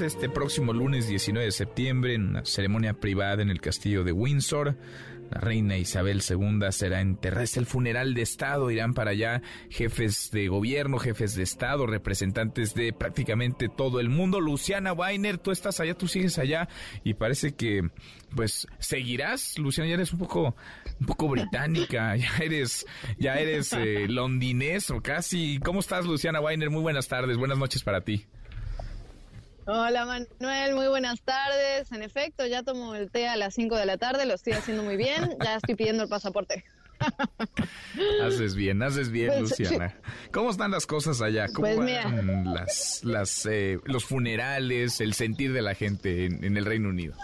[0.00, 4.76] Este próximo lunes 19 de septiembre, en una ceremonia privada en el castillo de Windsor,
[5.30, 7.44] la reina Isabel II será enterrada.
[7.44, 8.70] Es el funeral de Estado.
[8.70, 14.40] Irán para allá jefes de gobierno, jefes de Estado, representantes de prácticamente todo el mundo.
[14.40, 16.68] Luciana Weiner, tú estás allá, tú sigues allá
[17.04, 17.88] y parece que,
[18.34, 19.58] pues, seguirás.
[19.58, 20.56] Luciana, ya eres un poco,
[21.00, 22.86] un poco británica, ya eres,
[23.18, 25.58] ya eres eh, londinés o casi.
[25.58, 26.70] ¿Cómo estás, Luciana Weiner?
[26.70, 28.26] Muy buenas tardes, buenas noches para ti.
[29.70, 31.92] Hola Manuel, muy buenas tardes.
[31.92, 34.82] En efecto, ya tomo el té a las 5 de la tarde, lo estoy haciendo
[34.82, 36.64] muy bien, ya estoy pidiendo el pasaporte.
[38.24, 39.94] haces bien, haces bien, pues, Luciana.
[40.32, 41.48] ¿Cómo están las cosas allá?
[41.48, 46.64] ¿Cómo pues, van las, las, eh, los funerales, el sentir de la gente en el
[46.64, 47.14] Reino Unido?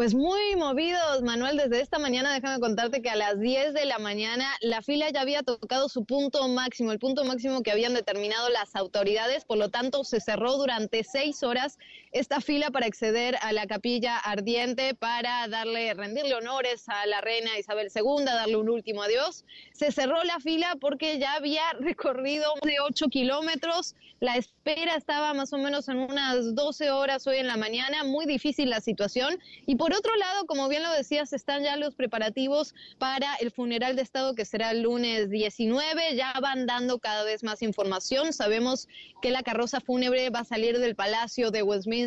[0.00, 3.98] Pues muy movidos, Manuel, desde esta mañana déjame contarte que a las 10 de la
[3.98, 8.48] mañana la fila ya había tocado su punto máximo, el punto máximo que habían determinado
[8.48, 11.78] las autoridades, por lo tanto se cerró durante seis horas
[12.12, 17.56] esta fila para acceder a la capilla ardiente para darle, rendirle honores a la reina
[17.58, 19.44] Isabel II, darle un último adiós.
[19.72, 25.52] Se cerró la fila porque ya había recorrido de 8 kilómetros, la espera estaba más
[25.52, 29.76] o menos en unas 12 horas hoy en la mañana, muy difícil la situación y
[29.76, 34.02] por otro lado, como bien lo decías, están ya los preparativos para el funeral de
[34.02, 36.16] Estado que será el lunes 19.
[36.16, 38.32] Ya van dando cada vez más información.
[38.32, 38.88] Sabemos
[39.22, 41.99] que la carroza fúnebre va a salir del Palacio de Westminster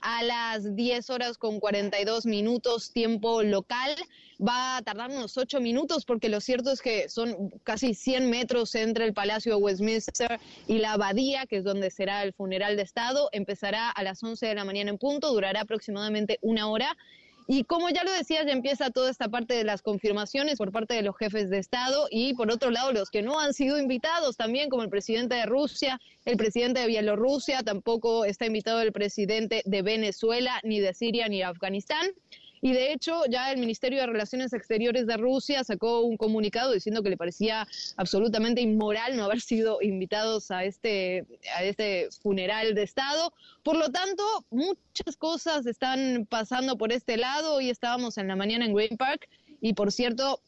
[0.00, 3.94] a las 10 horas con 42 minutos tiempo local
[4.40, 8.74] va a tardar unos ocho minutos porque lo cierto es que son casi 100 metros
[8.74, 12.82] entre el Palacio de Westminster y la abadía, que es donde será el funeral de
[12.82, 13.28] Estado.
[13.32, 16.96] Empezará a las 11 de la mañana en punto, durará aproximadamente una hora.
[17.48, 20.94] Y como ya lo decía, ya empieza toda esta parte de las confirmaciones por parte
[20.94, 24.36] de los jefes de Estado y por otro lado los que no han sido invitados
[24.36, 29.62] también, como el presidente de Rusia, el presidente de Bielorrusia, tampoco está invitado el presidente
[29.64, 32.06] de Venezuela, ni de Siria, ni de Afganistán.
[32.66, 37.00] Y de hecho, ya el Ministerio de Relaciones Exteriores de Rusia sacó un comunicado diciendo
[37.00, 37.64] que le parecía
[37.96, 41.24] absolutamente inmoral no haber sido invitados a este,
[41.56, 43.32] a este funeral de Estado.
[43.62, 47.54] Por lo tanto, muchas cosas están pasando por este lado.
[47.54, 49.28] Hoy estábamos en la mañana en Green Park
[49.60, 50.40] y por cierto,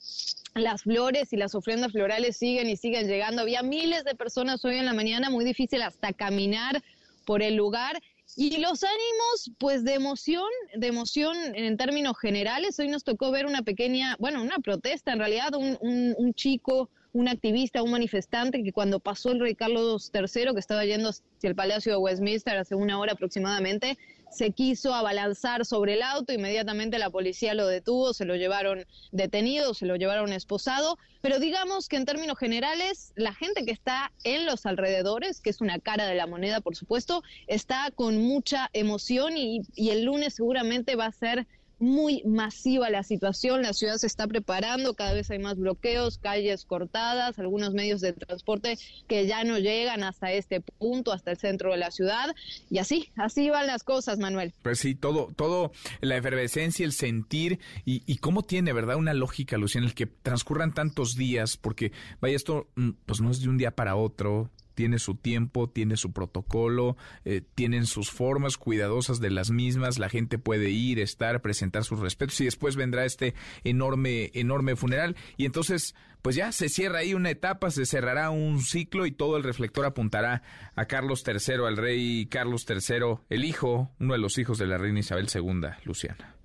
[0.57, 3.43] las flores y las ofrendas florales siguen y siguen llegando.
[3.43, 6.82] Había miles de personas hoy en la mañana, muy difícil hasta caminar
[7.24, 8.03] por el lugar.
[8.40, 10.47] Y los ánimos, pues de emoción,
[10.77, 12.78] de emoción en términos generales.
[12.78, 17.27] Hoy nos tocó ver una pequeña, bueno, una protesta en realidad, un, un, chico un
[17.27, 21.56] activista, un manifestante que cuando pasó el rey Carlos III, que estaba yendo hacia el
[21.56, 23.98] Palacio de Westminster hace una hora aproximadamente,
[24.30, 29.74] se quiso abalanzar sobre el auto, inmediatamente la policía lo detuvo, se lo llevaron detenido,
[29.74, 34.46] se lo llevaron esposado, pero digamos que en términos generales, la gente que está en
[34.46, 39.36] los alrededores, que es una cara de la moneda, por supuesto, está con mucha emoción
[39.36, 41.46] y, y el lunes seguramente va a ser
[41.78, 46.64] muy masiva la situación, la ciudad se está preparando, cada vez hay más bloqueos, calles
[46.64, 51.72] cortadas, algunos medios de transporte que ya no llegan hasta este punto, hasta el centro
[51.72, 52.34] de la ciudad,
[52.70, 54.52] y así, así van las cosas, Manuel.
[54.62, 58.96] Pues sí, todo, todo, la efervescencia, el sentir, y, y cómo tiene, ¿verdad?
[58.96, 63.30] Una lógica, Lucía, en el que transcurran tantos días, porque, vaya, esto, mm, pues no
[63.30, 68.12] es de un día para otro, tiene su tiempo, tiene su protocolo, eh, tienen sus
[68.12, 72.76] formas cuidadosas de las mismas, la gente puede ir, estar, presentar sus respetos y después
[72.76, 73.34] vendrá este
[73.64, 78.60] enorme, enorme funeral y entonces pues ya se cierra ahí una etapa, se cerrará un
[78.60, 80.44] ciclo y todo el reflector apuntará
[80.76, 84.78] a Carlos III, al rey Carlos III, el hijo, uno de los hijos de la
[84.78, 86.38] reina Isabel II, Luciana.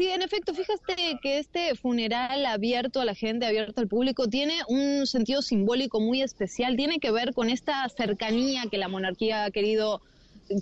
[0.00, 4.54] Sí, en efecto, fíjate que este funeral abierto a la gente, abierto al público, tiene
[4.66, 9.50] un sentido simbólico muy especial, tiene que ver con esta cercanía que la monarquía ha
[9.50, 10.00] querido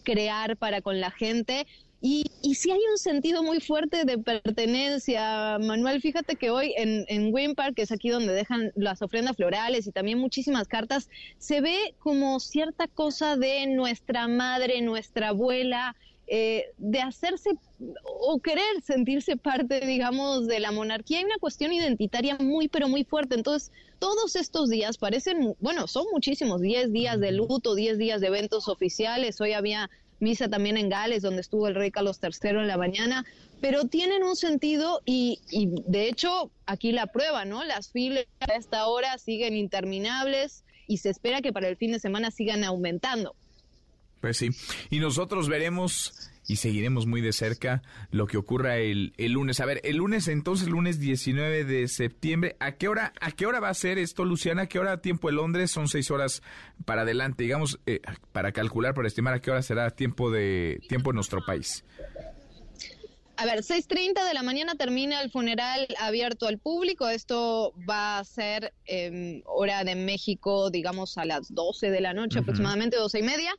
[0.03, 1.69] crear para con la gente.
[2.01, 6.01] Y, y sí hay un sentido muy fuerte de pertenencia, Manuel.
[6.01, 9.87] Fíjate que hoy en, en Green Park, que es aquí donde dejan las ofrendas florales
[9.87, 11.09] y también muchísimas cartas,
[11.39, 15.95] se ve como cierta cosa de nuestra madre, nuestra abuela,
[16.31, 17.51] eh, de hacerse
[18.05, 21.19] o querer sentirse parte, digamos, de la monarquía.
[21.19, 23.35] Hay una cuestión identitaria muy, pero muy fuerte.
[23.35, 28.27] Entonces, todos estos días parecen, bueno, son muchísimos, 10 días de luto, 10 días de
[28.27, 29.41] eventos oficiales.
[29.41, 29.89] Hoy había
[30.21, 33.25] misa también en Gales, donde estuvo el rey Carlos III en la mañana,
[33.61, 37.65] pero tienen un sentido y, y de hecho aquí la prueba, ¿no?
[37.65, 42.01] Las filas a esta hora siguen interminables y se espera que para el fin de
[42.01, 43.35] semana sigan aumentando.
[44.21, 44.51] Pues sí,
[44.91, 49.61] y nosotros veremos y seguiremos muy de cerca lo que ocurra el, el lunes.
[49.61, 53.61] A ver, el lunes entonces, lunes 19 de septiembre, ¿a qué hora, a qué hora
[53.61, 54.63] va a ser esto, Luciana?
[54.63, 55.71] ¿A qué hora tiempo de Londres?
[55.71, 56.43] Son seis horas
[56.87, 58.01] para adelante, digamos, eh,
[58.33, 61.85] para calcular, para estimar a qué hora será tiempo de tiempo en nuestro país.
[63.37, 67.09] A ver, 6.30 de la mañana termina el funeral abierto al público.
[67.09, 72.41] Esto va a ser eh, hora de México, digamos, a las 12 de la noche,
[72.41, 73.55] aproximadamente 12 y media.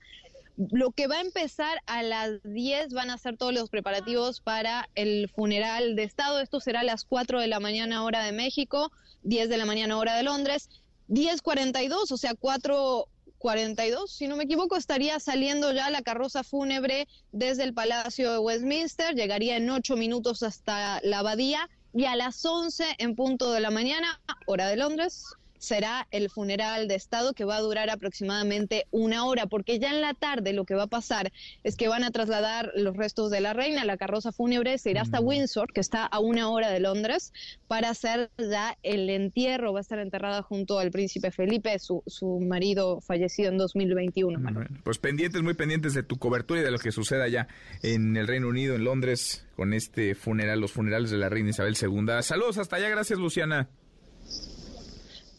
[0.71, 4.89] Lo que va a empezar a las 10 van a ser todos los preparativos para
[4.93, 6.41] el funeral de Estado.
[6.41, 8.91] Esto será a las 4 de la mañana hora de México,
[9.23, 10.69] 10 de la mañana hora de Londres.
[11.07, 17.63] 10.42, o sea, 4.42, si no me equivoco, estaría saliendo ya la carroza fúnebre desde
[17.63, 22.83] el Palacio de Westminster, llegaría en 8 minutos hasta la abadía y a las 11
[22.97, 25.23] en punto de la mañana, hora de Londres,
[25.59, 30.01] será el funeral de Estado que va a durar aproximadamente una hora, porque ya en
[30.01, 31.31] la tarde lo que va a pasar
[31.63, 35.01] es que van a trasladar los restos de la reina, la carroza fúnebre se irá
[35.01, 37.33] hasta Windsor, que está a una hora de Londres,
[37.67, 39.73] para hacer ya el entierro.
[39.73, 44.39] Va a estar enterrada junto al príncipe Felipe, su, su marido fallecido en 2021.
[44.39, 44.67] Manuel.
[44.83, 47.47] Pues pendientes, muy pendientes de tu cobertura y de lo que suceda allá
[47.83, 51.75] en el Reino Unido, en Londres, con este funeral, los funerales de la reina Isabel
[51.79, 52.21] II.
[52.21, 53.69] Saludos hasta allá, gracias Luciana.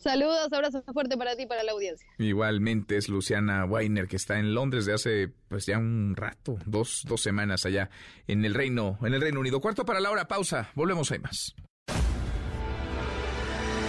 [0.00, 2.08] Saludos, abrazo fuerte para ti y para la audiencia.
[2.16, 7.02] Igualmente es Luciana Weiner, que está en Londres de hace pues ya un rato, dos,
[7.06, 7.90] dos semanas allá
[8.26, 9.60] en el Reino, en el Reino Unido.
[9.60, 11.54] Cuarto para la hora, pausa, volvemos, hay más.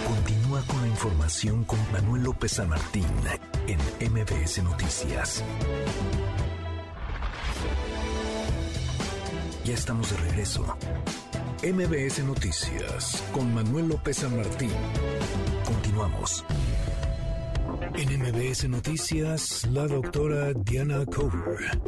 [0.06, 3.06] Continúa con la información con Manuel López San Martín
[3.66, 3.78] en
[4.12, 5.42] MBS Noticias.
[9.64, 10.76] Ya estamos de regreso.
[11.62, 14.72] MBS Noticias con Manuel López San Martín.
[15.64, 16.44] Continuamos.
[17.96, 21.78] En MBS Noticias, la doctora Diana Cover.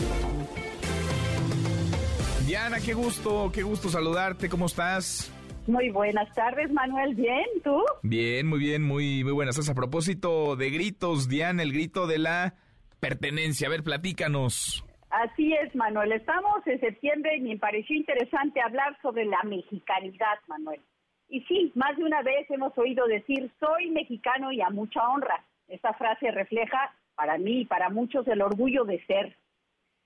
[2.47, 5.33] Diana, qué gusto, qué gusto saludarte, ¿cómo estás?
[5.67, 7.17] Muy buenas tardes, Manuel.
[7.17, 7.45] ¿Bien?
[7.65, 7.83] ¿Tú?
[8.05, 9.69] Bien, muy bien, muy, muy buenas.
[9.69, 12.55] A propósito de gritos, Diana, el grito de la
[13.01, 13.67] pertenencia.
[13.67, 14.85] A ver, platícanos.
[15.15, 16.11] Así es, Manuel.
[16.11, 20.81] Estamos en septiembre y me pareció interesante hablar sobre la mexicanidad, Manuel.
[21.29, 25.45] Y sí, más de una vez hemos oído decir, soy mexicano y a mucha honra.
[25.69, 29.37] Esta frase refleja para mí y para muchos el orgullo de ser.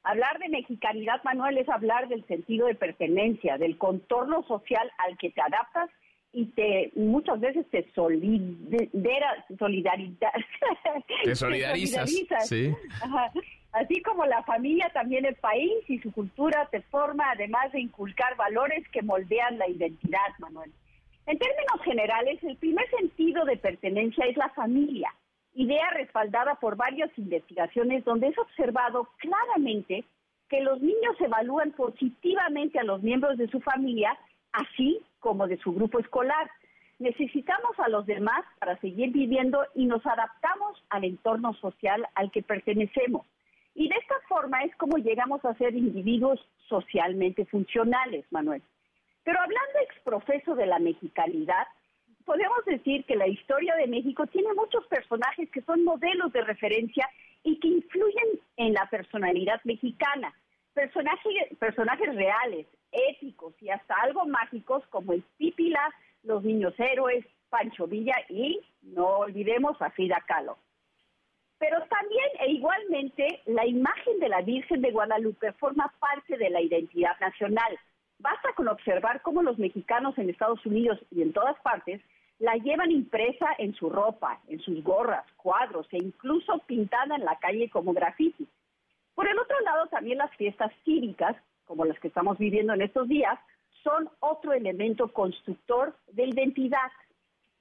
[0.02, 5.30] Hablar de mexicanidad, Manuel, es hablar del sentido de pertenencia, del contorno social al que
[5.30, 5.88] te adaptas
[6.34, 10.32] y te muchas veces te solidera, solidaridad,
[11.24, 12.10] te solidarizas,
[12.46, 12.74] sí.
[13.02, 13.32] Ajá.
[13.72, 18.36] Así como la familia, también el país y su cultura te forma, además de inculcar
[18.36, 20.72] valores que moldean la identidad, Manuel.
[21.26, 25.14] En términos generales, el primer sentido de pertenencia es la familia,
[25.54, 30.04] idea respaldada por varias investigaciones donde es observado claramente
[30.48, 34.16] que los niños evalúan positivamente a los miembros de su familia,
[34.52, 36.50] así como de su grupo escolar.
[36.98, 42.42] Necesitamos a los demás para seguir viviendo y nos adaptamos al entorno social al que
[42.42, 43.26] pertenecemos.
[43.74, 48.62] Y de esta forma es como llegamos a ser individuos socialmente funcionales, Manuel.
[49.24, 51.66] Pero hablando ex profeso de la mexicanidad,
[52.24, 57.08] podemos decir que la historia de México tiene muchos personajes que son modelos de referencia
[57.42, 60.34] y que influyen en la personalidad mexicana.
[60.74, 65.80] Personajes, personajes reales, éticos y hasta algo mágicos como el Pípila,
[66.22, 70.58] los niños héroes, Pancho Villa y, no olvidemos, a Frida Kahlo.
[71.58, 76.60] Pero también e igualmente la imagen de la Virgen de Guadalupe forma parte de la
[76.60, 77.78] identidad nacional.
[78.18, 82.00] Basta con observar cómo los mexicanos en Estados Unidos y en todas partes
[82.38, 87.36] la llevan impresa en su ropa, en sus gorras, cuadros e incluso pintada en la
[87.38, 88.46] calle como graffiti.
[89.14, 93.08] Por el otro lado, también las fiestas cívicas, como las que estamos viviendo en estos
[93.08, 93.38] días,
[93.82, 96.90] son otro elemento constructor de identidad.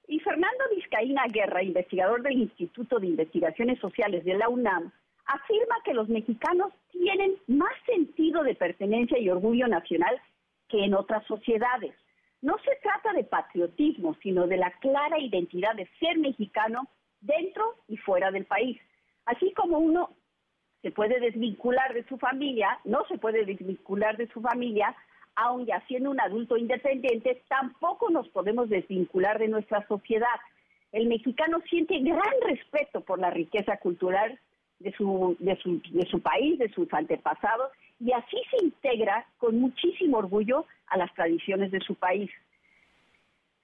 [0.08, 4.90] Y Fernando Vizcaína Guerra, investigador del Instituto de Investigaciones Sociales de la UNAM,
[5.26, 10.18] afirma que los mexicanos tienen más sentido de pertenencia y orgullo nacional
[10.68, 11.94] que en otras sociedades.
[12.40, 16.88] No se trata de patriotismo, sino de la clara identidad de ser mexicano
[17.20, 18.80] dentro y fuera del país.
[19.26, 20.16] Así como uno
[20.80, 24.96] se puede desvincular de su familia, no se puede desvincular de su familia,
[25.38, 30.40] aun ya siendo un adulto independiente, tampoco nos podemos desvincular de nuestra sociedad.
[30.92, 34.38] El mexicano siente gran respeto por la riqueza cultural
[34.80, 37.70] de su, de su, de su país, de sus antepasados,
[38.00, 42.30] y así se integra con muchísimo orgullo a las tradiciones de su país.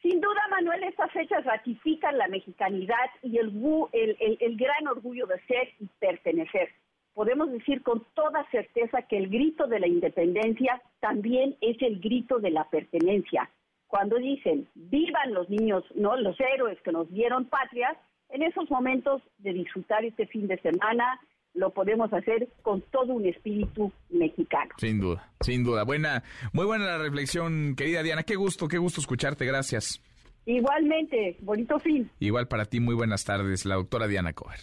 [0.02, 3.48] Sin duda, Manuel, estas fechas ratifican la mexicanidad y el,
[3.92, 6.68] el, el, gran orgullo de ser y pertenecer.
[7.14, 12.38] Podemos decir con toda certeza que el grito de la independencia también es el grito
[12.40, 13.48] de la pertenencia.
[13.86, 17.96] Cuando dicen, vivan los niños, no los héroes que nos dieron patria,
[18.30, 21.20] en esos momentos de disfrutar este fin de semana,
[21.54, 24.72] lo podemos hacer con todo un espíritu mexicano.
[24.78, 25.84] Sin duda, sin duda.
[25.84, 28.24] Buena, muy buena la reflexión, querida Diana.
[28.24, 29.46] Qué gusto, qué gusto escucharte.
[29.46, 30.02] Gracias.
[30.46, 32.10] Igualmente, bonito fin.
[32.18, 34.58] Igual para ti, muy buenas tardes, la doctora Diana Cover.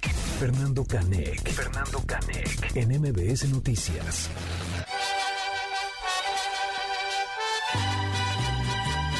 [0.00, 4.30] Fernando Canek, Fernando Canek, en MBS Noticias.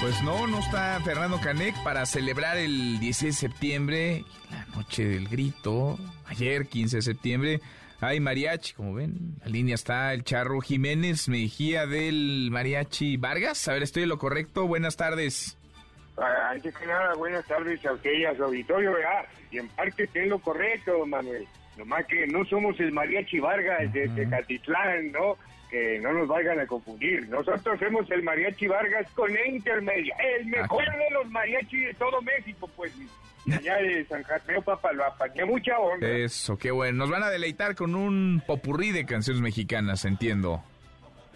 [0.00, 5.28] Pues no, no está Fernando Canec para celebrar el 16 de septiembre, la noche del
[5.28, 7.60] grito, ayer 15 de septiembre.
[8.00, 13.68] Hay mariachi, como ven, la línea está el Charro Jiménez Mejía del Mariachi Vargas.
[13.68, 14.66] A ver, estoy en lo correcto.
[14.66, 15.58] Buenas tardes.
[16.20, 19.24] Antes que nada, buenas tardes a usted y a su auditorio, ¿verdad?
[19.50, 21.46] Y en parte en lo correcto, Manuel.
[21.76, 25.36] Nomás que no somos el Mariachi Vargas de Tecatitlán, ¿no?
[25.70, 27.28] que no nos vayan a confundir.
[27.28, 32.20] Nosotros somos el Mariachi Vargas con intermedia, el ah, mejor de los mariachi de todo
[32.22, 32.92] México, pues.
[33.50, 36.06] Allá de San Jacinto, papá, lo apañé mucha onda.
[36.06, 36.98] Eso, qué bueno.
[36.98, 40.62] Nos van a deleitar con un popurrí de canciones mexicanas, entiendo.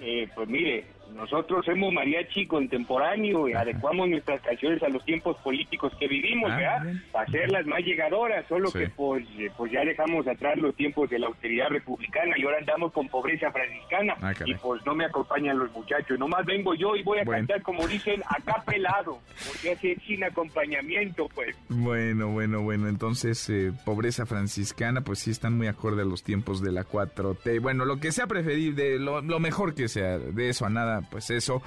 [0.01, 0.85] Eh, pues mire,
[1.15, 6.57] nosotros somos mariachi contemporáneo y adecuamos nuestras canciones a los tiempos políticos que vivimos, ah,
[6.57, 6.83] ¿verdad?
[7.13, 11.21] Para hacerlas más llegadoras, solo que pues, eh, pues ya dejamos atrás los tiempos de
[11.21, 15.59] la austeridad republicana y ahora andamos con pobreza franciscana ah, y pues no me acompañan
[15.59, 19.97] los muchachos, nomás vengo yo y voy a cantar como dicen acá pelado, porque hace
[20.07, 21.57] sin acompañamiento, pues.
[21.69, 26.61] Bueno, bueno, bueno, entonces eh, pobreza franciscana, pues sí están muy acorde a los tiempos
[26.61, 27.61] de la 4T.
[27.61, 31.31] Bueno, lo que sea preferible, lo, lo mejor que sea, de eso a nada pues
[31.31, 31.63] eso.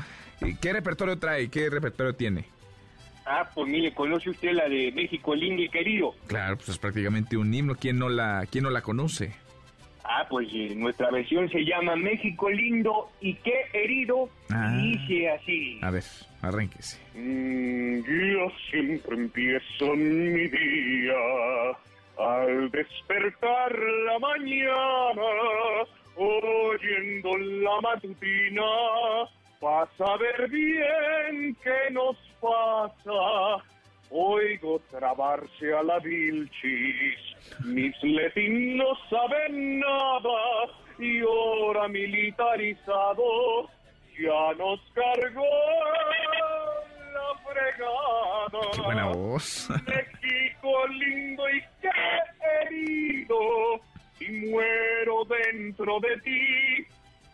[0.62, 1.50] ¿Qué repertorio trae?
[1.50, 2.46] ¿Qué repertorio tiene?
[3.26, 6.14] Ah, pues mire, conoce usted la de México lindo y querido.
[6.28, 7.76] Claro, pues es prácticamente un himno.
[7.76, 9.34] ¿Quién no la, quién no la conoce?
[10.06, 14.30] Ah, pues eh, nuestra versión se llama México lindo y qué herido.
[14.50, 14.74] Ah.
[14.78, 15.80] dice así.
[15.82, 16.04] A ver,
[16.42, 16.98] arránquese.
[17.16, 21.14] Mm, yo siempre empiezo mi día
[22.18, 25.22] al despertar la mañana
[26.18, 28.64] oyendo la matutina,
[29.60, 33.64] para ver bien qué nos pasa.
[34.10, 37.19] Oigo trabarse a la vilchis,
[37.65, 43.69] mis letín no saben nada, y ahora militarizado
[44.18, 45.45] ya nos cargó
[47.14, 48.72] la fregada.
[48.73, 49.69] Qué buena voz.
[49.85, 53.80] México lindo y querido,
[54.28, 56.86] y muero dentro de ti.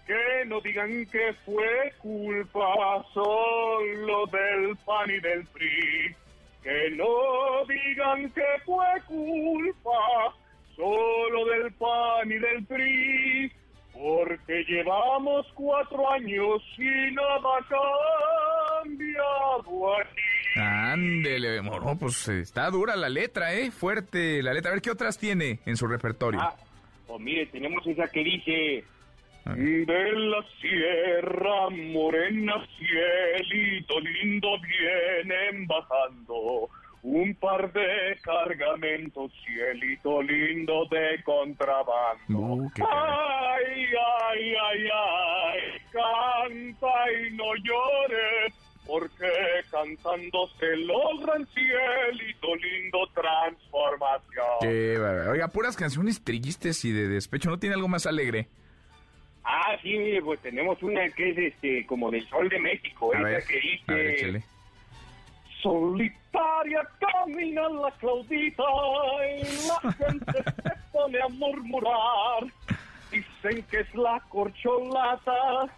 [0.06, 6.15] Que no digan que fue culpa solo del pan y del PRI.
[6.61, 10.36] Que no digan que fue culpa
[10.76, 13.52] solo del pan y del PRI.
[13.94, 17.60] Porque llevamos cuatro años y nada
[18.82, 20.60] cambiado aquí.
[20.60, 23.72] Ándele, moro, pues está dura la letra, ¿eh?
[23.72, 24.72] Fuerte la letra.
[24.72, 26.40] A ver, ¿qué otras tiene en su repertorio?
[26.41, 26.56] Ah,
[27.08, 28.84] pues mire, tenemos esa que dice...
[29.46, 36.70] De la sierra morena, cielito lindo, vienen bajando
[37.04, 42.40] un par de cargamentos, cielito lindo de contrabando.
[42.40, 43.86] Uh, ay,
[44.32, 45.60] ay, ay, ay,
[45.92, 48.54] canta y no llores,
[48.85, 49.27] porque
[49.72, 54.45] cantando se logran cielito lindo transformación.
[54.61, 54.97] Qué.
[55.30, 57.49] Oiga, puras canciones tristes y de despecho.
[57.49, 58.47] ¿No tiene algo más alegre?
[59.45, 63.27] Ah, sí, pues tenemos una que es este como del Sol de México, A esa
[63.27, 63.84] ver, que dice...
[63.91, 64.43] a ver, échale.
[65.61, 68.64] Solitaria camina la Claudita
[69.39, 72.43] y la gente se pone a murmurar.
[73.11, 75.69] Dicen que es la corcholata,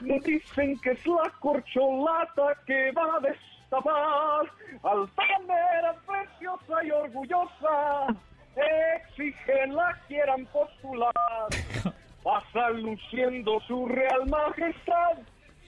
[0.00, 4.46] dicen que es la corcholata que va a destapar.
[4.82, 8.06] Altanera, preciosa y orgullosa,
[8.56, 11.12] exigen la quieran postular.
[12.22, 15.18] Pasa luciendo su real majestad,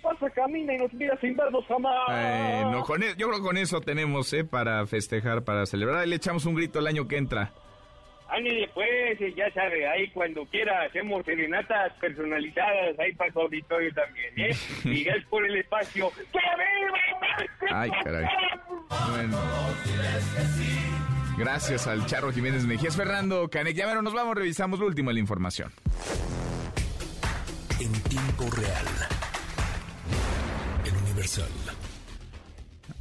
[0.02, 1.94] pasa, camina y nos mira sin vernos jamás.
[2.10, 4.44] Eh, no, con e- yo creo que con eso tenemos, ¿eh?
[4.44, 6.06] Para festejar, para celebrar.
[6.08, 7.52] Le echamos un grito el año que entra.
[8.28, 14.32] Ándale, pues, ya sabe, ahí cuando quiera hacemos serenatas personalizadas ahí para su auditorio también,
[14.36, 14.56] ¿eh?
[14.84, 16.10] Y gracias por el espacio.
[16.32, 17.78] ¡Que viva!
[17.80, 18.26] Ay, caray.
[19.10, 19.38] Bueno.
[21.38, 22.96] Gracias al Charro Jiménez Mejías.
[22.96, 23.76] Fernando Canek.
[23.76, 25.72] Ya bueno, nos vamos, revisamos lo último de la información.
[27.80, 28.86] En tiempo real.
[30.84, 31.77] El Universal.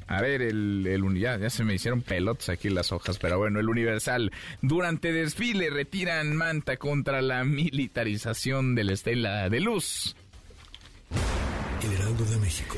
[0.07, 3.59] A ver, el, el ya, ya se me hicieron pelotas aquí las hojas, pero bueno,
[3.59, 4.31] el Universal.
[4.61, 10.15] Durante desfile retiran manta contra la militarización de la Estela de Luz.
[11.84, 12.77] El Heraldo de México.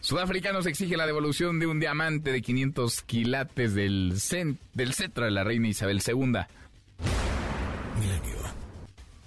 [0.00, 5.30] Sudáfricanos exige la devolución de un diamante de 500 quilates del, cen- del cetro de
[5.30, 6.38] la reina Isabel II.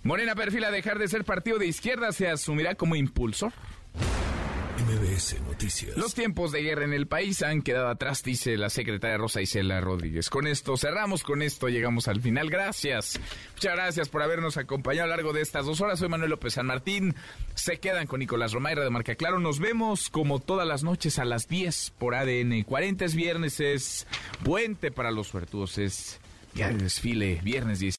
[0.04, 3.54] Morena perfila dejar de ser partido de izquierda, se asumirá como impulsor.
[4.86, 5.98] MBS Noticias.
[5.98, 9.82] Los tiempos de guerra en el país han quedado atrás, dice la secretaria Rosa Isela
[9.82, 10.30] Rodríguez.
[10.30, 12.52] Con esto cerramos, con esto llegamos al final.
[12.52, 13.20] Gracias.
[13.54, 15.98] Muchas gracias por habernos acompañado a lo largo de estas dos horas.
[15.98, 17.16] Soy Manuel López San Martín.
[17.56, 19.40] Se quedan con Nicolás Romayra de Marca Claro.
[19.40, 23.06] Nos vemos como todas las noches a las 10 por ADN 40.
[23.06, 24.06] Es viernes, es
[24.44, 25.80] puente para los suertudos.
[25.80, 26.20] Es
[26.54, 27.94] día de desfile, viernes 10.